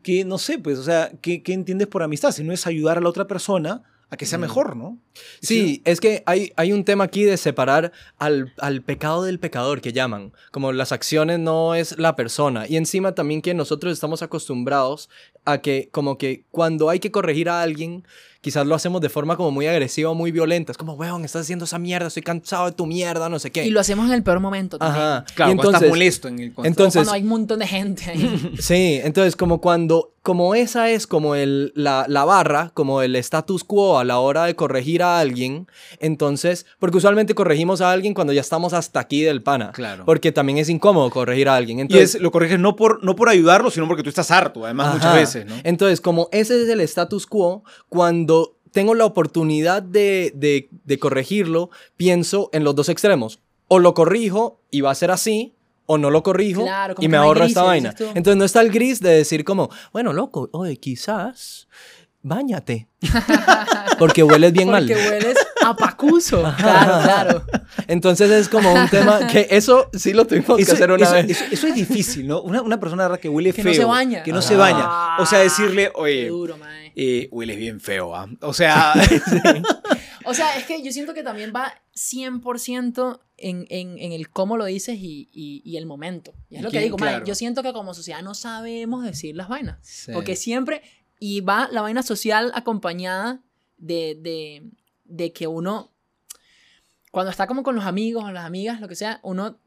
que 0.02 0.24
no 0.24 0.38
sé, 0.38 0.58
pues, 0.58 0.78
o 0.78 0.82
sea, 0.82 1.12
¿qué, 1.20 1.42
qué 1.42 1.52
entiendes 1.52 1.86
por 1.88 2.02
amistad? 2.02 2.32
Si 2.32 2.42
no 2.42 2.52
es 2.52 2.66
ayudar 2.66 2.98
a 2.98 3.00
la 3.00 3.08
otra 3.08 3.26
persona 3.26 3.82
a 4.08 4.16
que 4.16 4.26
sea 4.26 4.38
Mm. 4.38 4.40
mejor, 4.40 4.76
¿no? 4.76 4.98
Sí, 5.40 5.83
es 5.85 6.00
que 6.00 6.22
hay, 6.26 6.52
hay 6.56 6.72
un 6.72 6.85
tema 6.85 7.04
aquí 7.04 7.24
de 7.24 7.37
separar 7.37 7.92
al, 8.18 8.52
al 8.59 8.83
pecado 8.83 9.22
del 9.22 9.38
pecador 9.38 9.80
que 9.80 9.92
llaman. 9.92 10.33
Como 10.50 10.72
las 10.72 10.92
acciones 10.92 11.38
no 11.38 11.74
es 11.74 11.98
la 11.98 12.16
persona. 12.16 12.66
Y 12.68 12.76
encima 12.76 13.12
también 13.14 13.42
que 13.42 13.54
nosotros 13.54 13.92
estamos 13.92 14.22
acostumbrados 14.22 15.09
a 15.44 15.59
que 15.59 15.88
como 15.92 16.18
que 16.18 16.44
cuando 16.50 16.90
hay 16.90 17.00
que 17.00 17.11
corregir 17.11 17.48
a 17.48 17.62
alguien, 17.62 18.04
quizás 18.42 18.66
lo 18.66 18.74
hacemos 18.74 19.00
de 19.00 19.09
forma 19.09 19.37
como 19.37 19.50
muy 19.50 19.66
agresiva 19.66 20.11
o 20.11 20.14
muy 20.14 20.30
violenta. 20.33 20.72
Es 20.72 20.78
como, 20.78 20.92
weón, 20.94 21.24
estás 21.24 21.42
haciendo 21.42 21.64
esa 21.64 21.78
mierda, 21.78 22.09
estoy 22.09 22.22
cansado 22.22 22.66
de 22.66 22.72
tu 22.72 22.87
mierda, 22.87 23.28
no 23.28 23.38
sé 23.38 23.50
qué. 23.50 23.64
Y 23.64 23.70
lo 23.70 23.80
hacemos 23.80 24.06
en 24.06 24.12
el 24.12 24.22
peor 24.22 24.40
momento 24.40 24.78
también. 24.78 25.02
Ajá. 25.02 25.24
Claro, 25.35 25.52
y 25.52 25.56
cuando 25.56 25.70
estás 25.70 25.83
entonces, 25.83 25.90
molesto 25.90 26.28
en 26.28 26.38
el 26.40 26.52
entonces- 26.64 26.94
Cuando 27.00 27.12
hay 27.12 27.22
un 27.22 27.28
montón 27.28 27.59
de 27.59 27.66
gente 27.66 28.11
ahí. 28.11 28.54
Sí, 28.61 29.00
entonces 29.02 29.35
como 29.37 29.61
cuando, 29.61 30.12
como 30.22 30.54
esa 30.54 30.90
es 30.90 31.06
como 31.06 31.35
el, 31.35 31.72
la, 31.74 32.04
la 32.09 32.24
barra, 32.26 32.70
como 32.74 33.00
el 33.02 33.16
status 33.16 33.64
quo 33.64 33.98
a 33.98 34.04
la 34.04 34.18
hora 34.18 34.44
de 34.44 34.54
corregir 34.54 35.02
a 35.02 35.10
alguien, 35.18 35.66
entonces, 35.99 36.66
porque 36.79 36.99
usualmente 36.99 37.35
corregimos 37.35 37.81
a 37.81 37.90
alguien 37.90 38.14
cuando 38.14 38.33
ya 38.33 38.40
estamos 38.40 38.73
hasta 38.73 39.01
aquí 39.01 39.23
del 39.23 39.42
pana. 39.42 39.73
Claro. 39.73 40.05
Porque 40.05 40.31
también 40.31 40.59
es 40.59 40.68
incómodo 40.68 41.11
corregir 41.11 41.49
a 41.49 41.57
alguien. 41.57 41.79
Y 41.79 41.83
Entonces, 41.83 42.14
es, 42.14 42.20
lo 42.20 42.31
corriges 42.31 42.61
no 42.61 42.77
por, 42.77 43.03
no 43.03 43.16
por 43.16 43.29
ayudarlo, 43.29 43.70
sino 43.70 43.88
porque 43.88 44.03
tú 44.03 44.09
estás 44.09 44.31
harto, 44.31 44.64
además, 44.64 44.94
muchas 44.94 45.14
veces, 45.14 45.46
¿no? 45.46 45.55
Entonces, 45.64 46.01
como 46.01 46.29
ese 46.33 46.62
es 46.62 46.68
el 46.68 46.81
status 46.81 47.27
quo, 47.27 47.64
cuando 47.88 48.57
tengo 48.70 48.94
la 48.94 49.05
oportunidad 49.05 49.83
de, 49.83 50.33
de, 50.35 50.68
de 50.70 50.99
corregirlo, 50.99 51.70
pienso 51.96 52.51
en 52.53 52.64
los 52.64 52.75
dos 52.75 52.88
extremos. 52.88 53.40
O 53.68 53.79
lo 53.79 53.94
corrijo 53.94 54.61
y 54.70 54.81
va 54.81 54.90
a 54.90 54.94
ser 54.94 55.11
así, 55.11 55.55
o 55.92 55.99
no 55.99 56.11
lo 56.11 56.23
corrijo 56.23 56.62
Claro, 56.62 56.94
y 57.01 57.09
me 57.09 57.16
ahorro 57.16 57.44
esta 57.44 57.64
grises, 57.68 57.94
vaina. 57.99 58.12
Entonces 58.14 58.37
no 58.37 58.44
está 58.44 58.61
el 58.61 58.70
gris 58.70 59.01
de 59.01 59.11
decir 59.11 59.44
como, 59.44 59.70
bueno, 59.92 60.12
loco, 60.12 60.49
oye, 60.53 60.77
quizás, 60.77 61.66
bañate. 62.22 62.88
Porque 63.98 64.22
hueles 64.22 64.52
bien 64.52 64.70
Porque 64.70 64.94
mal. 64.94 65.06
hueles 65.11 65.37
a 65.64 65.74
pacuso. 65.76 66.42
Claro, 66.59 67.02
claro. 67.02 67.44
Entonces 67.87 68.30
es 68.30 68.48
como 68.48 68.72
un 68.72 68.88
tema 68.88 69.26
que 69.26 69.46
eso 69.50 69.88
sí 69.92 70.12
lo 70.12 70.26
tuvimos 70.26 70.56
que 70.56 70.62
Eso, 70.62 70.72
hacer 70.74 70.90
una 70.90 71.04
eso- 71.04 71.14
vez. 71.14 71.30
eso- 71.30 71.44
eso 71.50 71.66
es 71.66 71.74
difícil, 71.74 72.26
¿no? 72.26 72.40
Una, 72.42 72.62
una 72.62 72.78
persona 72.80 73.04
¿verdad? 73.04 73.20
que 73.20 73.28
huele 73.28 73.52
Que 73.52 73.62
feo. 73.62 73.72
no 73.72 73.76
se 73.78 73.85
baña. 73.85 74.22
Que 74.22 74.33
no 74.33 74.42
se 74.42 74.54
Ah. 74.54 74.59
baña. 74.59 75.16
O 75.22 75.26
sea, 75.26 75.38
decirle, 75.40 75.85
Qué 75.94 76.00
oye, 76.00 76.28
duro, 76.28 76.56
eh, 76.96 77.28
hueles 77.30 77.56
bien 77.56 77.80
feo, 77.80 78.14
¿ah? 78.16 78.26
O 78.42 78.52
sea, 78.52 78.94
O 80.26 80.35
sea, 80.35 80.54
es 80.56 80.64
que 80.64 80.83
yo 80.83 80.92
siento 80.92 81.14
que 81.14 81.22
también 81.22 81.52
va 81.54 81.72
100% 81.94 83.20
en, 83.38 83.66
en, 83.70 83.98
en 83.98 84.12
el 84.12 84.28
cómo 84.30 84.56
lo 84.59 84.66
dices 84.66 84.96
y, 85.00 85.28
y, 85.33 85.62
y 85.64 85.76
el 85.78 85.87
momento. 85.87 86.35
Y 86.50 86.56
es 86.56 86.61
¿Y 86.61 86.64
lo 86.64 86.70
que 86.70 86.80
digo, 86.80 86.96
Claro. 86.98 87.24
yo 87.24 87.35
siento 87.35 87.62
que 87.62 87.72
como 87.72 87.94
sociedad 87.94 88.22
no 88.22 88.35
sabemos 88.35 89.02
decir 89.04 89.35
las 89.35 89.48
vainas. 89.48 89.78
Sí. 89.83 90.12
Porque 90.12 90.37
siempre, 90.37 90.83
y 91.20 91.40
va 91.42 91.68
la 91.70 91.83
vaina 91.83 92.02
social 92.02 92.50
acompañada 92.54 93.40
de, 93.78 94.18
de, 94.20 94.64
de 95.04 95.33
que 95.33 95.46
uno, 95.46 95.92
cuando 97.12 97.30
está 97.30 97.46
como 97.46 97.62
con 97.62 97.74
los 97.76 97.85
amigos 97.85 98.24
o 98.24 98.30
las 98.33 98.44
amigas, 98.44 98.80
lo 98.80 98.88
que 98.88 98.94
sea, 98.96 99.20
uno 99.22 99.59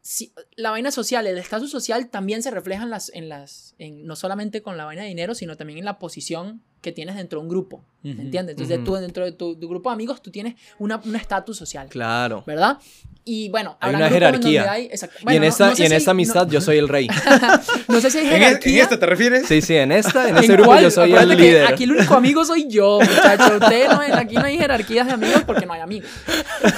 si- 0.00 0.32
la 0.56 0.70
vaina 0.70 0.90
social, 0.90 1.26
el 1.26 1.38
estatus 1.38 1.70
social 1.70 2.08
también 2.10 2.42
se 2.42 2.50
refleja 2.50 2.82
en 2.82 2.90
las, 2.90 3.10
en 3.14 3.28
las, 3.30 3.74
en, 3.78 4.04
no 4.06 4.16
solamente 4.16 4.60
con 4.62 4.76
la 4.76 4.84
vaina 4.84 5.02
de 5.02 5.08
dinero, 5.08 5.34
sino 5.34 5.56
también 5.56 5.78
en 5.78 5.84
la 5.86 5.98
posición 5.98 6.62
que 6.82 6.92
tienes 6.92 7.16
dentro 7.16 7.38
de 7.40 7.44
un 7.44 7.48
grupo, 7.48 7.82
¿me 8.02 8.12
Ujú, 8.12 8.20
entiendes? 8.22 8.52
Entonces 8.54 8.84
tú 8.84 8.94
dentro 8.96 9.24
de 9.24 9.32
tu, 9.32 9.56
tu 9.58 9.66
grupo 9.68 9.88
de 9.88 9.94
amigos, 9.94 10.20
tú 10.22 10.30
tienes 10.30 10.56
una- 10.78 11.00
un 11.02 11.16
estatus 11.16 11.56
social, 11.56 11.88
Claro. 11.88 12.44
¿verdad? 12.46 12.78
Y 13.26 13.48
bueno, 13.48 13.78
Hay 13.80 13.94
una 13.94 14.06
en 14.08 14.12
jerarquía. 14.12 14.70
hay- 14.70 14.84
exacto. 14.84 15.16
y 15.20 15.24
Bueno, 15.24 15.36
en 15.36 15.42
no- 15.44 15.48
esta, 15.48 15.68
no 15.70 15.76
sé 15.76 15.82
y 15.82 15.86
en 15.86 15.90
si 15.92 15.96
esta 15.96 16.10
hay- 16.10 16.12
amistad 16.14 16.46
yo 16.48 16.60
soy 16.60 16.76
el 16.76 16.88
rey. 16.88 17.06
No, 17.06 17.14
no 17.94 18.00
sé 18.02 18.10
si 18.10 18.18
hay 18.18 18.26
¿En, 18.26 18.32
es- 18.34 18.38
jerarquía. 18.38 18.72
en 18.76 18.82
esta 18.82 18.98
te 19.00 19.06
refieres? 19.06 19.46
Sí, 19.46 19.62
sí, 19.62 19.74
en 19.76 19.92
esta, 19.92 20.24
en 20.28 20.30
¿En 20.36 20.42
este 20.42 20.52
grupo 20.52 20.76
yo 20.78 20.90
soy 20.90 21.10
el 21.10 21.16
Acuérdate 21.16 21.40
líder. 21.42 21.66
Aquí 21.66 21.84
el 21.84 21.92
único 21.92 22.14
amigo 22.14 22.44
soy 22.44 22.66
yo, 22.68 22.98
muchachos. 23.00 23.52
Ustedes 23.62 23.88
no, 23.88 24.00
aquí 24.18 24.34
no 24.34 24.44
hay 24.44 24.58
jerarquías 24.58 25.06
de 25.06 25.12
amigos 25.14 25.42
porque 25.46 25.64
no 25.64 25.72
hay 25.72 25.80
amigos. 25.80 26.10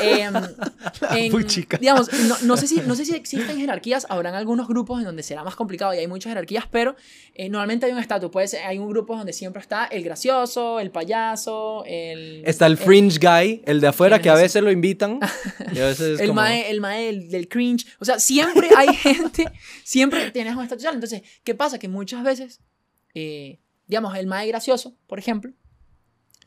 Em, 0.00 0.34
en- 1.16 1.32
Muy 1.32 1.44
chica. 1.46 1.78
Digamos, 1.78 2.12
no, 2.12 2.36
no 2.42 2.56
sé 2.56 2.68
si, 2.68 2.80
no 2.86 2.94
sé 2.94 3.04
si 3.04 3.14
existen 3.16 3.58
jerarquías. 3.58 4.06
Habrán 4.08 4.34
algunos 4.36 4.68
grupos 4.68 5.00
en 5.00 5.04
donde 5.06 5.24
será 5.24 5.42
más 5.42 5.56
complicado 5.56 5.94
y 5.94 5.98
hay 5.98 6.06
muchas 6.06 6.30
jerarquías, 6.30 6.64
pero 6.70 6.94
eh, 7.34 7.48
normalmente 7.48 7.86
hay 7.86 7.92
un 7.92 7.98
estatus. 7.98 8.30
Puede 8.30 8.46
ser, 8.46 8.62
hay 8.64 8.78
un 8.78 8.88
grupo 8.88 9.16
donde 9.16 9.32
siempre 9.32 9.60
está 9.60 9.86
el 9.86 10.04
gracioso, 10.04 10.78
el 10.78 10.92
payaso, 10.92 11.82
el. 11.86 12.42
Está 12.46 12.66
el 12.66 12.72
el- 12.72 12.78
fringe 12.78 13.18
guy, 13.18 13.62
el 13.66 13.80
de 13.80 13.88
afuera, 13.88 14.16
¿Quién 14.18 14.22
que 14.22 14.30
a 14.30 14.34
veces 14.42 14.62
lo 14.62 14.70
invitan. 14.70 15.18
Y 15.72 15.78
a 15.80 15.86
veces 15.86 16.00
es 16.14 16.20
el 16.20 16.28
como... 16.28 16.35
mae, 16.36 16.70
el 16.70 16.80
mae 16.80 17.06
del, 17.06 17.28
del 17.30 17.48
cringe. 17.48 17.86
O 17.98 18.04
sea, 18.04 18.18
siempre 18.20 18.68
hay 18.76 18.88
gente, 18.94 19.44
siempre 19.84 20.30
tienes 20.30 20.54
un 20.54 20.62
estatus 20.62 20.82
social. 20.82 20.94
Entonces, 20.94 21.22
¿qué 21.44 21.54
pasa? 21.54 21.78
Que 21.78 21.88
muchas 21.88 22.22
veces, 22.22 22.60
eh, 23.14 23.58
digamos, 23.86 24.16
el 24.16 24.26
mae 24.26 24.46
gracioso, 24.48 24.96
por 25.06 25.18
ejemplo, 25.18 25.52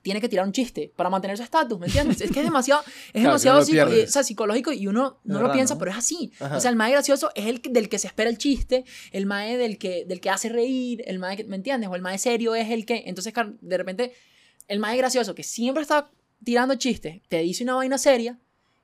tiene 0.01 0.21
que 0.21 0.29
tirar 0.29 0.45
un 0.45 0.53
chiste 0.53 0.93
para 0.95 1.09
mantener 1.09 1.35
su 1.35 1.43
estatus, 1.43 1.77
¿me 1.77 1.87
entiendes? 1.87 2.21
Es 2.21 2.31
que 2.31 2.39
es 2.39 2.45
demasiado, 2.45 2.81
es 2.81 3.11
Claro, 3.11 3.27
demasiado 3.27 3.61
si 3.65 3.73
no 3.73 3.87
eh, 3.89 4.03
o 4.05 4.07
sea, 4.07 4.23
psicológico 4.23 4.71
y 4.71 4.87
uno 4.87 5.19
no 5.25 5.41
lo 5.41 5.51
piensa, 5.51 5.73
¿no? 5.73 5.79
pero 5.79 5.91
es 5.91 5.97
así. 5.97 6.31
Ajá. 6.39 6.55
O 6.55 6.59
sea, 6.61 6.71
el 6.71 6.77
mae 6.77 6.91
gracioso 6.93 7.31
es 7.35 7.47
el 7.47 7.59
que- 7.61 7.69
del 7.69 7.89
que 7.89 7.99
se 7.99 8.07
espera 8.07 8.29
el 8.29 8.37
chiste, 8.37 8.85
el 9.11 9.25
mae 9.25 9.57
del 9.57 9.77
que, 9.77 10.05
del 10.05 10.21
que 10.21 10.29
hace 10.29 10.47
reír, 10.47 11.03
el 11.05 11.19
mae 11.19 11.35
que, 11.35 11.43
¿me 11.43 11.57
entiendes? 11.57 11.89
O 11.89 11.95
el 11.95 12.01
mae 12.01 12.17
serio 12.17 12.55
es 12.55 12.69
el 12.71 12.85
que, 12.85 13.03
entonces, 13.07 13.33
de 13.59 13.77
repente, 13.77 14.13
el 14.69 14.79
mae 14.79 14.95
gracioso 14.95 15.35
que 15.35 15.43
siempre 15.43 15.81
está 15.81 16.09
tirando 16.45 16.75
chistes, 16.75 17.21
te 17.27 17.39
dice 17.39 17.65
una 17.65 17.75
vaina 17.75 17.97
seria 17.97 18.39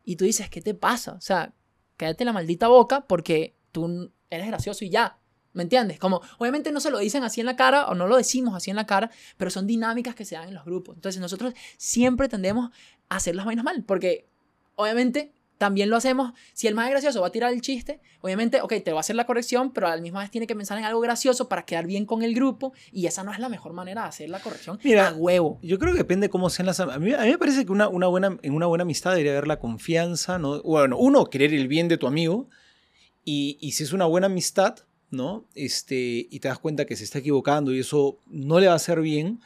y 0.06 0.16
tú 0.16 0.26
dices, 0.26 0.50
¿qué 0.50 0.62
te 0.62 0.74
pasa? 0.74 1.14
O 1.14 1.22
sea, 1.22 1.54
cállate 1.98 2.24
la 2.24 2.34
maldita 2.34 2.68
boca 2.68 3.08
porque 3.08 3.58
tú 3.72 4.12
eres 4.30 4.48
gracioso 4.48 4.86
y 4.86 4.90
ya. 4.90 5.20
¿Me 5.54 5.64
entiendes? 5.64 6.00
Como, 6.00 6.22
obviamente 6.38 6.72
no 6.74 6.82
se 6.82 6.92
lo 6.92 7.00
dicen 7.00 7.24
así 7.24 7.40
en 7.40 7.46
la 7.46 7.56
cara 7.56 7.88
o 7.88 7.96
no 7.96 8.08
lo 8.08 8.18
decimos 8.18 8.54
así 8.56 8.70
en 8.72 8.76
la 8.76 8.86
cara, 8.86 9.10
pero 9.38 9.50
son 9.50 9.66
dinámicas 9.66 10.14
que 10.14 10.26
se 10.26 10.36
dan 10.36 10.50
en 10.50 10.54
los 10.54 10.66
grupos. 10.66 10.96
Entonces 10.96 11.22
nosotros 11.22 11.54
siempre 11.78 12.28
tendemos 12.28 12.72
a 13.08 13.16
hacer 13.16 13.36
las 13.36 13.46
vainas 13.46 13.64
mal, 13.64 13.84
porque 13.84 14.28
obviamente 14.76 15.34
también 15.58 15.90
lo 15.90 15.96
hacemos. 15.96 16.34
Si 16.54 16.68
el 16.68 16.76
más 16.76 16.90
gracioso 16.90 17.22
va 17.22 17.28
a 17.28 17.32
tirar 17.32 17.54
el 17.54 17.62
chiste, 17.62 18.02
obviamente, 18.22 18.62
ok, 18.62 18.74
te 18.84 18.92
va 18.92 18.98
a 18.98 19.00
hacer 19.02 19.16
la 19.16 19.26
corrección, 19.26 19.72
pero 19.72 19.88
a 19.88 19.96
la 19.96 20.02
misma 20.02 20.22
vez 20.22 20.32
tiene 20.32 20.48
que 20.48 20.56
pensar 20.56 20.78
en 20.78 20.86
algo 20.86 21.00
gracioso 21.00 21.48
para 21.48 21.66
quedar 21.66 21.86
bien 21.86 22.06
con 22.06 22.24
el 22.24 22.34
grupo 22.34 22.74
y 22.92 23.06
esa 23.08 23.24
no 23.24 23.32
es 23.32 23.40
la 23.40 23.50
mejor 23.50 23.74
manera 23.74 24.04
de 24.04 24.08
hacer 24.10 24.30
la 24.30 24.40
corrección. 24.40 24.80
Mira, 24.84 25.10
a 25.10 25.14
huevo. 25.14 25.60
Yo 25.62 25.80
creo 25.80 25.94
que 25.94 26.00
depende 26.00 26.30
cómo 26.30 26.50
sean 26.50 26.66
las... 26.66 26.80
A 26.80 27.00
mí, 27.00 27.14
a 27.14 27.22
mí 27.22 27.30
me 27.30 27.38
parece 27.38 27.66
que 27.66 27.72
una, 27.72 27.88
una 27.88 28.08
buena, 28.08 28.38
en 28.42 28.54
una 28.54 28.66
buena 28.66 28.84
amistad 28.84 29.12
debería 29.12 29.32
haber 29.34 29.48
la 29.48 29.60
confianza, 29.60 30.40
¿no? 30.40 30.62
Bueno, 30.62 30.98
uno, 30.98 31.26
querer 31.26 31.54
el 31.54 31.68
bien 31.68 31.88
de 31.88 31.98
tu 31.98 32.08
amigo. 32.08 32.50
Y, 33.24 33.58
y 33.60 33.72
si 33.72 33.84
es 33.84 33.94
una 33.94 34.06
buena 34.06 34.28
amistad, 34.28 34.80
¿no? 35.10 35.46
Este, 35.56 36.28
y 36.30 36.40
te 36.40 36.48
das 36.48 36.60
cuenta 36.60 36.86
que 36.86 36.96
se 36.96 37.04
está 37.04 37.20
equivocando 37.20 37.74
y 37.74 37.80
eso 37.80 38.20
no 38.28 38.60
le 38.60 38.68
va 38.68 38.74
a 38.74 38.78
hacer 38.78 39.02
bien, 39.02 39.40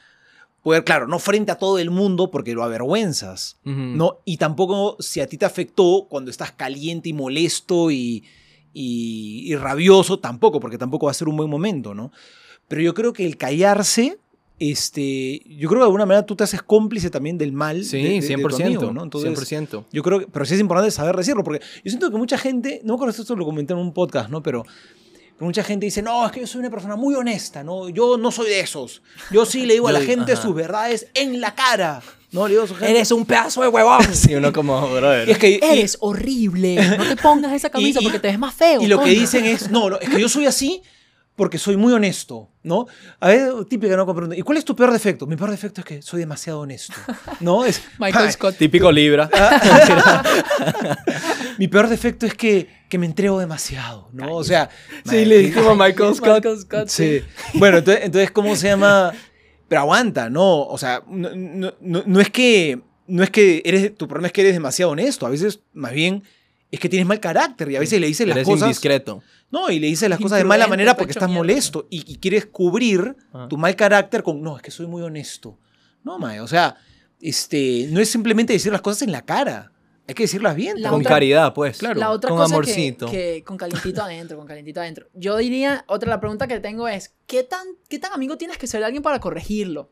poder, 0.70 0.84
claro, 0.84 1.08
no 1.08 1.20
frente 1.20 1.52
a 1.52 1.56
todo 1.58 1.80
el 1.80 1.90
mundo 1.90 2.30
porque 2.32 2.54
lo 2.54 2.64
avergüenzas. 2.64 3.58
¿no? 3.64 4.20
Y 4.26 4.38
tampoco 4.38 4.96
si 5.00 5.20
a 5.22 5.28
ti 5.28 5.38
te 5.38 5.46
afectó 5.46 6.08
cuando 6.10 6.32
estás 6.32 6.52
caliente 6.52 7.10
y 7.10 7.14
molesto 7.14 7.92
y, 7.92 8.24
y, 8.74 9.44
y 9.52 9.56
rabioso, 9.56 10.20
tampoco, 10.20 10.60
porque 10.60 10.78
tampoco 10.78 11.06
va 11.08 11.12
a 11.12 11.16
ser 11.16 11.28
un 11.28 11.38
buen 11.38 11.50
momento, 11.50 11.94
¿no? 11.94 12.12
Pero 12.68 12.82
yo 12.82 12.94
creo 12.94 13.14
que 13.14 13.26
el 13.26 13.36
callarse, 13.38 14.18
este, 14.60 15.42
yo 15.48 15.68
creo 15.70 15.80
que 15.80 15.84
de 15.84 15.84
alguna 15.86 16.06
manera 16.06 16.26
tú 16.26 16.36
te 16.36 16.44
haces 16.44 16.62
cómplice 16.62 17.10
también 17.10 17.38
del 17.38 17.52
mal. 17.52 17.84
Sí, 17.84 17.98
de- 18.02 18.10
de- 18.10 18.22
de 18.22 18.36
tu 18.36 18.50
100%. 18.50 18.66
amigo, 18.66 18.92
¿no? 18.94 19.04
Entonces, 19.04 19.32
100%. 19.32 19.86
yo 19.92 20.04
creo 20.04 20.20
que, 20.20 20.28
pero 20.28 20.46
sí 20.46 20.54
es 20.54 20.60
importante 20.60 20.92
saber 20.92 21.16
decirlo, 21.16 21.44
porque 21.44 21.60
yo 21.84 21.90
siento 21.90 22.12
que 22.12 22.18
mucha 22.18 22.38
gente, 22.38 22.82
no 22.84 22.94
me 22.94 22.96
acuerdo 22.98 23.14
si 23.14 23.22
esto 23.22 23.36
lo 23.36 23.46
comenté 23.46 23.74
en 23.74 23.80
un 23.80 23.94
podcast, 23.94 24.30
¿no? 24.30 24.44
Pero 24.44 24.64
mucha 25.46 25.64
gente 25.64 25.86
dice, 25.86 26.02
no, 26.02 26.26
es 26.26 26.32
que 26.32 26.42
yo 26.42 26.48
soy 26.48 26.60
una 26.60 26.70
persona 26.70 26.96
muy 26.96 27.16
honesta, 27.16 27.64
¿no? 27.64 27.90
Yo 27.90 28.18
no 28.18 28.32
soy 28.32 28.50
de 28.50 28.60
esos. 28.60 29.02
Yo 29.32 29.46
sí 29.46 29.66
le 29.66 29.74
digo 29.74 29.88
a 29.88 29.92
la 29.92 30.02
gente 30.02 30.34
ajá. 30.34 30.42
sus 30.42 30.54
verdades 30.56 31.08
en 31.14 31.40
la 31.42 31.56
cara, 31.56 32.02
¿no? 32.32 32.48
Le 32.48 32.54
digo 32.56 32.64
a 32.64 32.68
su 32.68 32.76
gente, 32.76 32.92
Eres 32.92 33.12
un 33.12 33.26
pedazo 33.26 33.62
de 33.62 33.68
huevón. 33.70 34.04
Sí, 34.14 34.36
uno 34.36 34.52
como, 34.52 34.82
brother. 34.90 35.28
Y 35.28 35.32
es 35.32 35.38
que, 35.38 35.50
y- 35.52 35.60
Eres 35.62 35.98
horrible. 36.02 36.76
No 36.98 37.06
te 37.08 37.16
pongas 37.16 37.54
esa 37.54 37.70
camisa 37.72 38.00
y- 38.02 38.04
porque 38.04 38.20
te 38.20 38.28
ves 38.28 38.40
más 38.40 38.54
feo. 38.54 38.82
Y 38.82 38.88
lo 38.88 39.02
que 39.02 39.12
dicen 39.12 39.46
es, 39.46 39.70
no, 39.72 39.90
no, 39.90 40.00
es 40.00 40.10
que 40.10 40.20
yo 40.20 40.28
soy 40.30 40.46
así 40.46 40.82
porque 41.40 41.58
soy 41.58 41.78
muy 41.78 41.94
honesto, 41.94 42.50
¿no? 42.64 42.86
A 43.22 43.30
ver, 43.30 43.54
típica, 43.70 43.96
¿no? 43.96 44.06
Pregunta, 44.06 44.36
¿Y 44.36 44.42
cuál 44.42 44.58
es 44.58 44.66
tu 44.66 44.76
peor 44.76 44.92
defecto? 44.92 45.26
Mi 45.26 45.38
peor 45.38 45.52
defecto 45.52 45.80
es 45.80 45.86
que 45.86 46.02
soy 46.02 46.20
demasiado 46.20 46.60
honesto, 46.60 46.94
¿no? 47.40 47.64
Es, 47.64 47.82
Michael 47.98 48.30
Scott. 48.34 48.58
Típico 48.58 48.92
Libra. 48.92 49.30
Mi 51.58 51.68
peor 51.68 51.88
defecto 51.88 52.26
es 52.26 52.34
que, 52.34 52.68
que 52.90 52.98
me 52.98 53.06
entrego 53.06 53.40
demasiado, 53.40 54.10
¿no? 54.14 54.36
O 54.36 54.44
sea... 54.44 54.70
Sí, 55.06 55.26
le 55.26 55.40
dijimos 55.40 55.68
a 55.68 55.76
Michael 55.76 56.16
Scott. 56.16 56.36
Michael 56.44 56.60
Scott, 56.60 56.88
Sí. 56.88 57.22
Bueno, 57.54 57.80
entonces, 57.80 58.06
entonces, 58.06 58.32
¿cómo 58.32 58.56
se 58.56 58.68
llama? 58.68 59.14
Pero 59.68 59.82
aguanta, 59.82 60.30
¿no? 60.30 60.64
O 60.64 60.78
sea, 60.78 61.04
no, 61.08 61.30
no- 61.36 61.74
no- 61.80 62.04
no 62.06 62.20
es 62.20 62.30
que... 62.30 62.80
No 63.08 63.24
es 63.24 63.30
que 63.30 63.62
eres... 63.66 63.96
Tu 63.96 64.08
problema 64.08 64.28
es 64.28 64.34
que 64.34 64.42
eres 64.42 64.54
demasiado 64.54 64.92
honesto. 64.92 65.26
A 65.26 65.30
veces, 65.30 65.60
más 65.74 65.92
bien, 65.94 66.24
es 66.72 66.80
que 66.80 66.90
tienes 66.90 67.08
mal 67.08 67.20
carácter 67.20 67.72
y 67.72 67.76
a 67.76 67.80
veces 67.80 68.00
le 68.00 68.08
dices 68.08 68.28
las 68.28 68.38
Eres 68.38 68.48
cosas... 68.48 68.68
indiscreto. 68.68 69.22
No, 69.52 69.70
y 69.72 69.80
le 69.80 69.88
dices 69.88 70.10
las 70.10 70.20
cosas 70.20 70.38
de 70.38 70.44
mala 70.44 70.68
manera 70.68 70.96
porque 70.96 71.12
estás 71.12 71.28
mierda. 71.28 71.40
molesto 71.40 71.88
y, 71.90 72.04
y 72.12 72.18
quieres 72.18 72.46
cubrir 72.46 73.16
Ah. 73.34 73.48
tu 73.50 73.58
mal 73.58 73.76
carácter 73.76 74.22
con, 74.24 74.42
no, 74.42 74.56
es 74.58 74.62
que 74.62 74.70
soy 74.72 74.86
muy 74.88 75.02
honesto. 75.02 75.58
No, 76.04 76.20
mae, 76.20 76.40
o 76.40 76.48
sea, 76.48 76.78
este, 77.20 77.88
no 77.92 78.00
es 78.00 78.10
simplemente 78.10 78.54
decir 78.54 78.72
las 78.72 78.82
cosas 78.82 79.02
en 79.04 79.12
la 79.12 79.24
cara. 79.24 79.72
Hay 80.08 80.16
que 80.16 80.24
decirlas 80.24 80.56
bien. 80.56 80.82
La 80.82 80.90
Con 80.90 81.02
otra- 81.02 81.10
caridad, 81.16 81.54
pues. 81.54 81.78
Claro. 81.78 82.00
La 82.00 82.10
otra 82.12 82.30
con 82.30 82.40
cosa 82.40 82.54
amorcito. 82.56 83.06
Que, 83.08 83.12
que 83.38 83.44
con 83.44 83.58
calientito 83.58 84.02
adentro, 84.02 84.38
con 84.38 84.48
calientito 84.48 84.80
adentro. 84.82 85.08
Yo 85.14 85.38
diría, 85.38 85.84
otra 85.88 86.10
la 86.10 86.20
pregunta 86.20 86.48
que 86.48 86.60
tengo 86.60 86.88
es, 86.88 87.14
¿qué 87.28 87.44
tan, 87.44 87.66
¿qué 87.90 88.00
tan 88.00 88.14
amigo 88.14 88.36
tienes 88.38 88.58
que 88.58 88.66
ser 88.66 88.80
de 88.80 88.86
alguien 88.88 89.04
para 89.04 89.20
corregirlo? 89.20 89.92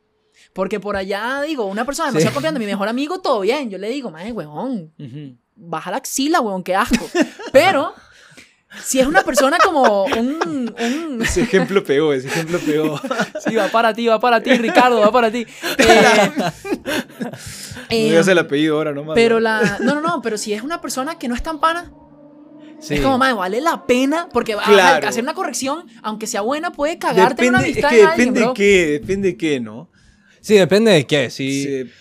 Porque 0.53 0.79
por 0.79 0.95
allá, 0.95 1.41
digo, 1.41 1.65
una 1.65 1.85
persona 1.85 2.07
demasiado 2.09 2.31
Sí. 2.31 2.33
confiando, 2.35 2.59
mi 2.59 2.65
mejor 2.65 2.87
amigo, 2.87 3.19
todo 3.21 3.41
bien. 3.41 3.69
Yo 3.69 3.77
le 3.77 3.89
digo, 3.89 4.09
madre, 4.09 4.31
huevón, 4.31 4.91
Ujú. 4.99 5.37
baja 5.55 5.91
la 5.91 5.97
axila, 5.97 6.41
huevón, 6.41 6.63
qué 6.63 6.75
asco. 6.75 7.05
Pero, 7.51 7.93
si 8.83 8.99
es 8.99 9.07
una 9.07 9.23
persona 9.23 9.57
como 9.63 10.05
un... 10.05 10.73
un 10.79 11.21
Ese 11.21 11.41
ejemplo 11.41 11.83
pegó, 11.83 12.13
ese 12.13 12.27
ejemplo 12.27 12.59
pegó. 12.59 12.99
sí, 13.45 13.55
va 13.55 13.67
para 13.67 13.93
ti, 13.93 14.07
va 14.07 14.19
para 14.19 14.41
ti, 14.41 14.53
Ricardo, 14.53 14.99
va 14.99 15.11
para 15.11 15.31
ti. 15.31 15.45
Eh, 15.77 16.31
no 16.37 17.31
eh, 17.89 18.03
digas 18.05 18.27
el 18.27 18.37
apellido 18.37 18.77
ahora 18.77 18.93
nomás. 18.93 19.15
pero 19.15 19.35
¿no? 19.35 19.41
la... 19.41 19.77
No, 19.79 19.95
no, 19.95 20.01
no, 20.01 20.21
pero 20.21 20.37
si 20.37 20.53
es 20.53 20.61
una 20.61 20.81
persona 20.81 21.17
que 21.17 21.27
no 21.27 21.35
es 21.35 21.43
tan 21.43 21.59
pana, 21.59 21.91
Sí. 22.79 22.93
Es 22.93 23.01
como, 23.01 23.17
madre, 23.17 23.33
vale 23.33 23.59
la 23.59 23.87
pena, 23.87 24.29
porque 24.31 24.53
va 24.53 24.63
Claro. 24.63 25.03
a 25.05 25.09
hacer 25.09 25.23
una 25.23 25.33
corrección, 25.33 25.87
aunque 26.03 26.27
sea 26.27 26.41
buena, 26.41 26.71
puede 26.71 26.99
cagarte 26.99 27.43
en 27.43 27.49
una 27.49 27.59
Depende, 27.63 27.79
es 27.79 27.85
amistad 27.85 27.89
que 27.89 27.95
de 27.95 28.03
alguien, 28.03 28.33
depende 28.35 28.53
qué, 28.53 28.87
depende 28.99 29.27
de 29.29 29.37
qué, 29.37 29.59
¿no? 29.59 29.89
Sí, 30.41 30.53
depende 30.53 30.91
de 30.91 31.07
qué. 31.07 31.31
Sí. 31.31 31.63
Sí. 31.63 31.91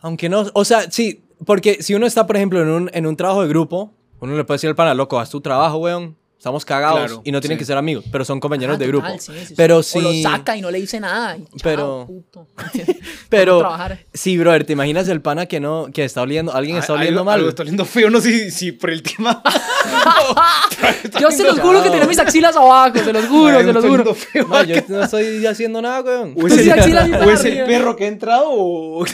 Aunque 0.00 0.28
no, 0.28 0.50
o 0.52 0.64
sea, 0.64 0.90
sí, 0.90 1.24
porque 1.44 1.82
si 1.82 1.94
uno 1.94 2.06
está, 2.06 2.26
por 2.26 2.36
ejemplo, 2.36 2.60
en 2.60 2.68
un, 2.68 2.90
en 2.92 3.06
un 3.06 3.16
trabajo 3.16 3.42
de 3.42 3.48
grupo, 3.48 3.95
uno 4.20 4.36
le 4.36 4.44
puede 4.44 4.56
decir 4.56 4.68
al 4.70 4.76
pana, 4.76 4.94
loco, 4.94 5.18
haz 5.18 5.30
tu 5.30 5.40
trabajo, 5.40 5.78
weón. 5.78 6.16
Estamos 6.38 6.66
cagados 6.66 6.98
Claro, 6.98 7.22
y 7.24 7.32
no 7.32 7.40
tienen 7.40 7.56
sí. 7.56 7.60
que 7.60 7.64
ser 7.64 7.78
amigos, 7.78 8.04
pero 8.12 8.22
son 8.24 8.38
compañeros 8.40 8.76
Ah, 8.76 8.78
de 8.78 8.86
grupo. 8.86 9.08
sí, 9.18 9.32
sí, 9.32 9.46
sí. 9.46 9.54
Pero 9.56 9.78
O 9.78 10.00
lo 10.00 10.12
saca 10.22 10.54
y 10.56 10.60
no 10.60 10.70
le 10.70 10.78
dice 10.78 11.00
nada. 11.00 11.36
y 11.38 11.44
Pero- 11.62 12.04
puto. 12.06 12.46
Pero 13.30 13.66
sí, 14.14 14.36
brother, 14.36 14.64
¿te 14.64 14.74
imaginas 14.74 15.08
el 15.08 15.22
pana 15.22 15.46
que 15.46 15.60
no, 15.60 15.86
que 15.92 16.04
está 16.04 16.20
oliendo, 16.22 16.52
alguien 16.54 16.76
está 16.76 16.92
oliendo 16.92 17.24
mal? 17.24 17.36
algo 17.38 17.48
está 17.48 17.62
oliendo 17.62 17.84
feo, 17.86 18.10
no 18.10 18.20
sé 18.20 18.30
si, 18.30 18.50
si 18.50 18.72
por 18.72 18.90
el 18.90 19.02
tema. 19.02 19.42
Yo 21.20 21.30
se 21.30 21.42
los 21.42 21.58
juro 21.58 21.82
que 21.82 21.90
tenía 21.90 22.06
mis 22.06 22.18
axilas 22.18 22.54
abajo, 22.54 22.98
se 22.98 23.12
los 23.12 23.24
juro, 23.26 23.58
se 23.58 23.72
los 23.72 23.84
juro. 23.84 24.16
No, 24.48 24.62
yo 24.64 24.76
no 24.88 25.02
estoy 25.04 25.44
haciendo 25.46 25.80
nada, 25.82 26.02
weón. 26.02 26.34
O 26.40 26.46
es, 26.46 26.58
el, 26.58 26.70
o 27.14 27.30
es 27.30 27.40
perro 27.42 27.96
que 27.96 28.04
ha 28.04 28.08
entrado 28.08 28.44
o... 28.48 29.04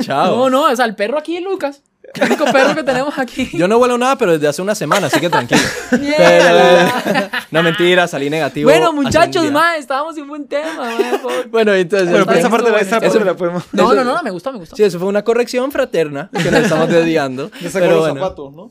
Chao. 0.00 0.36
No, 0.36 0.50
no, 0.50 0.70
o 0.72 0.76
sea, 0.76 0.84
el 0.84 0.96
perro 0.96 1.18
aquí 1.18 1.36
es 1.36 1.42
Lucas. 1.42 1.82
El 2.14 2.24
único 2.24 2.44
perro 2.46 2.74
que 2.74 2.82
tenemos 2.82 3.18
aquí. 3.18 3.50
Yo 3.54 3.66
no 3.66 3.78
huelo 3.78 3.96
nada, 3.96 4.16
pero 4.16 4.32
desde 4.32 4.48
hace 4.48 4.60
una 4.60 4.74
semana, 4.74 5.06
así 5.06 5.18
que 5.18 5.30
tranquilo. 5.30 5.60
Pero, 5.90 6.90
no, 7.50 7.62
mentira, 7.62 8.06
salí 8.06 8.28
negativo. 8.28 8.68
Bueno, 8.68 8.92
muchachos, 8.92 9.50
más, 9.50 9.78
estábamos 9.78 10.16
en 10.18 10.28
buen 10.28 10.46
tema, 10.46 10.76
man, 10.76 11.20
Bueno, 11.50 11.74
entonces. 11.74 12.10
Bueno, 12.10 12.26
pero 12.26 12.38
esa 12.38 12.50
parte, 12.50 12.70
bien, 12.70 12.82
esa 12.82 13.00
parte 13.00 13.24
la 13.24 13.36
podemos... 13.36 13.64
No, 13.72 13.94
no, 13.94 14.04
no, 14.04 14.22
me 14.22 14.30
gustó, 14.30 14.52
me 14.52 14.58
gustó. 14.58 14.76
Sí, 14.76 14.82
eso 14.82 14.98
fue 14.98 15.08
una 15.08 15.22
corrección 15.22 15.72
fraterna 15.72 16.30
que 16.32 16.50
nos 16.50 16.60
estamos 16.62 16.88
desviando. 16.90 17.50
Pero 17.72 17.86
los 17.86 18.00
bueno, 18.00 18.14
zapatos, 18.14 18.52
¿no? 18.52 18.70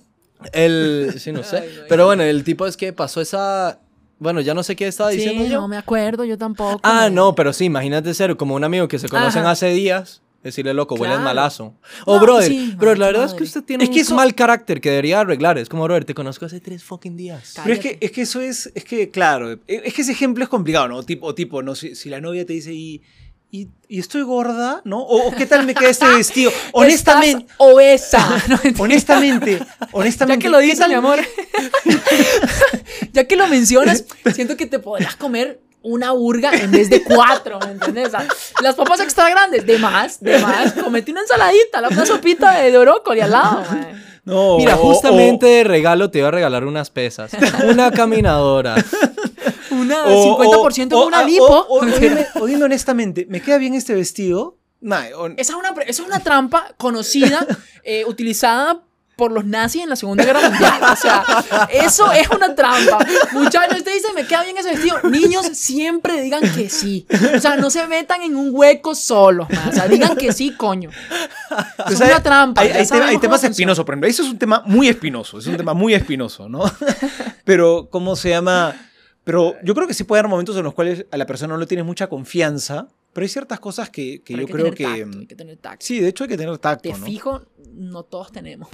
el, 0.51 1.15
sí, 1.17 1.31
no 1.31 1.43
sé. 1.43 1.57
Ay, 1.57 1.69
no, 1.77 1.83
pero 1.89 2.05
bueno, 2.05 2.23
el 2.23 2.43
tipo 2.43 2.65
es 2.67 2.77
que 2.77 2.93
pasó 2.93 3.21
esa. 3.21 3.79
Bueno, 4.19 4.41
ya 4.41 4.53
no 4.53 4.61
sé 4.61 4.75
qué 4.75 4.87
estaba 4.87 5.09
diciendo 5.09 5.43
Sí, 5.43 5.49
yo. 5.49 5.61
no 5.61 5.67
me 5.67 5.77
acuerdo, 5.77 6.23
yo 6.25 6.37
tampoco. 6.37 6.79
Ah, 6.83 7.09
no, 7.11 7.33
pero 7.33 7.53
sí, 7.53 7.65
imagínate 7.65 8.13
ser 8.13 8.37
como 8.37 8.53
un 8.53 8.63
amigo 8.63 8.87
que 8.87 8.99
se 8.99 9.09
conocen 9.09 9.41
Ajá. 9.43 9.51
hace 9.51 9.69
días 9.69 10.21
Decirle, 10.43 10.73
loco, 10.73 10.95
hueles 10.95 11.17
Claro. 11.17 11.23
malazo. 11.23 11.75
O, 12.05 12.15
No, 12.15 12.21
brother, 12.21 12.47
sí, 12.51 12.75
pero 12.79 12.95
la 12.95 13.05
verdad 13.07 13.25
es 13.25 13.33
que 13.35 13.43
usted 13.43 13.63
tiene 13.63 13.83
Es 13.83 13.89
un 13.89 13.95
que 13.95 14.01
eso- 14.01 14.15
mal 14.15 14.33
carácter 14.33 14.81
que 14.81 14.89
debería 14.89 15.19
arreglar. 15.19 15.57
Es 15.59 15.69
como, 15.69 15.83
brother, 15.83 16.03
te 16.05 16.13
conozco 16.15 16.45
hace 16.45 16.59
tres 16.59 16.83
fucking 16.83 17.15
días. 17.15 17.53
Pero 17.63 17.73
es 17.75 17.79
que, 17.79 17.97
es 18.01 18.11
que 18.11 18.21
eso 18.21 18.41
es, 18.41 18.71
es 18.73 18.83
que, 18.83 19.09
claro, 19.09 19.59
es 19.67 19.93
que 19.93 20.01
ese 20.01 20.11
ejemplo 20.11 20.43
es 20.43 20.49
complicado, 20.49 20.87
¿no? 20.87 21.03
Tipo, 21.03 21.35
tipo 21.35 21.61
no 21.61 21.75
si, 21.75 21.93
si 21.95 22.09
la 22.09 22.19
novia 22.21 22.43
te 22.45 22.53
dice, 22.53 22.73
y, 22.73 23.01
y, 23.51 23.67
y 23.87 23.99
estoy 23.99 24.23
gorda, 24.23 24.81
¿no? 24.83 25.01
O, 25.01 25.27
o 25.27 25.31
qué 25.35 25.45
tal 25.45 25.65
me 25.65 25.75
queda 25.75 25.89
este 25.89 26.07
vestido. 26.15 26.51
Honestamente, 26.71 27.43
Estás 27.43 27.57
obesa. 27.59 28.43
No, 28.47 28.55
mentira. 28.63 28.83
honestamente, 28.83 29.57
Ya 29.79 29.87
honestamente. 29.91 30.43
que 30.43 30.49
lo 30.49 30.57
¿qué 30.57 30.63
dices, 30.65 30.87
mi 30.87 30.93
amor. 30.95 31.19
ya 33.13 33.25
que 33.27 33.35
lo 33.35 33.47
mencionas, 33.47 34.05
siento 34.33 34.57
que 34.57 34.65
te 34.65 34.79
podrías 34.79 35.15
comer 35.15 35.59
una 35.83 36.11
burga 36.11 36.51
en 36.53 36.71
vez 36.71 36.89
de 36.89 37.03
cuatro, 37.03 37.59
¿me 37.59 37.71
entiendes? 37.71 38.07
O 38.07 38.11
sea, 38.11 38.27
las 38.61 38.75
papas 38.75 38.99
extra 39.01 39.29
grandes, 39.29 39.65
de 39.65 39.77
más, 39.79 40.19
de 40.21 40.37
más. 40.39 40.73
Comete 40.73 41.11
una 41.11 41.21
ensaladita, 41.21 41.81
la 41.81 41.87
una 41.89 42.05
sopita 42.05 42.51
de, 42.59 42.71
de 42.71 42.77
brócoli 42.77 43.21
al 43.21 43.31
lado, 43.31 43.63
man. 43.71 44.03
No, 44.23 44.57
Mira, 44.57 44.75
o- 44.75 44.79
justamente 44.93 45.47
de 45.47 45.63
regalo 45.63 46.11
te 46.11 46.19
iba 46.19 46.27
a 46.27 46.31
regalar 46.31 46.65
unas 46.65 46.91
pesas, 46.91 47.31
una 47.67 47.91
caminadora. 47.91 48.75
Una 49.71 50.03
o- 50.05 50.37
50% 50.37 50.93
o- 50.93 50.99
de 51.01 51.05
una 51.07 51.21
o- 51.21 51.25
lipo. 51.25 51.45
O, 51.45 51.79
o- 51.79 51.81
o 51.81 51.85
dime, 51.85 52.27
o 52.39 52.45
dime 52.45 52.65
honestamente, 52.65 53.25
¿me 53.29 53.41
queda 53.41 53.57
bien 53.57 53.73
este 53.73 53.95
vestido? 53.95 54.57
Nah, 54.81 55.05
o- 55.17 55.27
Esa 55.27 55.53
es 55.53 55.57
una, 55.57 55.73
pre- 55.73 55.89
esa 55.89 56.01
es 56.03 56.07
una 56.07 56.19
trampa 56.19 56.73
conocida, 56.77 57.47
eh, 57.83 58.03
utilizada 58.05 58.81
por 59.21 59.31
los 59.31 59.45
nazis 59.45 59.83
en 59.83 59.89
la 59.89 59.95
Segunda 59.95 60.25
Guerra 60.25 60.49
Mundial. 60.49 60.81
O 60.91 60.95
sea, 60.95 61.67
eso 61.71 62.11
es 62.11 62.27
una 62.31 62.55
trampa. 62.55 62.97
Muchachos, 63.33 63.77
usted 63.77 63.93
dice, 63.93 64.07
me 64.15 64.25
queda 64.25 64.41
bien 64.43 64.57
ese 64.57 64.71
vestido. 64.71 64.99
Niños, 65.11 65.45
siempre 65.53 66.19
digan 66.23 66.41
que 66.55 66.69
sí. 66.71 67.05
O 67.35 67.39
sea, 67.39 67.55
no 67.55 67.69
se 67.69 67.85
metan 67.85 68.23
en 68.23 68.35
un 68.35 68.49
hueco 68.51 68.95
solos, 68.95 69.47
man. 69.51 69.69
O 69.69 69.71
sea, 69.73 69.87
digan 69.87 70.15
que 70.15 70.33
sí, 70.33 70.55
coño. 70.57 70.89
Pues 71.85 72.01
es 72.01 72.07
una 72.07 72.23
trampa. 72.23 72.61
Hay, 72.61 72.69
ya 72.69 73.05
hay 73.05 73.15
te- 73.17 73.21
temas 73.21 73.43
espinosos, 73.43 73.85
por 73.85 73.93
ejemplo. 73.93 74.09
Eso 74.09 74.23
es 74.23 74.29
un 74.29 74.39
tema 74.39 74.63
muy 74.65 74.87
espinoso. 74.89 75.37
Es 75.37 75.45
un 75.45 75.55
tema 75.55 75.75
muy 75.75 75.93
espinoso, 75.93 76.49
¿no? 76.49 76.63
Pero, 77.45 77.89
¿cómo 77.91 78.15
se 78.15 78.29
llama? 78.29 78.75
Pero 79.23 79.53
yo 79.63 79.75
creo 79.75 79.85
que 79.85 79.93
sí 79.93 80.03
puede 80.03 80.21
haber 80.21 80.31
momentos 80.31 80.57
en 80.57 80.63
los 80.63 80.73
cuales 80.73 81.05
a 81.11 81.17
la 81.17 81.27
persona 81.27 81.53
no 81.53 81.59
le 81.59 81.67
tienes 81.67 81.85
mucha 81.85 82.07
confianza. 82.07 82.87
Pero 83.13 83.23
hay 83.25 83.29
ciertas 83.29 83.59
cosas 83.59 83.89
que, 83.89 84.21
que 84.23 84.33
yo 84.35 84.45
que 84.45 84.53
creo 84.53 84.73
que. 84.73 84.83
tacto, 84.85 85.19
hay 85.19 85.27
que 85.27 85.35
tener 85.35 85.57
tacto. 85.57 85.85
Sí, 85.85 85.99
de 85.99 86.07
hecho 86.07 86.23
hay 86.23 86.29
que 86.29 86.37
tener 86.37 86.57
tacto, 86.59 86.89
¿no? 86.97 87.05
fijo, 87.05 87.43
no 87.73 88.03
todos 88.03 88.31
tenemos. 88.31 88.69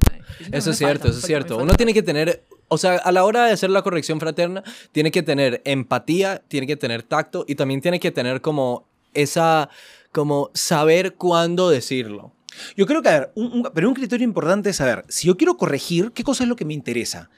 Eso 0.51 0.71
es 0.71 0.77
cierto, 0.77 0.99
falta, 1.05 1.09
eso 1.09 1.19
es 1.19 1.25
cierto. 1.25 1.57
Uno 1.57 1.73
tiene 1.73 1.93
que 1.93 2.01
tener, 2.03 2.43
o 2.67 2.77
sea, 2.77 2.95
a 2.97 3.11
la 3.11 3.23
hora 3.23 3.45
de 3.45 3.51
hacer 3.53 3.69
la 3.69 3.81
corrección 3.81 4.19
fraterna, 4.19 4.63
tiene 4.91 5.11
que 5.11 5.23
tener 5.23 5.61
empatía, 5.65 6.41
tiene 6.47 6.67
que 6.67 6.75
tener 6.77 7.03
tacto 7.03 7.45
y 7.47 7.55
también 7.55 7.81
tiene 7.81 7.99
que 7.99 8.11
tener 8.11 8.41
como 8.41 8.87
esa, 9.13 9.69
como 10.11 10.49
saber 10.53 11.15
cuándo 11.15 11.69
decirlo. 11.69 12.33
Yo 12.75 12.85
creo 12.87 13.01
que, 13.01 13.09
a 13.09 13.19
ver, 13.19 13.31
un- 13.35 13.51
un- 13.53 13.69
pero 13.73 13.87
un 13.87 13.93
criterio 13.95 14.25
importante 14.25 14.69
es 14.71 14.75
saber, 14.77 15.05
si 15.07 15.27
yo 15.27 15.37
quiero 15.37 15.57
corregir, 15.57 16.11
¿qué 16.11 16.23
cosa 16.23 16.43
es 16.43 16.49
lo 16.49 16.55
que 16.55 16.65
me 16.65 16.73
interesa? 16.73 17.29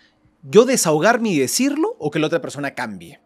¿Yo 0.44 0.64
desahogarme 0.64 1.30
y 1.32 1.40
decirlo 1.40 1.96
o 2.00 2.10
que 2.12 2.20
la 2.20 2.28
otra 2.28 2.42
persona 2.42 2.72
cambie? 2.74 3.20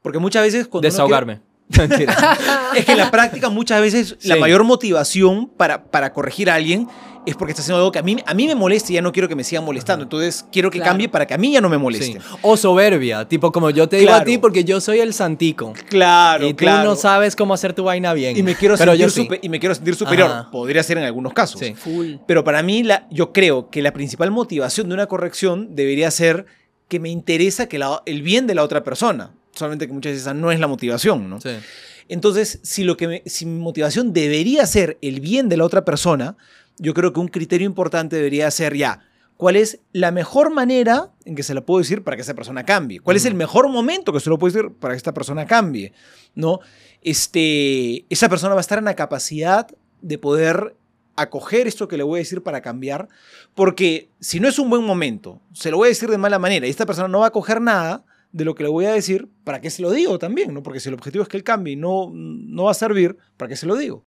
Porque 0.00 0.18
muchas 0.18 0.42
veces 0.42 0.66
cuando... 0.68 0.88
uno 0.88 0.92
Desahogarme. 0.92 1.40
Es 2.76 2.84
que 2.84 2.92
en 2.92 2.98
la 2.98 3.10
práctica 3.10 3.48
muchas 3.48 3.80
veces 3.80 4.16
la 4.22 4.34
Sí. 4.36 4.40
mayor 4.40 4.64
motivación 4.64 5.48
para, 5.48 5.84
para 5.84 6.12
corregir 6.12 6.50
a 6.50 6.54
alguien 6.54 6.88
es 7.24 7.36
porque 7.36 7.52
está 7.52 7.62
haciendo 7.62 7.78
algo 7.78 7.92
que 7.92 8.00
a 8.00 8.02
mí, 8.02 8.16
a 8.26 8.34
mí 8.34 8.48
me 8.48 8.56
molesta 8.56 8.90
y 8.90 8.96
ya 8.96 9.02
no 9.02 9.12
quiero 9.12 9.28
que 9.28 9.36
me 9.36 9.44
sigan 9.44 9.64
molestando. 9.64 10.02
Entonces 10.02 10.44
quiero 10.50 10.70
que 10.70 10.78
Claro. 10.78 10.90
cambie 10.90 11.08
para 11.08 11.24
que 11.26 11.34
a 11.34 11.38
mí 11.38 11.52
ya 11.52 11.60
no 11.60 11.68
me 11.68 11.76
Sí. 11.76 11.82
moleste. 11.82 12.18
O 12.42 12.56
soberbia, 12.56 13.28
tipo 13.28 13.52
como 13.52 13.70
yo 13.70 13.88
te 13.88 13.98
digo 13.98 14.12
a 14.12 14.24
ti 14.24 14.38
porque 14.38 14.64
yo 14.64 14.80
soy 14.80 14.98
el 14.98 15.14
santico. 15.14 15.72
Claro, 15.88 16.46
y 16.48 16.50
tú 16.52 16.56
claro. 16.64 16.88
no 16.90 16.96
sabes 16.96 17.36
cómo 17.36 17.54
hacer 17.54 17.74
tu 17.74 17.84
vaina 17.84 18.12
bien. 18.12 18.36
y 18.36 18.42
me 18.42 18.56
quiero 18.56 18.76
Pero 18.76 18.92
sentir 18.96 19.06
yo 19.06 19.10
sí. 19.36 19.40
y 19.42 19.48
me 19.48 19.60
quiero 19.60 19.74
sentir 19.74 19.94
superior. 19.94 20.30
Ajá. 20.30 20.50
Podría 20.50 20.82
ser 20.82 20.98
en 20.98 21.04
algunos 21.04 21.32
casos. 21.32 21.60
Sí. 21.60 21.74
Full. 21.74 22.14
Pero 22.26 22.42
para 22.42 22.60
mí, 22.64 22.82
la, 22.82 23.06
yo 23.10 23.32
creo 23.32 23.70
que 23.70 23.82
la 23.82 23.92
principal 23.92 24.30
motivación 24.32 24.88
de 24.88 24.94
una 24.94 25.06
corrección 25.06 25.76
debería 25.76 26.10
ser 26.10 26.46
que 26.88 26.98
me 26.98 27.08
interesa 27.08 27.68
que 27.68 27.78
la- 27.78 28.02
el 28.04 28.22
bien 28.22 28.46
de 28.48 28.54
la 28.56 28.64
otra 28.64 28.82
persona. 28.82 29.30
Solamente 29.54 29.86
que 29.86 29.92
muchas 29.92 30.12
veces 30.12 30.22
esa 30.22 30.34
no 30.34 30.50
es 30.50 30.58
la 30.60 30.66
motivación, 30.66 31.28
¿no? 31.30 31.40
Sí. 31.40 31.50
Entonces, 32.08 32.58
si, 32.62 32.84
lo 32.84 32.96
que 32.96 33.08
me- 33.08 33.22
si 33.26 33.46
mi 33.46 33.60
motivación 33.60 34.12
debería 34.12 34.66
ser 34.66 34.98
el 35.02 35.20
bien 35.20 35.48
de 35.48 35.56
la 35.56 35.64
otra 35.64 35.84
persona, 35.84 36.36
yo 36.78 36.94
creo 36.94 37.12
que 37.12 37.20
un 37.20 37.28
criterio 37.28 37.66
importante 37.66 38.16
debería 38.16 38.50
ser 38.50 38.76
ya, 38.76 39.00
¿cuál 39.36 39.56
es 39.56 39.78
la 39.92 40.10
mejor 40.10 40.50
manera 40.52 41.10
en 41.24 41.34
que 41.36 41.42
se 41.42 41.54
la 41.54 41.60
puedo 41.60 41.78
decir 41.78 42.02
para 42.02 42.16
que 42.16 42.22
esa 42.22 42.34
persona 42.34 42.64
cambie? 42.64 43.00
¿Cuál 43.00 43.16
es 43.16 43.24
el 43.24 43.34
mejor 43.34 43.68
momento 43.68 44.12
que 44.12 44.20
se 44.20 44.30
lo 44.30 44.38
puedo 44.38 44.52
decir 44.54 44.72
para 44.78 44.94
que 44.94 44.98
esta 44.98 45.12
persona 45.14 45.46
cambie? 45.46 45.92
¿No? 46.34 46.60
Este, 47.02 48.04
esa 48.08 48.28
persona 48.28 48.54
va 48.54 48.60
a 48.60 48.62
estar 48.62 48.78
en 48.78 48.84
la 48.86 48.94
capacidad 48.96 49.66
de 50.00 50.18
poder 50.18 50.74
acoger 51.14 51.66
esto 51.66 51.86
que 51.88 51.98
le 51.98 52.02
voy 52.02 52.18
a 52.18 52.22
decir 52.22 52.42
para 52.42 52.62
cambiar, 52.62 53.06
porque 53.54 54.08
si 54.18 54.40
no 54.40 54.48
es 54.48 54.58
un 54.58 54.70
buen 54.70 54.82
momento, 54.82 55.40
se 55.52 55.70
lo 55.70 55.76
voy 55.76 55.86
a 55.86 55.88
decir 55.90 56.08
de 56.10 56.16
mala 56.18 56.38
manera 56.38 56.66
y 56.66 56.70
esta 56.70 56.86
persona 56.86 57.06
no 57.06 57.20
va 57.20 57.26
a 57.26 57.30
coger 57.32 57.60
nada 57.60 58.02
de 58.32 58.44
lo 58.44 58.54
que 58.54 58.62
le 58.62 58.68
voy 58.70 58.86
a 58.86 58.92
decir, 58.92 59.28
¿para 59.44 59.60
qué 59.60 59.70
se 59.70 59.82
lo 59.82 59.90
digo 59.90 60.18
también? 60.18 60.52
¿no? 60.54 60.62
Porque 60.62 60.80
si 60.80 60.88
el 60.88 60.94
objetivo 60.94 61.22
es 61.22 61.28
que 61.28 61.36
él 61.36 61.44
cambie 61.44 61.74
y 61.74 61.76
no, 61.76 62.10
no 62.12 62.64
va 62.64 62.70
a 62.72 62.74
servir, 62.74 63.16
¿para 63.36 63.50
qué 63.50 63.56
se 63.56 63.66
lo 63.66 63.76
digo? 63.76 64.06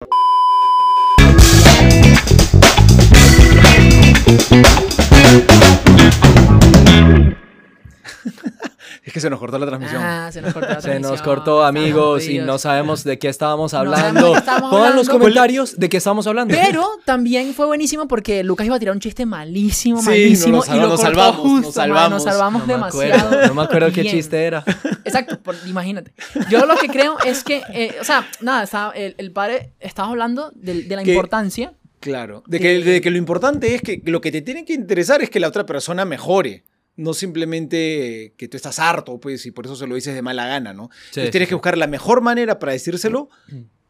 es 9.05 9.13
que 9.13 9.21
se 9.21 9.29
nos 9.31 9.39
cortó 9.39 9.59
la 9.59 9.67
transmisión. 9.67 10.01
Ah, 10.03 10.31
se 10.33 10.41
nos 10.43 10.53
cortó 10.53 10.69
la 10.69 10.75
Se 10.81 10.89
nos 10.99 11.01
transmisión, 11.03 11.25
cortó, 11.25 11.65
amigos, 11.65 12.29
y 12.29 12.39
no 12.39 12.59
sabemos 12.59 13.05
de 13.05 13.19
qué 13.19 13.29
estábamos 13.29 13.73
No 13.73 13.79
hablando. 13.81 14.37
estábamos 14.37 14.71
Pongan 14.71 14.95
los 14.97 15.09
comentarios 15.09 15.79
de 15.79 15.89
qué 15.89 15.97
estamos 15.97 16.27
hablando. 16.27 16.55
Pero 16.55 16.87
también 17.05 17.53
fue 17.55 17.67
buenísimo 17.67 18.07
porque 18.09 18.45
Lucas 18.45 18.67
iba 18.67 18.77
a 18.77 18.79
tirar 18.79 18.95
un 18.95 19.01
chiste 19.01 19.27
malísimo, 19.27 20.01
Sí, 20.01 20.07
malísimo. 20.09 20.57
nos 20.59 20.69
y 20.69 20.73
lo 20.73 20.77
nos 20.89 21.01
cortó 21.01 21.03
salvamos, 21.03 21.45
nos 21.45 21.63
man, 21.65 21.73
salvamos. 21.73 22.11
Nos 22.13 22.23
salvamos 22.25 22.61
no 22.63 22.67
me 22.67 22.73
demasiado. 22.75 23.15
acuerdo, 23.27 23.47
no 23.49 23.55
me 23.55 23.63
acuerdo 23.63 23.93
qué 23.93 24.05
chiste 24.05 24.45
era. 24.45 24.65
Exacto, 25.05 25.41
por- 25.43 25.57
imagínate. 25.67 26.13
Yo 26.51 26.65
lo 26.67 26.77
que 26.77 26.89
creo 26.89 27.17
es 27.25 27.43
que, 27.45 27.63
eh, 27.73 27.97
o 28.01 28.05
sea, 28.05 28.27
nada, 28.41 28.63
estaba- 28.65 28.93
el, 28.93 29.15
el 29.19 29.33
padre 29.33 29.73
estaba 29.81 30.09
hablando 30.09 30.53
de, 30.55 30.83
de 30.85 30.97
la 30.97 31.03
importancia. 31.03 31.73
Claro. 32.01 32.43
De 32.47 32.59
que, 32.59 32.81
de 32.83 33.01
que 33.01 33.11
lo 33.11 33.17
importante 33.17 33.75
es 33.75 33.83
que 33.83 34.03
lo 34.05 34.21
que 34.21 34.33
te 34.33 34.43
tiene 34.43 34.65
que 34.65 34.73
interesar 34.75 35.23
es 35.23 35.31
que 35.31 35.39
la 35.41 35.49
otra 35.49 35.67
persona 35.67 36.05
mejore. 36.05 36.65
No 36.97 37.14
simplemente 37.14 38.34
que 38.36 38.49
tú 38.49 38.57
estás 38.57 38.78
harto, 38.78 39.18
pues, 39.18 39.47
y 39.47 39.51
por 39.51 39.64
eso 39.66 39.76
se 39.76 39.86
lo 39.86 39.95
dices 39.95 40.14
de 40.14 40.22
mala 40.22 40.47
gana, 40.47 40.72
¿no? 40.74 40.84
Entonces 41.09 41.24
sí, 41.26 41.30
tienes 41.30 41.47
sí. 41.47 41.51
que 41.51 41.55
buscar 41.55 41.78
la 41.78 41.86
mejor 41.86 42.20
manera 42.20 42.59
para 42.59 42.72
decírselo 42.72 43.28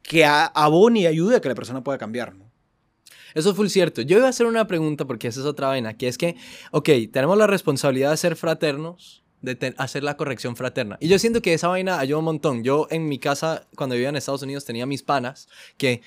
que 0.03 0.25
a- 0.25 0.47
abone 0.47 1.01
y 1.01 1.07
ayude 1.07 1.37
a 1.37 1.41
que 1.41 1.49
la 1.49 1.55
persona 1.55 1.83
pueda 1.83 1.99
cambiar, 1.99 2.35
¿no? 2.35 2.51
Eso 3.35 3.51
es 3.51 3.57
full 3.57 3.69
cierto. 3.69 4.03
Yo 4.03 4.19
iba 4.19 4.27
a 4.27 4.31
hacer 4.31 4.47
una 4.47 4.67
pregunta 4.67 5.07
porque 5.07 5.29
esa 5.29 5.41
es 5.41 5.47
otra 5.47 5.69
vaina, 5.69 5.97
que 5.97 6.07
es 6.07 6.19
que, 6.19 6.37
ok, 6.71 6.89
tenemos 7.13 7.37
la 7.39 7.47
responsabilidad 7.47 8.11
de 8.11 8.17
ser 8.19 8.37
fraternos, 8.37 9.25
de 9.41 9.75
hacer 9.79 10.05
la 10.05 10.17
corrección 10.17 10.55
fraterna. 10.55 10.97
Y 11.01 11.09
yo 11.09 11.19
siento 11.19 11.41
que 11.43 11.55
esa 11.55 11.67
vaina 11.69 11.99
ayuda 11.99 12.19
un 12.19 12.27
montón. 12.27 12.63
Yo 12.63 12.87
en 12.91 13.09
mi 13.09 13.19
casa, 13.19 13.67
cuando 13.75 13.95
vivía 13.95 14.11
en 14.11 14.17
Estados 14.17 14.43
Unidos, 14.43 14.65
tenía 14.65 14.87
mis 14.87 15.03
panas 15.03 15.49
que 15.79 16.03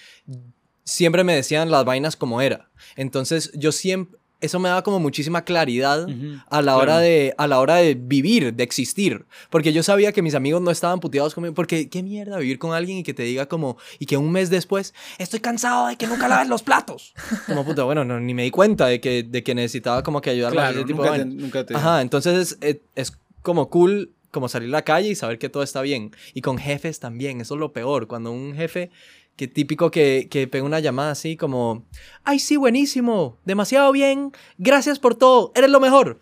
siempre 0.83 1.23
me 1.23 1.35
decían 1.35 1.71
las 1.71 1.83
vainas 1.83 2.15
como 2.15 2.41
era. 2.41 2.69
Entonces 2.95 3.51
yo 3.55 3.71
siempre, 3.71 4.19
eso 4.45 4.59
me 4.59 4.69
daba 4.69 4.83
como 4.83 4.99
muchísima 4.99 5.43
claridad 5.43 6.07
a 6.49 6.61
la 6.61 6.73
claro. 6.73 6.77
hora 6.79 6.99
de 6.99 7.33
a 7.37 7.47
la 7.47 7.59
hora 7.59 7.75
de 7.75 7.95
vivir, 7.95 8.53
de 8.53 8.63
existir, 8.63 9.25
porque 9.49 9.73
yo 9.73 9.83
sabía 9.83 10.11
que 10.11 10.21
mis 10.21 10.35
amigos 10.35 10.61
no 10.61 10.71
estaban 10.71 10.99
puteados 10.99 11.33
conmigo, 11.35 11.53
porque 11.53 11.89
qué 11.89 12.01
mierda 12.03 12.37
vivir 12.37 12.59
con 12.59 12.73
alguien 12.73 12.99
y 12.99 13.03
que 13.03 13.13
te 13.13 13.23
diga 13.23 13.47
como 13.47 13.77
y 13.99 14.05
que 14.05 14.17
un 14.17 14.31
mes 14.31 14.49
después 14.49 14.93
estoy 15.17 15.39
cansado 15.39 15.87
de 15.87 15.95
que 15.97 16.07
nunca 16.07 16.27
laves 16.27 16.47
los 16.47 16.63
platos. 16.63 17.13
Como 17.47 17.65
puta, 17.65 17.83
bueno, 17.83 18.05
no, 18.05 18.19
ni 18.19 18.33
me 18.33 18.43
di 18.43 18.51
cuenta 18.51 18.87
de 18.87 18.99
que 19.01 19.23
de 19.23 19.43
que 19.43 19.53
necesitaba 19.55 20.03
como 20.03 20.21
que 20.21 20.29
ayudarme 20.29 20.59
a 20.59 20.63
Claro, 20.63 20.77
ese 20.79 20.85
tipo 20.87 21.03
de 21.03 21.09
nunca 21.09 21.17
te, 21.17 21.23
vainas. 21.25 21.43
nunca 21.43 21.65
te- 21.65 21.75
Ajá, 21.75 22.01
entonces 22.01 22.57
es, 22.61 22.77
es 22.95 23.17
como 23.41 23.69
cool 23.69 24.11
como 24.31 24.49
salir 24.49 24.67
a 24.67 24.71
la 24.73 24.81
calle 24.81 25.09
y 25.09 25.15
saber 25.15 25.39
que 25.39 25.47
todo 25.47 25.63
está 25.63 25.81
bien. 25.81 26.11
Y 26.33 26.41
con 26.41 26.57
jefes 26.57 26.99
también, 26.99 27.39
eso 27.39 27.53
es 27.53 27.59
lo 27.59 27.71
peor. 27.71 28.07
Cuando 28.07 28.31
un 28.31 28.53
jefe, 28.53 28.91
que 29.35 29.47
típico 29.47 29.91
que, 29.91 30.27
que 30.29 30.47
pega 30.47 30.63
una 30.63 30.79
llamada 30.79 31.11
así 31.11 31.35
como, 31.37 31.85
ay, 32.23 32.39
sí, 32.39 32.57
buenísimo, 32.57 33.37
demasiado 33.45 33.91
bien, 33.91 34.31
gracias 34.57 34.99
por 34.99 35.15
todo, 35.15 35.51
eres 35.55 35.69
lo 35.69 35.79
mejor. 35.79 36.21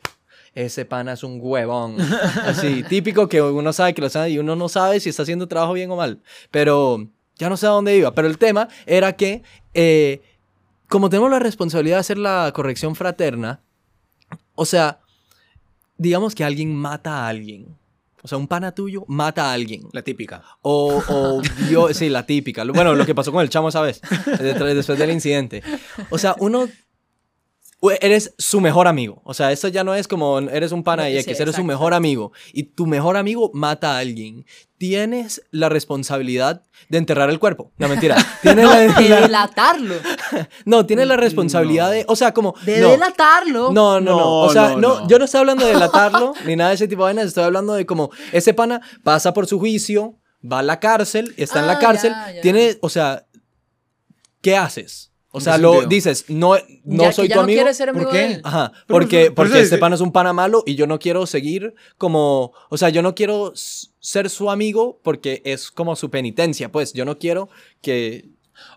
Ese 0.56 0.86
pana 0.86 1.14
es 1.14 1.24
un 1.24 1.40
huevón. 1.42 1.98
Así, 2.46 2.84
típico 2.84 3.28
que 3.28 3.42
uno 3.42 3.74
sabe 3.74 3.96
que 3.96 4.02
lo 4.02 4.10
sabe 4.10 4.30
y 4.30 4.38
uno 4.38 4.56
no 4.56 4.70
sabe 4.70 5.00
si 5.00 5.10
está 5.10 5.24
haciendo 5.24 5.48
trabajo 5.48 5.74
bien 5.74 5.90
o 5.90 5.96
mal. 5.96 6.22
Pero 6.52 7.08
ya 7.38 7.50
no 7.50 7.58
sé 7.58 7.66
a 7.66 7.70
dónde 7.70 7.98
iba. 7.98 8.14
Pero 8.14 8.28
el 8.28 8.38
tema 8.38 8.68
era 8.86 9.14
que, 9.14 9.42
eh, 9.74 10.22
como 10.88 11.10
tenemos 11.10 11.32
la 11.32 11.40
responsabilidad 11.40 11.96
de 11.96 12.02
hacer 12.02 12.18
la 12.20 12.52
corrección 12.54 12.96
fraterna, 12.96 13.64
o 14.54 14.66
sea, 14.66 15.00
digamos 15.98 16.36
que 16.36 16.44
alguien 16.44 16.76
mata 16.76 17.26
a 17.26 17.30
alguien. 17.30 17.76
O 18.24 18.28
sea, 18.28 18.38
un 18.38 18.48
pana 18.48 18.72
tuyo 18.74 19.04
mata 19.08 19.50
a 19.50 19.54
alguien. 19.54 19.84
La 19.92 20.02
típica. 20.02 20.42
O, 20.62 21.04
o 21.08 21.42
vio, 21.68 21.94
sí, 21.94 22.08
la 22.10 22.26
típica. 22.26 22.64
Bueno, 22.64 22.96
lo 22.96 23.06
que 23.06 23.14
pasó 23.14 23.32
con 23.32 23.42
el 23.44 23.50
chamo 23.50 23.70
detrás- 24.40 24.74
después 24.74 24.98
del 24.98 25.12
incidente. 25.12 25.62
O 26.10 26.18
sea, 26.18 26.36
uno, 26.40 26.68
eres 27.92 28.34
su 28.38 28.62
mejor 28.62 28.88
amigo. 28.88 29.22
O 29.26 29.34
sea, 29.34 29.52
eso 29.52 29.68
ya 29.68 29.84
no 29.84 29.94
es 29.96 30.08
como 30.08 30.40
eres 30.40 30.72
un 30.72 30.84
pana 30.84 31.10
y 31.10 31.14
Sí, 31.14 31.20
X, 31.30 31.40
eres 31.40 31.56
su 31.56 31.64
mejor 31.64 31.94
amigo. 31.94 32.32
Y 32.54 32.64
tu 32.64 32.86
mejor 32.88 33.18
amigo 33.18 33.52
mata 33.54 33.96
a 33.96 34.00
alguien. 34.00 34.46
Tienes 34.78 35.42
la 35.52 35.70
responsabilidad 35.70 36.64
de 36.90 36.98
enterrar 36.98 37.30
el 37.30 37.40
cuerpo. 37.40 37.72
No, 37.78 37.88
mentira. 37.88 38.16
Tienes 38.42 38.66
la, 38.68 38.80
De 38.80 39.10
la- 39.10 39.22
delatarlo. 39.22 39.96
no, 40.66 40.86
tienes 40.86 41.08
la 41.08 41.16
responsabilidad 41.18 41.90
de... 41.92 42.06
O 42.08 42.16
sea, 42.16 42.34
como... 42.34 42.54
De 42.66 42.80
no. 42.82 42.90
delatarlo. 42.90 43.72
No, 43.72 44.00
no, 44.02 44.12
no, 44.12 44.18
No, 44.20 44.40
O 44.42 44.50
sea, 44.52 44.70
no, 44.70 44.78
no, 44.78 45.00
no. 45.02 45.08
yo 45.08 45.20
no 45.20 45.26
estoy 45.26 45.40
hablando 45.40 45.66
de 45.66 45.74
delatarlo 45.74 46.34
ni 46.46 46.56
nada 46.56 46.70
de 46.72 46.76
ese 46.76 46.88
tipo 46.88 47.04
de 47.04 47.14
vainas. 47.14 47.28
Estoy 47.28 47.44
hablando 47.46 47.74
de 47.74 47.86
como 47.86 48.12
ese 48.34 48.54
pana 48.54 48.82
pasa 49.04 49.34
por 49.34 49.48
su 49.48 49.60
juicio, 49.60 50.20
va 50.44 50.60
a 50.60 50.64
la 50.64 50.80
cárcel, 50.82 51.34
está 51.38 51.60
en 51.60 51.66
Ah, 51.66 51.74
la 51.74 51.80
cárcel, 51.80 52.12
ya, 52.12 52.32
ya. 52.34 52.42
tiene, 52.42 52.78
o 52.82 52.90
sea, 52.90 53.26
¿qué 54.42 54.58
haces? 54.58 55.13
O 55.36 55.40
¿En 55.40 55.44
sea, 55.46 55.58
lo 55.58 55.72
sentido? 55.72 55.90
dices, 55.90 56.26
no, 56.30 56.56
no 56.86 57.04
Ya 57.04 57.10
que 57.10 57.14
soy 57.16 57.28
ya 57.28 57.34
tu 57.36 57.40
no 57.40 57.44
amigo. 57.46 57.58
quiere 57.58 57.74
ser 57.74 57.88
¿Por 57.90 57.96
amigo 57.98 58.12
qué? 58.12 58.18
de 58.20 58.26
él. 58.36 58.42
Ajá, 58.44 58.72
Pero 58.72 58.86
porque, 58.88 59.18
por- 59.26 59.26
por 59.28 59.36
porque 59.48 59.54
eso 59.54 59.64
este 59.64 59.76
es- 59.76 59.82
pana 59.82 59.96
es 59.96 60.02
un 60.02 60.12
pana 60.12 60.32
malo 60.32 60.62
y 60.66 60.76
yo 60.76 60.86
no 60.86 61.00
quiero 61.00 61.26
seguir 61.26 61.74
como, 61.98 62.54
o 62.70 62.78
sea, 62.78 62.90
yo 62.90 63.02
no 63.02 63.16
quiero 63.16 63.52
ser 63.56 64.30
su 64.30 64.52
amigo 64.52 65.00
porque 65.04 65.42
es 65.44 65.72
como 65.72 65.96
su 65.96 66.10
penitencia, 66.12 66.72
pues 66.72 66.94
yo 66.94 67.04
no 67.04 67.18
quiero 67.18 67.50
que 67.82 68.30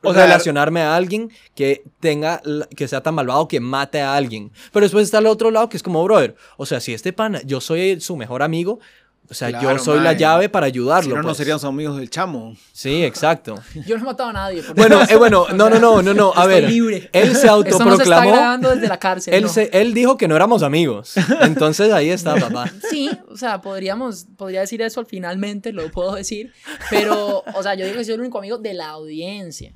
O 0.02 0.14
sea, 0.14 0.22
relacionarme 0.22 0.80
a 0.80 0.96
alguien 0.96 1.30
que 1.54 1.84
tenga, 2.00 2.40
que 2.74 2.88
sea 2.88 3.02
tan 3.02 3.14
malvado 3.14 3.46
que 3.48 3.60
mate 3.60 4.00
a 4.00 4.14
alguien. 4.16 4.50
Pero 4.72 4.86
después 4.86 5.04
está 5.04 5.18
el 5.18 5.26
otro 5.26 5.50
lado 5.50 5.68
que 5.68 5.76
es 5.76 5.82
como, 5.82 6.02
brother, 6.04 6.34
o 6.56 6.64
sea, 6.64 6.80
si 6.80 6.94
este 6.94 7.12
pana, 7.12 7.42
yo 7.44 7.60
soy 7.60 8.00
su 8.00 8.16
mejor 8.16 8.42
amigo, 8.42 8.80
o 9.28 9.34
sea, 9.34 9.50
yo 9.50 9.58
Claro, 9.60 9.78
soy 9.78 10.00
la 10.00 10.12
llave 10.12 10.48
para 10.48 10.66
Si 10.66 10.72
ayudarlo. 10.72 11.16
no, 11.16 11.22
no 11.22 11.28
pues. 11.28 11.36
seríamos 11.38 11.64
amigos 11.64 11.96
del 11.96 12.08
chamo. 12.10 12.56
Sí, 12.72 13.02
exacto. 13.04 13.54
Yo 13.86 13.96
no 13.96 14.02
he 14.02 14.06
matado 14.06 14.30
a 14.30 14.32
nadie. 14.32 14.62
Bueno, 14.76 15.02
eso. 15.02 15.12
eh, 15.12 15.16
bueno, 15.16 15.46
no, 15.54 15.68
no, 15.70 15.78
no, 15.78 16.02
no, 16.02 16.14
no, 16.14 16.32
a 16.34 16.42
Estoy 16.42 16.48
ver. 16.60 16.70
libre. 16.70 17.10
Él 17.12 17.34
se 17.34 17.46
Esto 17.46 17.56
no 17.56 17.62
se 17.64 17.68
está 17.70 17.82
autoproclamó. 17.84 18.30
grabando 18.32 18.74
desde 18.74 18.88
la 18.88 18.98
cárcel. 18.98 19.34
Él, 19.34 19.42
no. 19.44 19.48
se, 19.48 19.70
él 19.72 19.94
dijo 19.94 20.16
que 20.16 20.28
no 20.28 20.36
éramos 20.36 20.62
amigos. 20.62 21.14
Entonces 21.40 21.92
ahí 21.92 22.10
está, 22.10 22.34
papá. 22.40 22.70
Sí, 22.90 23.10
o 23.28 23.36
sea, 23.36 23.60
podríamos, 23.60 24.26
podría 24.36 24.60
decir 24.60 24.82
eso 24.82 25.00
al 25.00 25.06
finalmente, 25.06 25.72
lo 25.72 25.90
puedo 25.90 26.14
decir. 26.14 26.52
Pero, 26.90 27.42
o 27.54 27.62
sea, 27.62 27.74
yo 27.74 27.84
digo 27.86 27.96
que 27.98 28.04
soy 28.04 28.14
el 28.14 28.20
único 28.20 28.38
amigo 28.38 28.58
de 28.58 28.74
la 28.74 28.88
audiencia. 28.90 29.72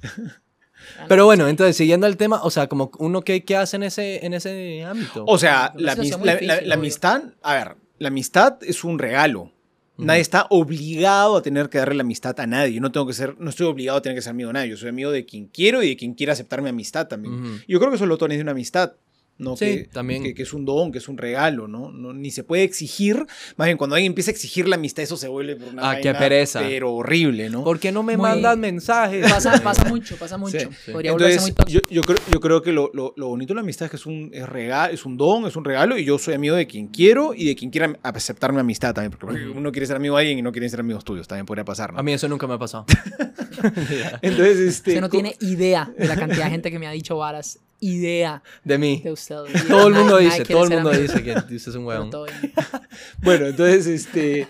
Pero 1.09 1.27
bueno, 1.27 1.47
entonces, 1.47 1.77
siguiendo 1.77 2.07
el 2.07 2.17
tema, 2.17 2.41
o 2.43 2.51
sea, 2.51 2.67
como 2.67 2.91
uno 2.99 3.21
que, 3.23 3.45
¿qué 3.45 3.57
hace 3.57 3.77
en 3.77 3.83
ese, 3.83 4.25
en 4.25 4.33
ese 4.33 4.83
ámbito. 4.85 5.25
O 5.27 5.39
sea, 5.39 5.73
la, 5.77 5.95
la- 5.95 6.03
difícil, 6.03 6.47
la- 6.47 6.61
la 6.63 6.75
amistad, 6.75 7.23
a 7.43 7.55
ver, 7.55 7.77
la 8.01 8.09
amistad 8.09 8.59
es 8.63 8.83
un 8.83 8.99
regalo. 8.99 9.53
Nadie 9.99 10.23
está 10.23 10.47
obligado 10.49 11.37
a 11.37 11.43
tener 11.43 11.69
que 11.69 11.77
darle 11.77 11.95
la 11.97 12.01
amistad 12.01 12.41
a 12.41 12.47
nadie. 12.47 12.73
Yo 12.73 12.81
no 12.81 12.91
tengo 12.91 13.07
que 13.07 13.13
ser, 13.13 13.37
no 13.39 13.51
estoy 13.51 13.67
obligado 13.67 13.99
a 13.99 14.03
tener 14.03 14.17
que 14.17 14.23
ser 14.23 14.31
amigo 14.31 14.49
de 14.49 14.55
nadie. 14.55 14.71
Yo 14.71 14.79
soy 14.79 14.89
amigo 14.89 15.11
de 15.11 15.27
quien 15.27 15.47
quiero 15.49 15.83
y 15.83 15.91
de 15.91 15.97
quien 15.99 16.15
quiera 16.15 16.33
aceptar 16.33 16.63
mi 16.63 16.71
amistad 16.71 17.07
también. 17.07 17.63
Yo 17.69 17.79
creo 17.79 17.91
que 17.91 17.97
eso 17.97 18.07
lo 18.07 18.17
tones 18.17 18.39
de 18.39 18.43
una 18.43 18.53
amistad. 18.53 18.95
¿No? 19.41 19.57
Sí, 19.57 19.65
que, 19.65 19.85
también. 19.93 20.23
Que, 20.23 20.35
que 20.35 20.43
es 20.43 20.53
un 20.53 20.65
don, 20.65 20.93
que 20.93 20.99
es 20.99 21.09
un 21.09 21.19
regalo, 21.19 21.67
¿no? 21.67 21.91
no 21.91 22.13
Ni 22.13 22.31
se 22.31 22.45
puede 22.45 22.63
exigir. 22.63 23.27
Más 23.57 23.67
bien, 23.67 23.77
cuando 23.79 23.97
alguien 23.97 24.11
empieza 24.13 24.31
a 24.31 24.35
exigir 24.35 24.69
la 24.69 24.77
amistad, 24.77 25.03
eso 25.03 25.17
se 25.17 25.27
vuelve 25.29 25.57
por 25.57 25.73
una 25.73 25.91
Ah, 25.91 25.97
qué 26.01 26.15
pereza. 26.15 26.61
Pero 26.61 26.93
horrible, 26.95 27.51
¿no? 27.51 27.65
¿Por 27.65 27.79
qué 27.81 27.91
no 27.91 28.03
me 28.03 28.17
Muy- 28.17 28.23
mandan 28.29 28.61
mensajes? 28.61 29.29
Pasa, 29.31 29.61
pasa 29.63 29.85
mucho, 29.87 30.17
pasa 30.17 30.37
mucho. 30.37 30.59
Sí, 30.59 30.67
sí. 30.85 30.93
Podría 30.93 31.13
volverse 31.13 31.41
muy 31.41 31.51
Entonces, 31.51 31.75
yo, 31.75 31.81
yo, 31.91 32.03
creo, 32.03 32.19
yo 32.31 32.41
creo 32.41 32.63
que 32.63 32.73
lo, 32.73 32.91
lo- 32.95 33.15
lo 33.17 33.29
bonito 33.29 33.53
de 33.53 33.57
la 33.57 33.63
amistad 33.63 33.87
es 33.87 33.91
que 33.91 33.97
es 33.97 34.07
un, 34.07 34.31
es, 34.33 34.47
rega- 34.47 34.91
es 34.91 35.05
un 35.05 35.17
don, 35.17 35.47
es 35.47 35.57
un 35.57 35.65
regalo, 35.65 35.97
y 35.99 36.05
yo 36.05 36.19
soy 36.19 36.35
amigo 36.35 36.55
de 36.55 36.67
quien 36.67 36.89
quiero 36.89 37.35
y 37.35 37.47
de 37.47 37.57
quien 37.57 37.71
quiera 37.71 37.99
aceptar 38.03 38.53
mi 38.53 38.61
amistad 38.61 38.95
también. 38.95 39.17
Porque 39.19 39.47
uno 39.49 39.73
quiere 39.73 39.87
ser 39.87 39.97
amigo 39.97 40.17
de 40.17 40.21
alguien 40.23 40.39
y 40.39 40.43
no 40.43 40.53
quiere 40.53 40.69
ser 40.69 40.81
amigos 40.81 41.05
tuyos, 41.05 41.27
también 41.27 41.47
podría 41.47 41.65
pasar. 41.65 41.93
¿no? 41.93 41.99
A 41.99 42.03
mí 42.03 42.13
eso 42.13 42.29
nunca 42.29 42.47
me 42.47 42.55
ha 42.55 42.59
pasado. 42.59 42.85
Entonces, 44.23 44.59
este. 44.59 44.91
Usted 44.91 45.01
no 45.01 45.09
tiene 45.09 45.37
idea 45.41 45.93
de 45.97 46.07
la 46.09 46.17
cantidad 46.17 46.45
de 46.45 46.51
gente 46.51 46.71
que 46.71 46.79
me 46.79 46.87
ha 46.87 46.93
dicho 46.93 47.17
varas. 47.17 47.59
Idea 47.81 48.43
De 48.65 48.77
mí. 48.79 49.01
de 49.03 49.13
usted. 49.13 49.37
Todo 49.69 49.89
el 49.89 49.95
mundo 49.95 50.19
dice, 50.19 50.45
todo 50.45 50.65
el 50.65 50.71
mundo 50.71 50.91
dice 50.91 51.23
que 51.23 51.33
usted 51.33 51.55
es 51.55 51.67
un 51.69 51.87
Pero 51.87 52.11
huevón. 52.11 52.11
Bueno, 53.23 53.47
entonces, 53.47 53.87
este. 53.87 54.47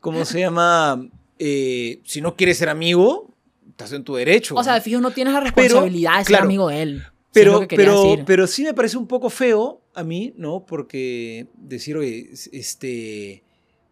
¿Cómo 0.00 0.24
se 0.24 0.40
llama? 0.40 1.08
Eh, 1.38 2.00
si 2.04 2.20
no 2.20 2.36
quieres 2.36 2.58
ser 2.58 2.68
amigo, 2.68 3.32
estás 3.70 3.92
en 3.92 4.04
tu 4.04 4.14
derecho. 4.16 4.54
O 4.54 4.62
sea, 4.64 4.74
de 4.74 4.80
fijo, 4.80 5.00
no 5.00 5.10
tienes 5.12 5.32
la 5.34 5.40
responsabilidad 5.40 6.12
de 6.18 6.18
ser 6.18 6.26
claro, 6.26 6.44
amigo 6.44 6.68
de 6.68 6.82
él. 6.82 7.02
Pero, 7.32 7.66
que 7.66 7.76
pero, 7.76 8.02
decir. 8.04 8.24
pero 8.26 8.46
sí 8.46 8.62
me 8.62 8.74
parece 8.74 8.96
un 8.96 9.06
poco 9.08 9.28
feo 9.30 9.80
a 9.94 10.04
mí, 10.04 10.32
¿no? 10.36 10.64
Porque 10.66 11.46
decir, 11.56 11.96
oye, 11.96 12.28
es- 12.32 12.48
este, 12.52 13.42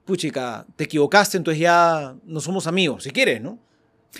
puchica, 0.04 0.66
te 0.76 0.84
equivocaste, 0.84 1.36
entonces 1.38 1.60
ya 1.60 2.14
no 2.24 2.40
somos 2.40 2.66
amigos, 2.66 3.04
si 3.04 3.10
quieres, 3.10 3.40
¿no? 3.40 3.58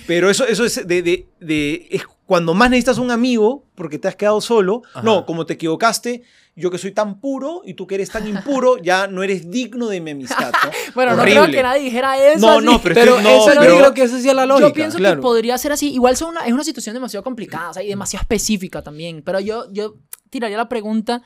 Pero 0.06 0.30
eso, 0.30 0.46
eso 0.46 0.64
es 0.64 0.86
de, 0.86 1.02
de- 1.02 1.26
de- 1.38 1.86
es 1.90 2.02
cuando 2.26 2.54
más 2.54 2.70
necesitas 2.70 2.98
un 2.98 3.10
amigo 3.10 3.64
porque 3.74 3.98
te 3.98 4.08
has 4.08 4.16
quedado 4.16 4.40
solo. 4.40 4.82
Ajá. 4.94 5.02
No, 5.02 5.26
como 5.26 5.44
te 5.46 5.54
equivocaste, 5.54 6.22
yo 6.54 6.70
que 6.70 6.78
soy 6.78 6.92
tan 6.92 7.18
puro 7.20 7.62
y 7.64 7.74
tú 7.74 7.86
que 7.86 7.94
eres 7.96 8.10
tan 8.10 8.26
impuro, 8.28 8.76
ya 8.82 9.06
no 9.06 9.22
eres 9.22 9.50
digno 9.50 9.88
de 9.88 10.00
mi 10.00 10.12
amistad, 10.12 10.52
¿no? 10.52 10.70
bueno, 10.94 11.16
no 11.16 11.22
creo 11.22 11.42
Horrible. 11.42 11.56
que 11.58 11.62
nadie 11.62 11.82
dijera 11.84 12.16
eso. 12.32 12.46
No, 12.46 12.58
así. 12.58 12.64
no, 12.66 12.80
pero, 12.82 12.94
Pero 12.94 13.16
estoy- 13.18 13.24
no, 13.24 13.30
eso 13.48 13.60
pero- 13.60 13.76
creo 13.78 13.94
que 13.94 14.02
esa 14.04 14.20
sí 14.20 14.28
es 14.28 14.34
la 14.34 14.46
lógica. 14.46 14.68
Yo 14.68 14.74
pienso 14.74 14.98
claro. 14.98 15.16
que 15.16 15.22
podría 15.22 15.58
ser 15.58 15.72
así. 15.72 15.92
Igual 15.92 16.16
son 16.16 16.30
una- 16.30 16.46
es 16.46 16.52
una 16.52 16.64
situación 16.64 16.94
demasiado 16.94 17.24
complicada 17.24 17.70
o 17.70 17.74
sea, 17.74 17.82
y 17.82 17.88
demasiado 17.88 18.22
específica 18.22 18.82
también. 18.82 19.22
Pero 19.22 19.40
yo, 19.40 19.70
yo 19.72 19.96
tiraría 20.30 20.56
la 20.56 20.68
pregunta 20.68 21.22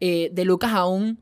eh, 0.00 0.30
de 0.32 0.44
Lucas 0.44 0.72
aún 0.72 1.20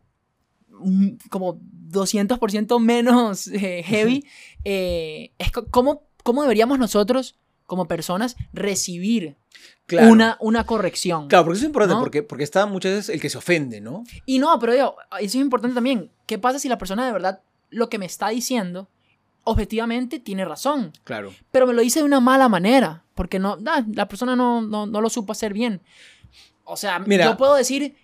mm, 0.70 1.08
como 1.30 1.58
200% 1.90 2.78
menos 2.80 3.46
eh, 3.48 3.82
heavy. 3.84 4.24
eh, 4.64 5.32
es 5.38 5.50
¿cómo, 5.70 6.02
¿Cómo 6.22 6.42
deberíamos 6.42 6.78
nosotros, 6.78 7.36
como 7.66 7.86
personas, 7.88 8.36
recibir 8.52 9.36
Claro. 9.86 10.10
una, 10.12 10.36
una 10.40 10.64
corrección? 10.64 11.28
Claro, 11.28 11.44
porque 11.44 11.56
eso 11.58 11.64
es 11.64 11.68
importante, 11.68 11.94
¿No? 11.94 12.00
porque, 12.00 12.22
porque 12.22 12.44
está 12.44 12.66
muchas 12.66 12.92
veces 12.92 13.14
el 13.14 13.20
que 13.20 13.30
se 13.30 13.38
ofende, 13.38 13.80
¿no? 13.80 14.04
Y 14.24 14.38
no, 14.38 14.58
pero 14.58 14.72
digo, 14.72 14.96
eso 15.20 15.38
es 15.38 15.42
importante 15.42 15.74
también. 15.74 16.10
¿Qué 16.26 16.38
pasa 16.38 16.58
si 16.58 16.68
la 16.68 16.78
persona 16.78 17.06
de 17.06 17.12
verdad 17.12 17.40
lo 17.70 17.88
que 17.88 17.98
me 17.98 18.06
está 18.06 18.28
diciendo 18.30 18.88
objetivamente 19.44 20.18
tiene 20.18 20.44
razón? 20.44 20.92
Claro. 21.04 21.32
pero 21.52 21.66
me 21.66 21.72
lo 21.72 21.82
hice 21.82 22.00
de 22.00 22.04
una 22.04 22.20
mala 22.20 22.48
manera, 22.48 23.04
porque 23.14 23.38
no, 23.38 23.58
ah, 23.66 23.84
la 23.92 24.08
persona 24.08 24.34
no, 24.36 24.60
no, 24.62 24.86
no 24.86 25.00
lo 25.00 25.08
supo 25.08 25.32
hacer 25.32 25.52
bien. 25.52 25.80
O 26.64 26.76
sea, 26.76 26.98
Mira. 26.98 27.24
yo 27.26 27.36
puedo 27.36 27.54
decir 27.54 27.96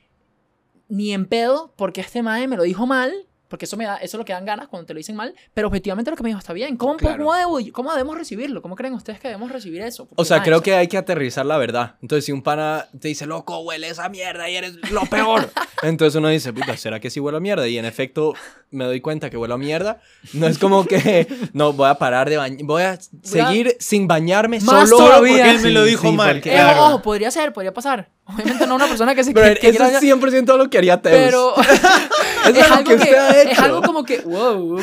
ni 0.89 1.13
en 1.13 1.27
pedo, 1.27 1.73
porque 1.77 2.01
este 2.01 2.23
mae 2.23 2.47
me 2.47 2.57
lo 2.57 2.63
dijo 2.63 2.87
mal, 2.87 3.13
porque 3.53 3.67
eso, 3.67 3.77
me 3.77 3.85
da, 3.85 3.97
eso 3.99 4.17
es 4.17 4.19
lo 4.19 4.25
que 4.25 4.33
dan 4.33 4.47
ganas 4.47 4.67
cuando 4.69 4.87
te 4.87 4.95
lo 4.95 4.97
dicen 4.99 5.15
mal, 5.15 5.35
pero 5.53 5.69
objetivamente 5.69 6.11
lo 6.11 6.17
que 6.17 6.23
me 6.23 6.31
dijo 6.31 6.39
está 6.39 6.55
bien. 6.55 6.79
¿Cómo, 6.79 6.97
Claro. 6.97 7.19
cómo, 7.19 7.35
debo- 7.35 7.71
cómo 7.73 7.93
debemos 7.93 8.17
recibirlo? 8.17 8.63
¿Cómo 8.63 8.77
creen 8.77 8.95
ustedes 8.95 9.21
que 9.21 9.29
debemos 9.29 9.53
recibir 9.53 9.83
eso? 9.83 10.07
Porque, 10.07 10.23
O 10.23 10.25
sea, 10.25 10.39
mae, 10.39 10.45
creo 10.47 10.57
eso- 10.57 10.63
que 10.65 10.75
hay 10.75 10.89
que 10.89 10.97
aterrizar 10.97 11.45
la 11.45 11.59
verdad. 11.59 11.97
Entonces, 12.01 12.25
si 12.25 12.33
un 12.33 12.41
pana 12.43 12.87
te 12.99 13.09
dice, 13.09 13.27
loco, 13.27 13.59
huele 13.61 13.89
esa 13.89 14.09
mierda 14.09 14.49
y 14.49 14.57
eres 14.57 14.77
lo 14.91 15.03
peor. 15.03 15.51
Entonces 15.83 16.17
uno 16.17 16.29
dice, 16.29 16.51
puta, 16.55 16.75
¿será 16.79 16.99
que 16.99 17.11
sí 17.11 17.21
huele 17.21 17.37
a 17.37 17.41
mierda? 17.41 17.69
Y 17.69 17.77
en 17.77 17.85
efecto, 17.85 18.33
me 18.71 18.85
doy 18.87 19.03
cuenta 19.03 19.29
que 19.29 19.37
huele 19.37 19.53
a 19.53 19.59
mierda. 19.59 20.01
No 20.33 20.47
es 20.47 20.57
como 20.59 20.87
que, 20.87 21.27
no, 21.53 21.75
voy 21.75 21.91
a 21.91 21.97
parar 21.97 22.31
de 22.31 22.39
bañar. 22.39 22.65
Voy 22.65 22.85
a 22.85 22.99
seguir 23.23 23.77
sin 23.81 24.09
bañarme 24.09 24.61
Más 24.61 24.89
solo 24.89 25.05
todavía. 25.05 25.37
porque 25.45 25.51
Él 25.51 25.61
me 25.61 25.71
lo 25.71 25.85
dijo 25.85 26.11
mal, 26.13 26.37
porque- 26.37 26.51
Eh, 26.51 26.55
claro. 26.55 26.87
ojo, 26.87 27.03
podría 27.03 27.31
ser, 27.31 27.53
podría 27.53 27.75
pasar. 27.75 28.09
Obviamente 28.25 28.67
no 28.67 28.77
una 28.77 28.87
persona 28.87 29.15
que 29.15 29.25
se 29.25 29.33
Pero 29.33 29.55
que- 29.55 29.61
que 29.61 29.69
eso 29.71 29.85
es 29.85 30.01
100% 30.01 30.57
lo 30.57 30.71
que 30.71 30.79
haría 30.79 31.01
Teus. 31.03 31.15
Pero 31.17 31.55
es, 32.55 32.71
algo 32.71 32.85
que 32.85 32.97
que, 32.97 33.03
usted 33.03 33.15
ha 33.19 33.43
es 33.43 33.59
algo 33.59 33.83
como 33.83 34.05
que, 34.05 34.21
wow, 34.21 34.79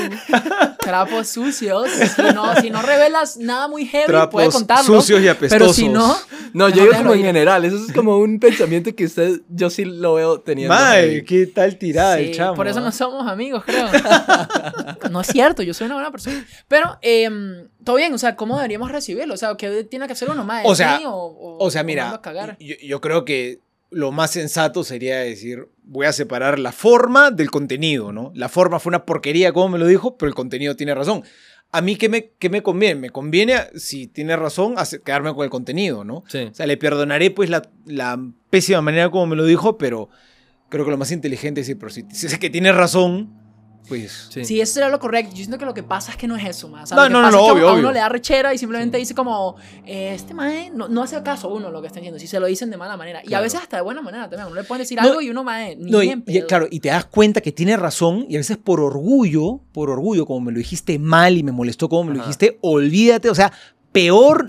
trapos 0.79 1.27
sucios. 1.29 1.89
Si 2.15 2.21
no, 2.33 2.55
si 2.61 2.69
no 2.69 2.81
revelas 2.81 3.37
nada 3.37 3.67
muy 3.67 3.85
heavy, 3.85 4.07
Trapos 4.07 4.31
puede 4.31 4.49
contarlo. 4.49 4.83
sucios 5.01 5.21
y 5.21 5.23
Pero 5.23 5.73
si 5.73 5.85
apestosos. 5.85 5.89
no, 5.89 6.17
No, 6.53 6.69
yo 6.69 6.83
digo 6.83 6.95
como 6.97 7.13
en 7.13 7.21
general. 7.23 7.63
Eso 7.65 7.77
es 7.77 7.93
como 7.93 8.17
un 8.17 8.39
pensamiento 8.39 8.93
que 8.93 9.05
usted, 9.05 9.41
yo 9.49 9.69
sí 9.69 9.85
lo 9.85 10.15
veo 10.15 10.41
teniendo. 10.41 10.73
Mae, 10.75 11.23
qué 11.23 11.47
tal 11.47 11.77
tirada 11.77 12.17
Sí, 12.17 12.23
el 12.25 12.35
chamo. 12.35 12.55
por 12.55 12.67
eso 12.67 12.81
no 12.81 12.91
somos 12.91 13.25
amigos, 13.27 13.63
creo. 13.65 13.87
no 15.11 15.21
es 15.21 15.27
cierto, 15.27 15.63
yo 15.63 15.73
soy 15.73 15.85
una 15.85 15.95
buena 15.95 16.11
persona. 16.11 16.45
Pero, 16.67 16.97
em, 17.01 17.67
todo 17.89 17.97
bien, 17.97 18.13
o 18.13 18.17
sea, 18.19 18.35
¿cómo 18.35 18.55
deberíamos 18.57 18.91
recibirlo? 18.91 19.33
O 19.33 19.37
sea, 19.37 19.55
¿qué 19.57 19.83
tiene 19.83 20.05
que 20.05 20.13
hacer 20.13 20.29
uno 20.29 20.43
más? 20.43 20.63
O 20.65 20.75
sea, 20.75 20.99
¿Sí 20.99 21.05
o, 21.07 21.11
o- 21.11 21.57
O 21.65 21.71
sea, 21.71 21.81
mira, 21.83 22.11
a 22.13 22.21
cagar? 22.21 22.55
yo, 22.59 22.75
yo 22.83 23.01
creo 23.01 23.25
que 23.25 23.61
lo 23.89 24.11
más 24.11 24.29
sensato 24.29 24.83
sería 24.83 25.17
decir, 25.21 25.67
voy 25.81 26.05
a 26.05 26.13
separar 26.13 26.59
la 26.59 26.71
forma 26.71 27.31
del 27.31 27.49
contenido, 27.49 28.11
¿no? 28.11 28.31
La 28.35 28.47
forma 28.47 28.77
fue 28.79 28.91
una 28.91 29.05
porquería, 29.05 29.51
como 29.53 29.69
me 29.69 29.79
lo 29.79 29.87
dijo, 29.87 30.15
pero 30.17 30.29
el 30.29 30.35
contenido 30.35 30.75
tiene 30.75 30.93
razón. 30.93 31.23
A 31.71 31.81
mí, 31.81 31.95
¿qué 31.95 32.09
me, 32.09 32.29
qué 32.37 32.49
me 32.51 32.61
conviene? 32.61 32.95
Me 33.01 33.09
conviene, 33.09 33.55
si 33.75 34.05
tiene 34.05 34.35
razón, 34.35 34.75
quedarme 35.03 35.33
con 35.33 35.43
el 35.43 35.49
contenido, 35.49 36.03
¿no? 36.03 36.23
Sí. 36.27 36.43
O 36.43 36.53
sea, 36.53 36.67
le 36.67 36.77
perdonaré 36.77 37.31
pues 37.31 37.49
la, 37.49 37.63
la 37.85 38.19
pésima 38.51 38.81
manera 38.81 39.09
como 39.09 39.25
me 39.25 39.35
lo 39.35 39.45
dijo, 39.45 39.79
pero 39.79 40.09
creo 40.69 40.85
que 40.85 40.91
lo 40.91 40.97
más 40.97 41.11
inteligente 41.11 41.61
es 41.61 41.65
decir, 41.67 41.79
pero 41.79 41.89
si, 41.89 42.05
si 42.11 42.27
es 42.27 42.37
que 42.37 42.51
tiene 42.51 42.71
razón, 42.71 43.33
pues... 43.89 44.27
Sí. 44.29 44.45
Sí, 44.45 44.61
eso 44.61 44.75
sería 44.75 44.89
lo 44.89 44.99
correcto. 44.99 45.31
Yo 45.31 45.37
siento 45.37 45.57
que 45.57 45.65
lo 45.65 45.73
que 45.73 45.83
pasa 45.83 46.11
es 46.11 46.17
que 46.17 46.27
no 46.27 46.37
es 46.37 46.45
eso, 46.45 46.69
más. 46.69 46.91
No, 46.91 46.97
lo 46.97 47.03
que 47.03 47.09
no, 47.09 47.21
no, 47.21 47.27
pasa 47.27 47.37
no, 47.37 47.43
es 47.43 47.45
que 47.47 47.51
obvio, 47.51 47.67
a 47.67 47.71
uno 47.71 47.79
obvio. 47.79 47.91
le 47.91 47.99
da 47.99 48.09
rechera 48.09 48.53
y 48.53 48.57
simplemente 48.57 48.97
dice 48.97 49.13
como, 49.15 49.57
eh, 49.85 50.13
este 50.13 50.33
mae 50.33 50.69
no, 50.69 50.87
no 50.87 51.03
hace 51.03 51.21
caso 51.23 51.49
a 51.49 51.53
uno 51.53 51.69
lo 51.71 51.81
que 51.81 51.87
está 51.87 51.99
diciendo, 51.99 52.19
si 52.19 52.27
se 52.27 52.39
lo 52.39 52.45
dicen 52.45 52.69
de 52.69 52.77
mala 52.77 52.95
manera. 52.95 53.21
Y 53.25 53.33
a 53.33 53.41
veces 53.41 53.59
hasta 53.59 53.77
de 53.77 53.83
buena 53.83 54.01
manera 54.01 54.29
también. 54.29 54.47
Uno 54.47 54.55
le 54.55 54.63
pueden 54.63 54.83
decir 54.83 54.97
No, 55.01 55.07
algo 55.07 55.21
y 55.21 55.29
uno 55.29 55.43
mae, 55.43 55.75
ni 55.75 55.91
No, 55.91 56.01
y, 56.01 56.07
bien 56.07 56.23
y, 56.27 56.41
claro, 56.43 56.67
y 56.69 56.79
te 56.79 56.89
das 56.89 57.05
cuenta 57.05 57.41
que 57.41 57.51
tiene 57.51 57.75
razón 57.75 58.25
y 58.29 58.35
a 58.35 58.39
veces 58.39 58.57
por 58.57 58.79
orgullo, 58.79 59.59
por 59.73 59.89
orgullo, 59.89 60.25
como 60.25 60.41
me 60.41 60.51
lo 60.51 60.59
dijiste 60.59 60.99
mal 60.99 61.35
y 61.35 61.43
me 61.43 61.51
molestó 61.51 61.89
como 61.89 62.05
me 62.05 62.13
lo 62.15 62.21
dijiste, 62.21 62.59
olvídate, 62.61 63.29
o 63.29 63.35
sea, 63.35 63.51
peor. 63.91 64.47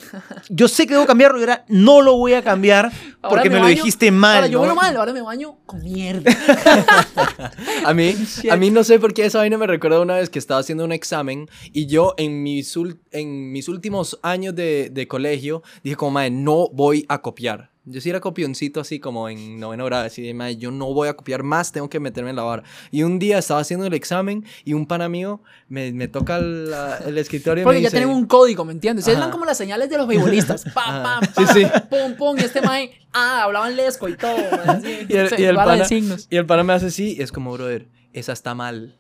Yo 0.49 0.69
sé 0.69 0.87
que 0.87 0.95
debo 0.95 1.07
cambiarlo 1.07 1.39
y 1.39 1.43
ahora 1.43 1.65
no 1.69 2.03
lo 2.03 2.17
voy 2.17 2.35
a 2.35 2.43
cambiar 2.43 2.87
Ahora 3.23 3.29
porque 3.43 3.51
me, 3.51 3.57
lo 3.57 3.63
baño- 3.63 3.77
dijiste 3.77 4.11
mal. 4.11 4.37
Ahora 4.37 4.47
yo 4.49 4.59
¿no? 4.59 4.63
baño 4.67 4.75
mal, 4.75 4.97
ahora 4.97 5.13
me 5.13 5.23
baño 5.23 5.57
con 5.67 5.83
mierda. 5.83 6.31
A 7.85 7.95
mí, 7.95 8.15
a 8.51 8.57
mí 8.57 8.71
no 8.71 8.85
sé 8.85 8.99
por 8.99 9.15
qué 9.15 9.25
esa 9.25 9.39
vaina 9.39 9.57
me 9.59 9.67
recuerda 9.67 10.01
una 10.01 10.17
vez 10.17 10.31
que 10.31 10.39
estaba 10.39 10.61
haciendo 10.61 10.85
un 10.85 10.93
examen 10.93 11.49
y 11.73 11.87
yo 11.87 12.15
en 12.19 12.43
mis, 12.43 12.75
en 13.13 13.53
mis 13.53 13.69
últimos 13.69 14.19
años 14.23 14.55
de, 14.55 14.91
de 14.91 15.09
colegio 15.09 15.63
dije 15.83 15.97
como, 15.97 16.13
madre, 16.13 16.31
no 16.31 16.69
voy 16.73 17.05
a 17.09 17.21
copiar. 17.23 17.71
Yo 17.87 18.01
sí 18.03 18.11
era 18.11 18.21
copioncito 18.21 18.79
así 18.81 19.01
como 19.01 19.29
en 19.31 19.59
noveno 19.59 19.87
grado, 19.87 20.05
así 20.05 20.21
de, 20.21 20.57
yo 20.59 20.71
no 20.71 20.93
voy 20.93 21.09
a 21.09 21.15
copiar 21.15 21.43
más, 21.43 21.73
tengo 21.73 21.89
que 21.89 21.99
meterme 21.99 22.31
en 22.31 22.37
la 22.37 22.43
barra. 22.43 22.63
Y 22.91 23.03
un 23.05 23.19
día 23.19 23.39
estaba 23.39 23.61
haciendo 23.61 23.87
el 23.87 23.95
examen 23.95 24.45
y 24.65 24.75
un 24.75 24.85
pana 24.87 25.09
mío 25.09 25.43
me, 25.69 25.91
me 25.93 26.07
toca 26.07 26.39
la- 26.39 26.99
el 26.99 27.17
escritorio 27.17 27.63
y 27.63 27.65
Porque 27.65 27.79
me 27.79 27.83
ya 27.83 27.89
dice... 27.89 27.97
tienen 27.99 28.15
un 28.15 28.27
código, 28.27 28.65
¿me 28.67 28.73
entiendes? 28.73 29.05
Ustedes 29.05 29.19
eran 29.19 29.31
como 29.31 29.47
las 29.47 29.57
señales 29.57 29.89
de 29.89 29.97
los 29.97 30.07
beisbolistas. 30.07 30.65
Pa, 30.75 30.83
Ajá. 31.17 31.21
pa, 31.35 31.47
Sí, 31.47 31.61
sí. 31.65 31.67
pum, 31.89 32.15
pum. 32.17 32.37
Y 32.39 32.43
este 32.43 32.61
mae, 32.61 32.93
ah, 33.15 33.45
hablaban 33.45 33.75
lesco 33.75 34.09
y 34.09 34.17
todo. 34.17 34.37
así, 34.67 34.99
Y 35.09 35.17
el, 35.17 35.31
y 35.41 35.45
el 35.45 35.57
vara 35.57 35.73
de 35.73 35.79
pana, 35.79 35.85
signos. 35.89 36.27
y 36.31 36.37
el 36.37 36.45
pana 36.47 36.63
me 36.65 36.75
hace 36.75 36.87
así, 36.87 37.17
y 37.19 37.23
es 37.23 37.33
como, 37.33 37.51
brother, 37.55 37.89
esa 38.13 38.33
está 38.35 38.55
mal. 38.55 38.99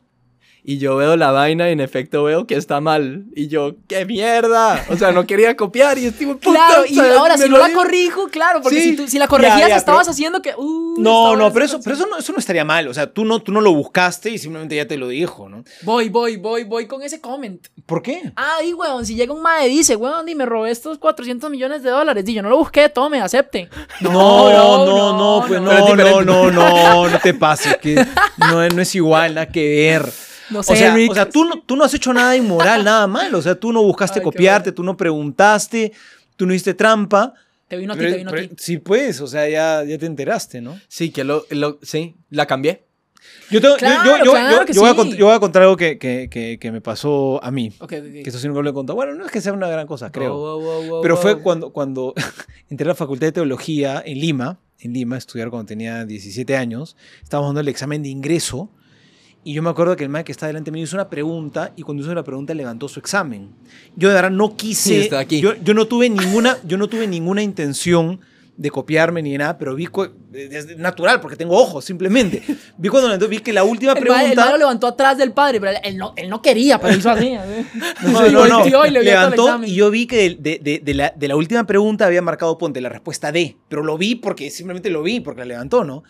Y 0.62 0.78
yo 0.78 0.96
veo 0.96 1.16
la 1.16 1.30
vaina 1.30 1.68
y 1.68 1.72
en 1.72 1.80
efecto 1.80 2.24
veo 2.24 2.46
que 2.46 2.54
está 2.54 2.80
mal. 2.80 3.24
Y 3.34 3.48
yo, 3.48 3.76
¡qué 3.88 4.04
mierda! 4.04 4.84
O 4.90 4.96
sea, 4.96 5.11
no 5.12 5.26
quería 5.26 5.56
copiar 5.56 5.96
y 5.98 6.06
estoy 6.06 6.34
Claro, 6.38 6.84
y 6.86 6.98
ahora 7.00 7.38
si 7.38 7.48
no 7.48 7.56
la 7.58 7.72
corrijo, 7.72 8.28
claro, 8.28 8.61
porque 8.62 8.80
Sí. 8.80 8.90
si, 8.90 8.96
tú- 8.96 9.08
si 9.08 9.18
la 9.18 9.26
corregías 9.26 9.58
Ya, 9.61 9.68
ya, 9.70 9.76
estabas 9.76 10.02
pero- 10.06 10.12
haciendo 10.12 10.42
que... 10.42 10.54
uh, 10.56 11.00
No, 11.00 11.34
no, 11.36 11.52
pero 11.52 11.64
eso, 11.64 11.80
pero 11.82 11.96
eso 11.96 12.06
no, 12.06 12.18
eso 12.18 12.32
no 12.32 12.38
estaría 12.38 12.64
mal. 12.64 12.88
O 12.88 12.94
sea, 12.94 13.11
tú 13.11 13.24
no, 13.24 13.40
tú 13.40 13.52
no 13.52 13.61
lo 13.61 13.72
buscaste 13.72 14.30
y 14.30 14.38
simplemente 14.38 14.76
ya 14.76 14.86
te 14.86 14.96
lo 14.98 15.08
dijo, 15.08 15.48
¿no? 15.48 15.64
Voy, 15.82 16.08
voy, 16.11 16.36
voy, 16.36 16.64
voy 16.64 16.86
con 16.86 17.02
ese 17.02 17.20
comment. 17.20 17.66
¿Por 17.86 18.02
qué? 18.02 18.30
Ah, 18.36 18.58
y 18.64 18.74
weón, 18.74 19.06
si 19.06 19.14
llega 19.14 19.32
un 19.32 19.42
mae 19.42 19.66
y 19.68 19.70
dice, 19.78 19.96
weón, 19.96 20.28
y 20.28 20.34
me 20.34 20.44
robé 20.46 20.70
estos 20.70 20.98
400 20.98 21.50
millones 21.50 21.82
de 21.82 21.90
dólares. 21.90 22.24
Y 22.28 22.34
yo 22.34 22.42
no 22.42 22.50
lo 22.50 22.58
busqué, 22.58 22.88
tome, 22.88 23.20
acepte. 23.20 23.68
No, 24.00 24.11
no, 24.50 24.86
no, 24.86 25.16
no, 25.40 25.44
pues 25.46 25.61
no. 25.61 25.72
no, 25.72 25.96
no, 25.96 26.22
no, 26.22 26.50
no, 26.50 27.08
no 27.08 27.18
te 27.20 27.32
pases, 27.34 27.76
que 27.78 27.94
no, 28.36 28.68
no 28.68 28.82
es 28.82 28.94
igual, 28.94 29.34
nada 29.34 29.46
que 29.48 29.66
ver. 29.68 30.12
No 30.51 30.62
sé, 30.62 30.72
O 30.72 30.76
sea, 30.76 30.94
Rick. 30.94 31.11
o 31.11 31.14
sea 31.14 31.28
tú, 31.28 31.44
no, 31.44 31.61
tú 31.62 31.76
no 31.76 31.84
has 31.84 31.94
hecho 31.94 32.12
nada 32.12 32.36
inmoral, 32.36 32.84
nada 32.84 33.07
mal. 33.07 33.34
O 33.34 33.42
sea, 33.42 33.55
tú 33.55 33.72
no 33.72 33.82
buscaste 33.82 34.18
Ay, 34.20 34.24
copiarte, 34.24 34.72
tú 34.72 34.82
no 34.82 34.96
preguntaste, 34.96 35.92
tú 36.36 36.46
no 36.46 36.53
hiciste 36.55 36.74
trampa. 36.74 37.34
Te 37.68 37.76
vino 37.76 37.92
a 37.92 37.96
ti, 37.96 38.01
Pero- 38.01 38.12
te 38.12 38.18
vino 38.18 38.30
a 38.30 38.34
ti. 38.36 38.51
sí, 38.59 38.78
pues, 38.78 39.20
o 39.20 39.26
sea, 39.26 39.48
ya, 39.48 39.84
ya 39.84 39.96
te 39.98 40.07
enteraste, 40.07 40.61
¿no? 40.61 40.80
Sí, 40.88 41.11
que 41.11 41.22
lo, 41.24 41.46
lo- 41.51 41.78
sí, 41.82 42.16
la 42.30 42.46
cambié. 42.46 42.84
Yo, 43.51 43.61
tengo- 43.61 43.74
yo- 43.74 43.78
Claro, 43.78 44.05
yo, 44.18 44.24
yo, 44.24 44.30
claro 44.32 44.57
yo- 44.61 44.64
que 44.66 44.72
yo 44.72 44.80
voy 44.80 44.90
a 44.90 44.94
sí. 44.94 44.98
cont- 44.98 45.14
yo 45.16 45.26
voy 45.26 45.34
a 45.34 45.40
contar 45.40 45.62
algo 45.62 45.76
que, 45.76 45.98
que, 45.98 46.28
que, 46.30 46.59
que 46.59 46.72
me 46.72 46.80
pasó 46.80 47.42
a 47.44 47.51
mí. 47.51 47.68
Ok, 47.78 47.92
ok, 47.92 47.92
ok. 47.98 48.12
Que 48.22 48.24
eso 48.26 48.38
sí 48.38 48.48
nunca 48.48 48.62
lo 48.62 48.70
he 48.70 48.72
contado. 48.72 48.96
Bueno, 48.96 49.14
no 49.14 49.24
es 49.26 49.30
que 49.30 49.40
sea 49.40 49.53
una 49.53 49.68
gran 49.68 49.86
cosa, 49.86 50.11
creo. 50.11 50.34
Wow, 50.36 50.61
wow, 50.61 50.82
wow, 50.88 51.03
Pero 51.03 51.14
wow. 51.14 51.22
fue 51.22 51.40
cuando, 51.42 51.70
cuando 51.72 52.14
entré 52.70 52.84
a 52.86 52.88
la 52.88 52.94
Facultad 52.94 53.28
de 53.28 53.32
Teología 53.32 54.03
en 54.05 54.18
Lima, 54.18 54.59
en 54.80 54.92
Lima, 54.94 55.16
a 55.16 55.18
estudiar 55.18 55.51
cuando 55.51 55.66
tenía 55.66 56.05
17 56.07 56.57
años. 56.57 56.96
Estábamos 57.22 57.51
dando 57.51 57.61
el 57.61 57.68
examen 57.68 58.03
de 58.03 58.09
ingreso 58.09 58.70
y 59.45 59.55
yo 59.55 59.62
me 59.62 59.70
acuerdo 59.70 59.97
que 59.97 60.05
el 60.05 60.11
man 60.11 60.22
que 60.24 60.32
está 60.32 60.47
delante 60.47 60.70
mío 60.70 60.84
hizo 60.84 60.97
una 60.97 61.09
pregunta 61.09 61.72
y 61.76 61.82
cuando 61.82 62.03
hizo 62.03 62.14
la 62.14 62.22
pregunta 62.24 62.53
levantó 62.55 62.88
su 62.88 63.01
examen. 63.01 63.51
Yo 63.97 64.09
de 64.09 64.14
verdad 64.14 64.30
no 64.30 64.49
Sí, 64.49 64.55
quise, 64.57 65.01
está 65.01 65.18
aquí. 65.20 65.41
yo, 65.41 65.55
yo 65.62 65.72
no 65.74 65.86
tuve 65.86 66.11
ninguna, 66.11 66.59
yo 66.64 66.76
no 66.76 66.88
tuve 66.88 67.07
ninguna 67.07 67.43
intención 67.43 68.20
de 68.59 68.70
copiarme 68.70 69.22
ni 69.22 69.32
de 69.32 69.38
nada, 69.38 69.57
pero 69.57 69.74
vi 69.74 69.86
cu- 69.86 70.11
es 70.34 70.76
natural 70.76 71.18
porque 71.22 71.34
tengo 71.34 71.57
ojos 71.57 71.82
simplemente. 71.82 72.43
Vi 72.76 72.91
cuando 72.91 73.09
levantó, 73.09 73.26
vi 73.26 73.38
que 73.38 73.55
la 73.55 73.64
última 73.64 73.93
El 73.93 74.05
mae, 74.05 74.05
el 74.05 74.11
mae 74.11 74.20
pregunta 74.34 74.51
lo 74.51 74.59
levantó 74.59 74.86
atrás 74.88 75.16
del 75.16 75.32
padre, 75.32 75.59
pero 75.59 75.78
él, 75.82 75.97
no, 75.97 76.12
él 76.16 76.28
no 76.28 76.43
quería, 76.43 76.78
pero 76.78 76.95
hizo 76.95 77.09
así. 77.09 77.32
No, 78.03 78.28
no, 78.30 78.47
no. 78.47 78.59
volteó 78.59 78.84
y 78.84 78.91
le 78.91 78.99
el 78.99 79.05
Levantó 79.07 79.64
y 79.64 79.74
yo 79.74 79.91
vi 79.91 80.07
que 80.07 80.36
de, 80.38 80.59
de- 80.62 80.80
de 80.84 80.95
la, 80.95 81.14
de 81.16 81.28
la 81.28 81.36
última 81.36 81.64
pregunta 81.66 82.05
había 82.05 82.20
marcado, 82.20 82.59
ponte, 82.59 82.82
la 82.82 82.91
respuesta 82.91 83.32
D. 83.32 83.57
Pero 83.70 83.82
lo 83.82 83.97
vi 83.97 84.16
porque 84.16 84.51
simplemente 84.51 84.91
lo 84.91 85.03
vi, 85.03 85.20
porque 85.20 85.38
la 85.41 85.47
levantó, 85.47 85.84
¿no? 85.84 86.05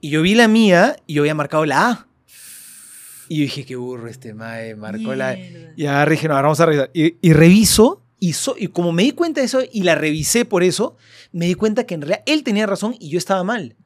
Y 0.00 0.08
yo 0.08 0.22
vi 0.22 0.34
la 0.34 0.48
mía 0.48 0.96
y 1.06 1.14
yo 1.14 1.22
había 1.22 1.34
marcado 1.34 1.66
la 1.66 1.90
A. 1.90 2.06
Y 3.28 3.36
yo 3.38 3.42
dije, 3.42 3.64
qué 3.64 3.76
burro 3.76 4.08
este 4.08 4.34
mae, 4.34 4.74
marcó 4.76 5.14
la. 5.14 5.34
Mierda. 5.34 5.72
Y 5.76 5.86
agarré 5.86 6.12
dije, 6.12 6.28
no, 6.28 6.34
ahora 6.34 6.46
vamos 6.48 6.60
a 6.60 6.66
revisar. 6.66 6.90
Y, 6.94 7.16
y 7.20 7.32
reviso, 7.32 8.02
y, 8.20 8.32
so- 8.34 8.56
y 8.58 8.68
como 8.68 8.92
me 8.92 9.02
di 9.02 9.12
cuenta 9.12 9.40
de 9.40 9.46
eso 9.46 9.60
y 9.72 9.82
la 9.82 9.94
revisé 9.94 10.44
por 10.44 10.62
eso, 10.62 10.96
me 11.32 11.46
di 11.46 11.54
cuenta 11.54 11.84
que 11.84 11.94
en 11.94 12.02
realidad 12.02 12.22
él 12.26 12.42
tenía 12.44 12.66
razón 12.66 12.94
y 13.00 13.08
yo 13.10 13.18
estaba 13.18 13.42
mal. 13.44 13.76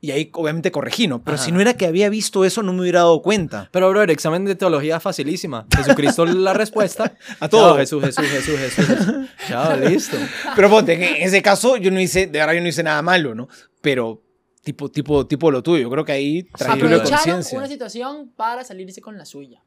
Y 0.00 0.10
ahí 0.10 0.28
obviamente 0.34 0.70
corregí, 0.70 1.08
¿no? 1.08 1.22
Pero 1.24 1.36
Ajá. 1.36 1.44
si 1.46 1.50
no 1.50 1.62
era 1.62 1.78
que 1.78 1.86
había 1.86 2.10
visto 2.10 2.44
eso, 2.44 2.62
no 2.62 2.74
me 2.74 2.82
hubiera 2.82 2.98
dado 3.00 3.22
cuenta. 3.22 3.70
Pero, 3.72 3.88
bro, 3.88 4.02
el 4.02 4.10
examen 4.10 4.44
de 4.44 4.54
teología 4.54 5.00
facilísima. 5.00 5.66
Jesucristo 5.74 6.26
la 6.26 6.52
respuesta. 6.52 7.14
A 7.40 7.48
todo. 7.48 7.68
Chao, 7.70 7.76
Jesús, 7.78 8.04
Jesús, 8.04 8.26
Jesús, 8.26 8.58
Jesús. 8.58 8.84
Jesús. 8.86 9.14
Chao, 9.48 9.76
listo. 9.78 10.18
Pero 10.56 10.68
ponte, 10.68 10.92
en 10.92 11.26
ese 11.26 11.40
caso 11.40 11.78
yo 11.78 11.90
no 11.90 11.98
hice, 12.00 12.26
de 12.26 12.38
verdad 12.38 12.52
yo 12.52 12.60
no 12.60 12.68
hice 12.68 12.82
nada 12.82 13.00
malo, 13.00 13.34
¿no? 13.34 13.48
Pero 13.80 14.22
tipo, 14.64 14.90
tipo, 14.90 15.26
tipo 15.26 15.50
lo 15.50 15.62
tuyo, 15.62 15.82
yo 15.82 15.90
creo 15.90 16.04
que 16.04 16.12
ahí 16.12 16.48
Aprovecharon 16.54 17.00
conciencia. 17.10 17.58
una 17.58 17.68
situación 17.68 18.32
para 18.34 18.64
salirse 18.64 19.00
con 19.00 19.16
la 19.18 19.24
suya. 19.24 19.62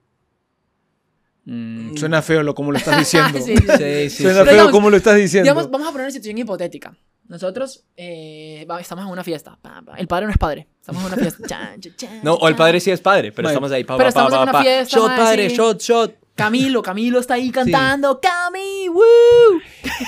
Mm, 1.45 1.95
suena 1.95 2.22
feo 2.22 2.43
lo 2.43 2.54
como 2.54 2.72
lo 2.74 2.78
estás 2.78 2.98
diciendo. 3.00 3.39
Sí, 3.39 3.56
sí, 3.56 4.10
sí. 4.10 4.24
Suena 4.24 4.43
feo 4.43 4.54
digamos- 4.54 4.72
como 4.72 4.89
lo 4.89 4.98
estás 4.98 5.16
diciendo. 5.16 5.43
Digamos, 5.45 5.72
vamos 5.72 5.88
a 5.88 5.91
poner 5.91 6.06
una 6.06 6.12
situación 6.12 6.38
hipotética. 6.38 6.98
Nosotros 7.30 7.84
eh, 7.98 8.66
estamos 8.80 9.06
en 9.06 9.12
una 9.12 9.24
fiesta. 9.24 9.58
El 9.98 10.08
padre 10.08 10.26
no 10.28 10.32
es 10.32 10.38
padre. 10.38 10.68
Estamos 10.80 11.02
en 11.06 11.14
una 11.14 11.18
fiesta. 11.18 11.76
No, 12.24 12.34
o 12.36 12.48
el 12.48 12.56
padre 12.56 12.80
sí 12.80 12.89
es 12.91 13.02
padre, 13.02 13.32
pero 13.32 13.48
estamos 13.50 13.72
ahí. 13.72 13.84
Pa, 13.84 13.98
pero 13.98 14.10
pa, 14.10 14.14
pa, 14.14 14.26
estamos 14.28 14.32
en 14.34 14.38
pa, 14.38 14.43
una 14.43 14.52
pa. 14.54 14.62
fiesta, 14.62 14.98
Shot, 14.98 15.08
padre, 15.16 15.50
sí. 15.50 15.56
shot, 15.56 15.82
shot. 15.82 16.16
Camilo, 16.38 16.82
Camilo 16.82 17.20
está 17.20 17.34
ahí 17.34 17.50
cantando. 17.52 18.22
Cami, 18.22 18.88
woo. 18.90 19.04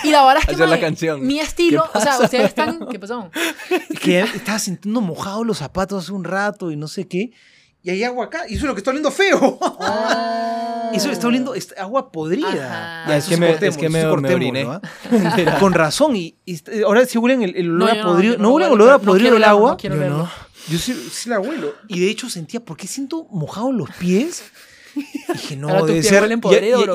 Y 0.03 0.11
la 0.11 0.23
verdad 0.25 0.37
es 0.41 0.45
que 0.45 0.51
Esa 0.53 0.63
es 0.63 0.69
la 0.69 0.79
canción. 0.79 1.25
mi 1.25 1.39
estilo, 1.39 1.83
¿Qué 1.91 1.97
o 1.97 2.01
sea, 2.01 2.19
ustedes 2.19 2.45
están, 2.45 2.87
¿qué 2.87 2.99
pasó? 2.99 3.29
Que 4.01 4.21
estaba 4.21 4.59
sintiendo 4.59 5.01
mojados 5.01 5.45
los 5.45 5.57
zapatos 5.57 6.03
hace 6.03 6.13
un 6.13 6.23
rato 6.23 6.71
y 6.71 6.77
no 6.77 6.87
sé 6.87 7.07
qué. 7.07 7.31
Y 7.81 7.89
hay 7.89 8.03
agua 8.03 8.25
acá. 8.25 8.43
Y 8.47 8.55
eso 8.55 8.65
es 8.65 8.67
lo 8.67 8.75
que 8.75 8.79
está 8.79 8.91
oliendo 8.91 9.09
feo. 9.11 9.57
Eso 10.93 11.11
está 11.11 11.27
oliendo 11.27 11.53
es 11.53 11.73
agua 11.77 12.11
podrida. 12.11 13.05
Ya, 13.07 13.17
Es 13.17 13.25
que 13.25 13.35
sí 13.35 13.39
me- 13.39 13.47
cortemos, 13.51 13.75
es 13.75 13.79
que 13.81 13.89
me- 13.89 13.99
sí 13.99 14.05
me 14.05 14.09
cortemos, 14.11 14.35
oriné. 14.35 14.63
¿no? 14.63 14.81
Con 15.59 15.73
razón. 15.73 16.15
Y, 16.15 16.35
y 16.45 16.55
est- 16.55 16.69
ahora 16.83 17.05
sí 17.05 17.17
huelen 17.19 17.43
el, 17.43 17.55
el 17.55 17.69
olor 17.71 17.95
No, 17.95 18.01
a 18.01 18.05
podrido. 18.05 18.37
¿No, 18.37 18.43
no 18.43 18.49
huelen 18.55 18.71
huelo, 18.71 18.83
olor 18.85 18.93
a 18.95 18.99
podrido 18.99 19.29
el 19.29 19.35
olerlo, 19.35 19.51
agua? 19.55 19.71
no 19.71 19.77
quiero 19.77 19.95
Yo 19.95 20.01
olerlo. 20.01 20.17
no. 20.23 20.29
Yo 20.67 20.77
sí, 20.79 21.09
sí 21.11 21.29
la 21.29 21.39
huelo. 21.39 21.73
Y 21.87 21.99
de 21.99 22.09
hecho 22.09 22.29
sentía, 22.29 22.59
¿por 22.59 22.75
qué 22.75 22.87
siento 22.87 23.25
mojados 23.31 23.73
los 23.73 23.89
pies? 23.99 24.43
Dije, 25.41 25.55
no, 25.55 25.77
tus 25.79 25.87
debe 25.87 26.03
ser. 26.03 26.39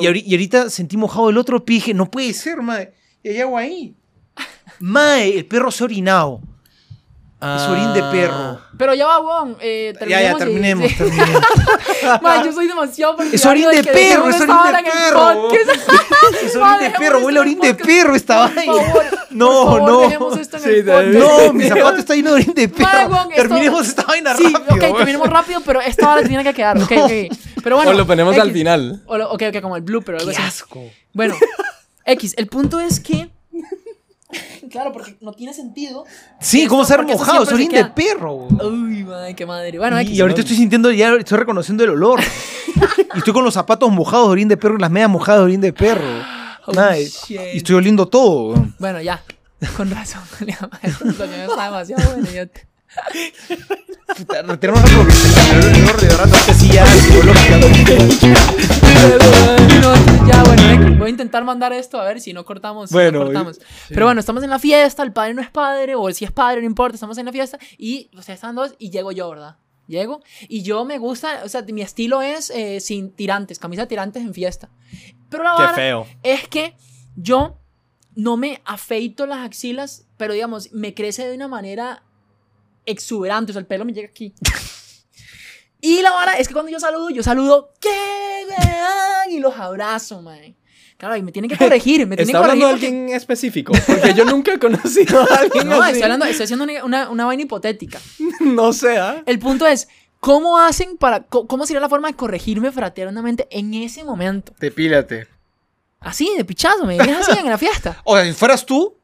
Y, 0.00 0.06
ahorita 0.06 0.70
sentí 0.70 0.96
mojado 0.96 1.30
el 1.30 1.38
otro 1.38 1.64
pie. 1.64 1.76
y 1.76 1.78
Dije, 1.78 1.94
no 1.94 2.10
puede 2.10 2.32
ser, 2.34 2.62
mae. 2.62 2.92
Y 3.22 3.30
hay 3.30 3.40
agua 3.40 3.60
ahí. 3.60 3.96
Mae, 4.80 5.38
el 5.38 5.46
perro 5.46 5.70
se 5.70 5.82
ha 5.82 5.86
orinado. 5.86 6.40
Es 7.40 7.62
orín 7.68 7.92
de 7.92 8.02
perro. 8.04 8.58
Pero 8.78 8.94
ya 8.94 9.06
va, 9.06 9.20
Won. 9.20 9.56
Eh, 9.60 9.92
Ya, 10.08 10.22
ya, 10.22 10.34
terminemos 10.36 10.90
y- 10.90 10.94
terminemos, 10.94 11.12
sí. 11.12 11.18
terminemos. 11.18 11.42
Ma, 12.22 12.42
yo 12.42 12.52
soy 12.54 12.66
demasiado 12.68 13.16
Es 13.30 13.44
orín 13.44 13.68
de 13.70 13.82
que 13.82 13.92
perro, 13.92 14.28
es 14.30 14.40
esta 14.40 14.62
orín 14.62 14.76
de 14.84 14.90
perro. 14.90 15.48
Es 16.42 16.56
orín 16.56 16.80
de 16.80 16.90
perro, 16.98 17.18
huele 17.20 17.40
orín 17.40 17.60
de 17.60 17.74
perro 17.74 18.14
esta 18.16 18.46
Por 18.46 18.54
vaina. 18.56 18.72
favor, 18.72 19.04
No, 19.30 19.48
por 19.48 19.64
favor, 19.78 19.90
no. 19.90 20.00
dejemos 20.00 20.38
esto 20.38 20.56
en 20.56 20.62
Sí, 20.62 20.68
el. 20.70 21.18
No, 21.18 21.52
mi 21.52 21.68
zapato 21.68 21.96
está 21.98 22.14
lleno 22.14 22.30
de 22.30 22.34
orín 22.36 22.54
de 22.54 22.68
perro. 22.68 22.88
Ma, 22.90 23.06
Won, 23.24 23.32
esto- 23.32 23.42
Terminemos 23.42 23.88
esta 23.88 24.02
vaina 24.04 24.36
Sí, 24.36 24.44
rápido. 24.44 24.74
ok, 24.76 24.82
weón. 24.82 24.96
terminemos 24.96 25.28
rápido, 25.28 25.60
pero 25.66 25.80
esta 25.82 26.12
hora 26.12 26.22
tiene 26.26 26.44
que 26.44 26.54
quedar. 26.54 26.78
Ok, 26.78 26.92
ok. 26.92 27.36
Pero 27.62 27.76
bueno. 27.76 27.90
o 27.90 27.94
lo 27.94 28.06
ponemos 28.06 28.34
al 28.38 28.48
X. 28.48 28.52
final. 28.58 29.02
O 29.06 29.18
lo- 29.18 29.30
ok, 29.30 29.42
ok, 29.54 29.60
como 29.60 29.76
el 29.76 29.82
blooper 29.82 30.14
o 30.14 30.18
algo 30.18 30.30
Qué 30.30 30.36
así. 30.38 30.46
asco. 30.46 30.82
Bueno, 31.12 31.34
X, 32.06 32.34
el 32.38 32.46
punto 32.46 32.80
es 32.80 33.00
que. 33.00 33.28
Claro, 34.70 34.92
porque 34.92 35.16
no 35.20 35.32
tiene 35.32 35.52
sentido. 35.54 36.04
Sí, 36.40 36.66
¿cómo 36.66 36.84
ser 36.84 37.02
mojado? 37.04 37.44
Es 37.44 37.52
orín 37.52 37.70
se 37.70 37.76
de 37.76 37.82
queda- 37.84 37.94
perro. 37.94 38.34
Uy, 38.48 39.04
madre, 39.04 39.34
qué 39.34 39.46
madre. 39.46 39.78
Bueno, 39.78 40.00
Y, 40.00 40.20
ahorita 40.20 40.40
estoy 40.40 40.56
sintiendo, 40.56 40.90
ya 40.90 41.14
estoy 41.14 41.38
reconociendo 41.38 41.84
el 41.84 41.90
olor. 41.90 42.20
y 43.14 43.18
estoy 43.18 43.32
con 43.32 43.44
los 43.44 43.54
zapatos 43.54 43.90
mojados 43.92 44.28
de 44.28 44.32
orín 44.32 44.48
de 44.48 44.56
perro 44.56 44.76
y 44.76 44.80
las 44.80 44.90
medias 44.90 45.10
mojadas 45.10 45.40
de 45.40 45.44
orín 45.44 45.60
de 45.60 45.72
perro. 45.72 46.04
Oh, 46.66 46.72
shit. 46.94 47.38
y 47.52 47.56
estoy 47.58 47.76
oliendo 47.76 48.06
todo. 48.08 48.54
Bueno, 48.78 49.00
ya. 49.00 49.22
Con 49.76 49.90
razón. 49.90 50.22
Esta 50.82 50.90
situación 51.10 51.40
está 51.40 51.64
demasiado 51.64 52.10
buena. 52.14 52.30
yo- 52.30 52.42
Tenemos 54.60 54.80
el 54.84 54.90
de 54.90 56.08
ya 60.26 60.42
bueno, 60.44 60.98
voy 60.98 61.06
a 61.06 61.10
intentar 61.10 61.44
mandar 61.44 61.72
esto 61.72 62.00
a 62.00 62.04
ver 62.04 62.20
si 62.20 62.32
no 62.32 62.44
cortamos. 62.44 62.90
si 62.90 62.96
no. 62.96 63.30
Pero 63.88 64.06
bueno, 64.06 64.20
estamos 64.20 64.42
en 64.42 64.50
la 64.50 64.58
fiesta, 64.58 65.02
el 65.02 65.12
padre 65.12 65.34
no 65.34 65.42
es 65.42 65.50
padre, 65.50 65.94
o 65.94 66.10
si 66.12 66.24
es 66.24 66.32
padre, 66.32 66.60
no 66.60 66.66
importa, 66.66 66.94
estamos 66.94 67.18
en 67.18 67.26
la 67.26 67.32
fiesta 67.32 67.58
y 67.78 68.08
ustedes 68.14 68.36
están 68.38 68.54
dos 68.54 68.74
y 68.78 68.90
llego 68.90 69.12
yo, 69.12 69.28
¿verdad? 69.30 69.56
Llego 69.86 70.22
y 70.48 70.62
yo 70.62 70.84
me 70.84 70.98
gusta, 70.98 71.42
o 71.44 71.48
sea, 71.48 71.62
mi 71.62 71.82
estilo 71.82 72.22
es 72.22 72.50
eh, 72.50 72.80
sin 72.80 73.10
tirantes, 73.10 73.58
camisa 73.58 73.82
de 73.82 73.88
tirantes 73.88 74.22
en 74.22 74.32
fiesta. 74.32 74.70
Pero 75.28 75.42
la 75.44 75.56
Qué 75.56 75.62
vara 75.62 75.74
feo. 75.74 76.06
es 76.22 76.48
que 76.48 76.74
yo 77.16 77.58
no 78.14 78.36
me 78.36 78.62
afeito 78.64 79.26
las 79.26 79.44
axilas, 79.44 80.06
pero 80.16 80.32
digamos, 80.32 80.72
me 80.72 80.94
crece 80.94 81.28
de 81.28 81.34
una 81.34 81.48
manera 81.48 82.02
exuberante, 82.86 83.52
o 83.52 83.54
sea, 83.54 83.60
el 83.60 83.66
pelo 83.66 83.84
me 83.84 83.92
llega 83.92 84.08
aquí. 84.08 84.34
Y 85.80 86.00
la 86.00 86.12
vara 86.12 86.38
es 86.38 86.48
que 86.48 86.54
cuando 86.54 86.72
yo 86.72 86.80
saludo, 86.80 87.10
yo 87.10 87.22
saludo, 87.22 87.74
¡qué 87.78 88.46
vean! 88.48 89.30
Y 89.30 89.38
los 89.38 89.54
abrazo, 89.54 90.22
man. 90.22 90.56
Claro, 90.96 91.14
y 91.14 91.22
me 91.22 91.30
tienen 91.30 91.50
que 91.50 91.58
corregir, 91.62 92.06
me 92.06 92.16
tienen 92.16 92.34
¿Está 92.34 92.38
que 92.38 92.42
hablando 92.42 92.66
de 92.68 92.72
alguien 92.72 93.08
específico? 93.10 93.74
Porque 93.86 94.14
yo 94.14 94.24
nunca 94.24 94.54
he 94.54 94.58
conocido 94.58 95.20
a 95.20 95.24
alguien 95.40 95.68
No, 95.68 95.82
así. 95.82 95.90
estoy, 95.90 96.02
hablando, 96.04 96.24
estoy 96.24 96.44
haciendo 96.44 96.64
una, 96.64 96.84
una, 96.84 97.10
una 97.10 97.26
vaina 97.26 97.42
hipotética. 97.42 98.00
No 98.40 98.72
sé, 98.72 98.96
¿ah? 98.96 99.22
El 99.26 99.38
punto 99.38 99.66
es, 99.66 99.86
¿cómo 100.20 100.58
hacen 100.58 100.96
para, 100.96 101.24
cómo 101.24 101.66
sería 101.66 101.80
la 101.80 101.90
forma 101.90 102.08
de 102.08 102.14
corregirme 102.14 102.72
fraternamente 102.72 103.46
en 103.50 103.74
ese 103.74 104.04
momento? 104.04 104.54
Depílate. 104.58 105.26
Así, 106.00 106.30
de 106.34 106.46
pichazo, 106.46 106.86
me 106.86 106.98
dirías 106.98 107.28
así 107.28 107.38
en 107.38 107.50
la 107.50 107.58
fiesta. 107.58 108.00
O 108.04 108.16
sea, 108.16 108.24
si 108.24 108.32
fueras 108.32 108.64
tú. 108.64 108.96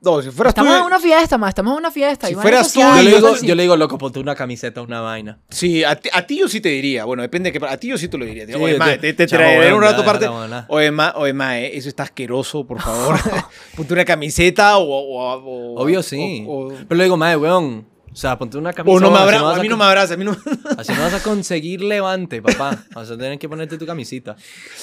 No, 0.00 0.22
si 0.22 0.30
fueras 0.30 0.52
Estamos 0.52 0.72
tú. 0.74 0.78
en 0.78 0.84
una 0.86 1.00
fiesta, 1.00 1.38
más, 1.38 1.48
estamos 1.48 1.72
en 1.72 1.78
una 1.78 1.90
fiesta. 1.90 2.28
Si 2.28 2.34
fueras 2.36 2.72
tú, 2.72 2.78
Yo 2.80 3.02
le, 3.02 3.10
digo, 3.16 3.36
yo 3.42 3.54
le 3.56 3.62
digo, 3.62 3.76
loco, 3.76 3.98
ponte 3.98 4.20
una 4.20 4.36
camiseta, 4.36 4.80
una 4.80 5.00
vaina. 5.00 5.40
Sí, 5.48 5.82
a 5.82 5.96
ti, 5.96 6.08
a 6.12 6.24
ti 6.24 6.38
yo 6.38 6.46
sí 6.48 6.60
te 6.60 6.68
diría. 6.68 7.04
Bueno, 7.04 7.22
depende 7.22 7.50
de 7.50 7.58
que. 7.58 7.66
A 7.66 7.76
ti 7.78 7.88
yo 7.88 7.98
sí 7.98 8.06
te 8.06 8.16
lo 8.16 8.24
diría. 8.24 8.46
Sí, 8.46 8.54
oye, 8.54 8.74
te- 8.74 8.78
mae, 8.78 8.98
te, 8.98 9.12
te 9.12 9.26
chamo, 9.26 9.42
traeré 9.42 9.72
un 9.74 9.82
rato 9.82 10.02
aparte. 10.02 10.28
Oye, 10.68 10.90
ma, 10.92 11.12
oye, 11.16 11.32
mae, 11.32 11.76
eso 11.76 11.88
está 11.88 12.04
asqueroso, 12.04 12.64
por 12.64 12.80
favor. 12.80 13.18
Ponte 13.76 13.92
una 13.92 14.04
camiseta 14.04 14.78
o. 14.78 14.84
o- 14.84 15.34
o- 15.34 15.82
Obvio 15.82 16.02
sí. 16.04 16.44
O, 16.46 16.66
o- 16.68 16.68
Pero 16.68 16.96
le 16.96 17.04
digo, 17.04 17.16
madre, 17.16 17.36
weón. 17.36 17.86
O 18.18 18.20
sea, 18.20 18.36
ponte 18.36 18.58
una 18.58 18.72
camiseta. 18.72 18.96
o 18.96 18.98
no 18.98 19.12
me 19.12 19.22
abraza. 19.22 19.42
vas 19.44 19.58
a 19.58 19.62
mí 19.62 19.68
no 19.68 19.76
me 19.76 19.84
abraza. 19.84 20.14
A 20.14 20.16
mí 20.16 20.24
no 20.24 20.32
Así 20.76 20.92
no 20.92 21.02
vas 21.02 21.14
a 21.14 21.22
conseguir 21.22 21.82
levante, 21.82 22.42
papá. 22.42 22.84
Vas 22.92 23.08
a 23.12 23.16
tener 23.16 23.38
que 23.38 23.48
ponerte 23.48 23.78
tu 23.78 23.86
camisita. 23.86 24.34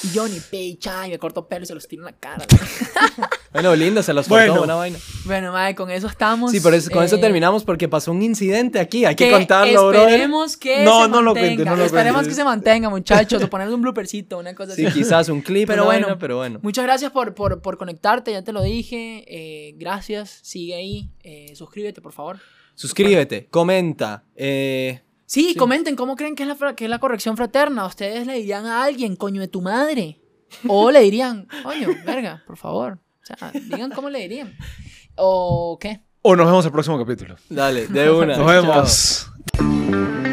Y 0.03 0.11
yo 0.11 0.25
ni 0.25 0.39
pecha 0.39 1.05
y 1.05 1.09
me 1.09 1.19
corto 1.19 1.45
pelo 1.45 1.63
y 1.63 1.65
se 1.65 1.75
los 1.75 1.85
tiro 1.85 2.03
en 2.03 2.05
la 2.05 2.17
cara. 2.17 2.45
Bueno, 3.51 3.73
lindo, 3.73 4.03
se 4.03 4.13
los 4.13 4.27
Bueno. 4.27 4.47
cortó, 4.47 4.59
buena 4.61 4.75
vaina. 4.75 4.99
bueno, 5.23 5.53
madre, 5.53 5.75
con 5.75 5.89
eso 5.89 6.07
estamos. 6.07 6.51
Sí, 6.51 6.59
por 6.59 6.73
eso, 6.73 6.91
con 6.91 7.03
eso 7.05 7.15
eh, 7.15 7.19
terminamos 7.19 7.63
porque 7.63 7.87
pasó 7.87 8.11
un 8.11 8.21
incidente 8.21 8.79
aquí. 8.81 9.05
Hay 9.05 9.15
que, 9.15 9.27
que 9.27 9.31
contarlo, 9.31 9.87
bro. 9.89 10.01
Esperemos 10.07 10.57
que 10.57 10.83
No, 10.83 11.03
se 11.03 11.09
no 11.09 11.21
lo 11.21 11.31
cuentes, 11.33 11.65
no 11.65 11.75
lo 11.77 11.85
Esperemos 11.85 12.27
que 12.27 12.33
se 12.33 12.43
mantenga, 12.43 12.89
muchachos. 12.89 13.41
O 13.41 13.49
poner 13.49 13.69
un 13.69 13.81
bloopercito, 13.81 14.39
una 14.39 14.53
cosa 14.55 14.75
Sí, 14.75 14.85
así. 14.85 14.99
quizás 14.99 15.29
un 15.29 15.39
clip, 15.41 15.67
Pero 15.69 15.83
una 15.83 15.85
bueno, 15.85 16.07
vaina, 16.07 16.19
pero 16.19 16.35
bueno. 16.37 16.59
Muchas 16.63 16.83
gracias 16.83 17.11
por, 17.11 17.33
por, 17.33 17.61
por 17.61 17.77
conectarte, 17.77 18.33
ya 18.33 18.43
te 18.43 18.51
lo 18.51 18.61
dije. 18.61 19.23
Eh, 19.27 19.73
gracias, 19.77 20.39
sigue 20.41 20.75
ahí. 20.75 21.09
eh, 21.23 21.53
suscríbete, 21.55 22.01
por 22.01 22.11
favor. 22.11 22.39
Suscríbete, 22.75 23.47
comenta. 23.47 24.23
Eh, 24.35 25.01
Sí, 25.27 25.49
Sí. 25.53 25.55
comenten 25.55 25.95
cómo 25.95 26.15
creen 26.15 26.35
que 26.35 26.43
es, 26.43 26.49
la, 26.59 26.75
que 26.75 26.83
es 26.85 26.89
la 26.89 26.99
corrección 26.99 27.35
fraterna. 27.35 27.85
Ustedes 27.87 28.27
le 28.27 28.35
dirían 28.35 28.67
a 28.67 28.83
alguien, 28.83 29.15
coño 29.15 29.41
de 29.41 29.47
tu 29.47 29.61
madre. 29.61 30.21
O 30.67 30.91
le 30.91 31.01
dirían, 31.01 31.47
coño, 31.63 31.89
verga, 32.05 32.43
por 32.45 32.57
favor. 32.57 32.99
O 33.23 33.25
sea, 33.25 33.51
digan 33.53 33.89
cómo 33.91 34.09
le 34.11 34.19
dirían. 34.19 34.53
O 35.15 35.77
qué. 35.81 36.01
O 36.21 36.35
nos 36.35 36.45
vemos 36.45 36.63
el 36.65 36.71
próximo 36.71 36.97
capítulo. 36.99 37.35
dale, 37.49 37.87
de 37.87 38.11
una. 38.11 38.37
Nos 38.37 38.45
Chao. 38.45 38.47
vemos. 38.47 40.24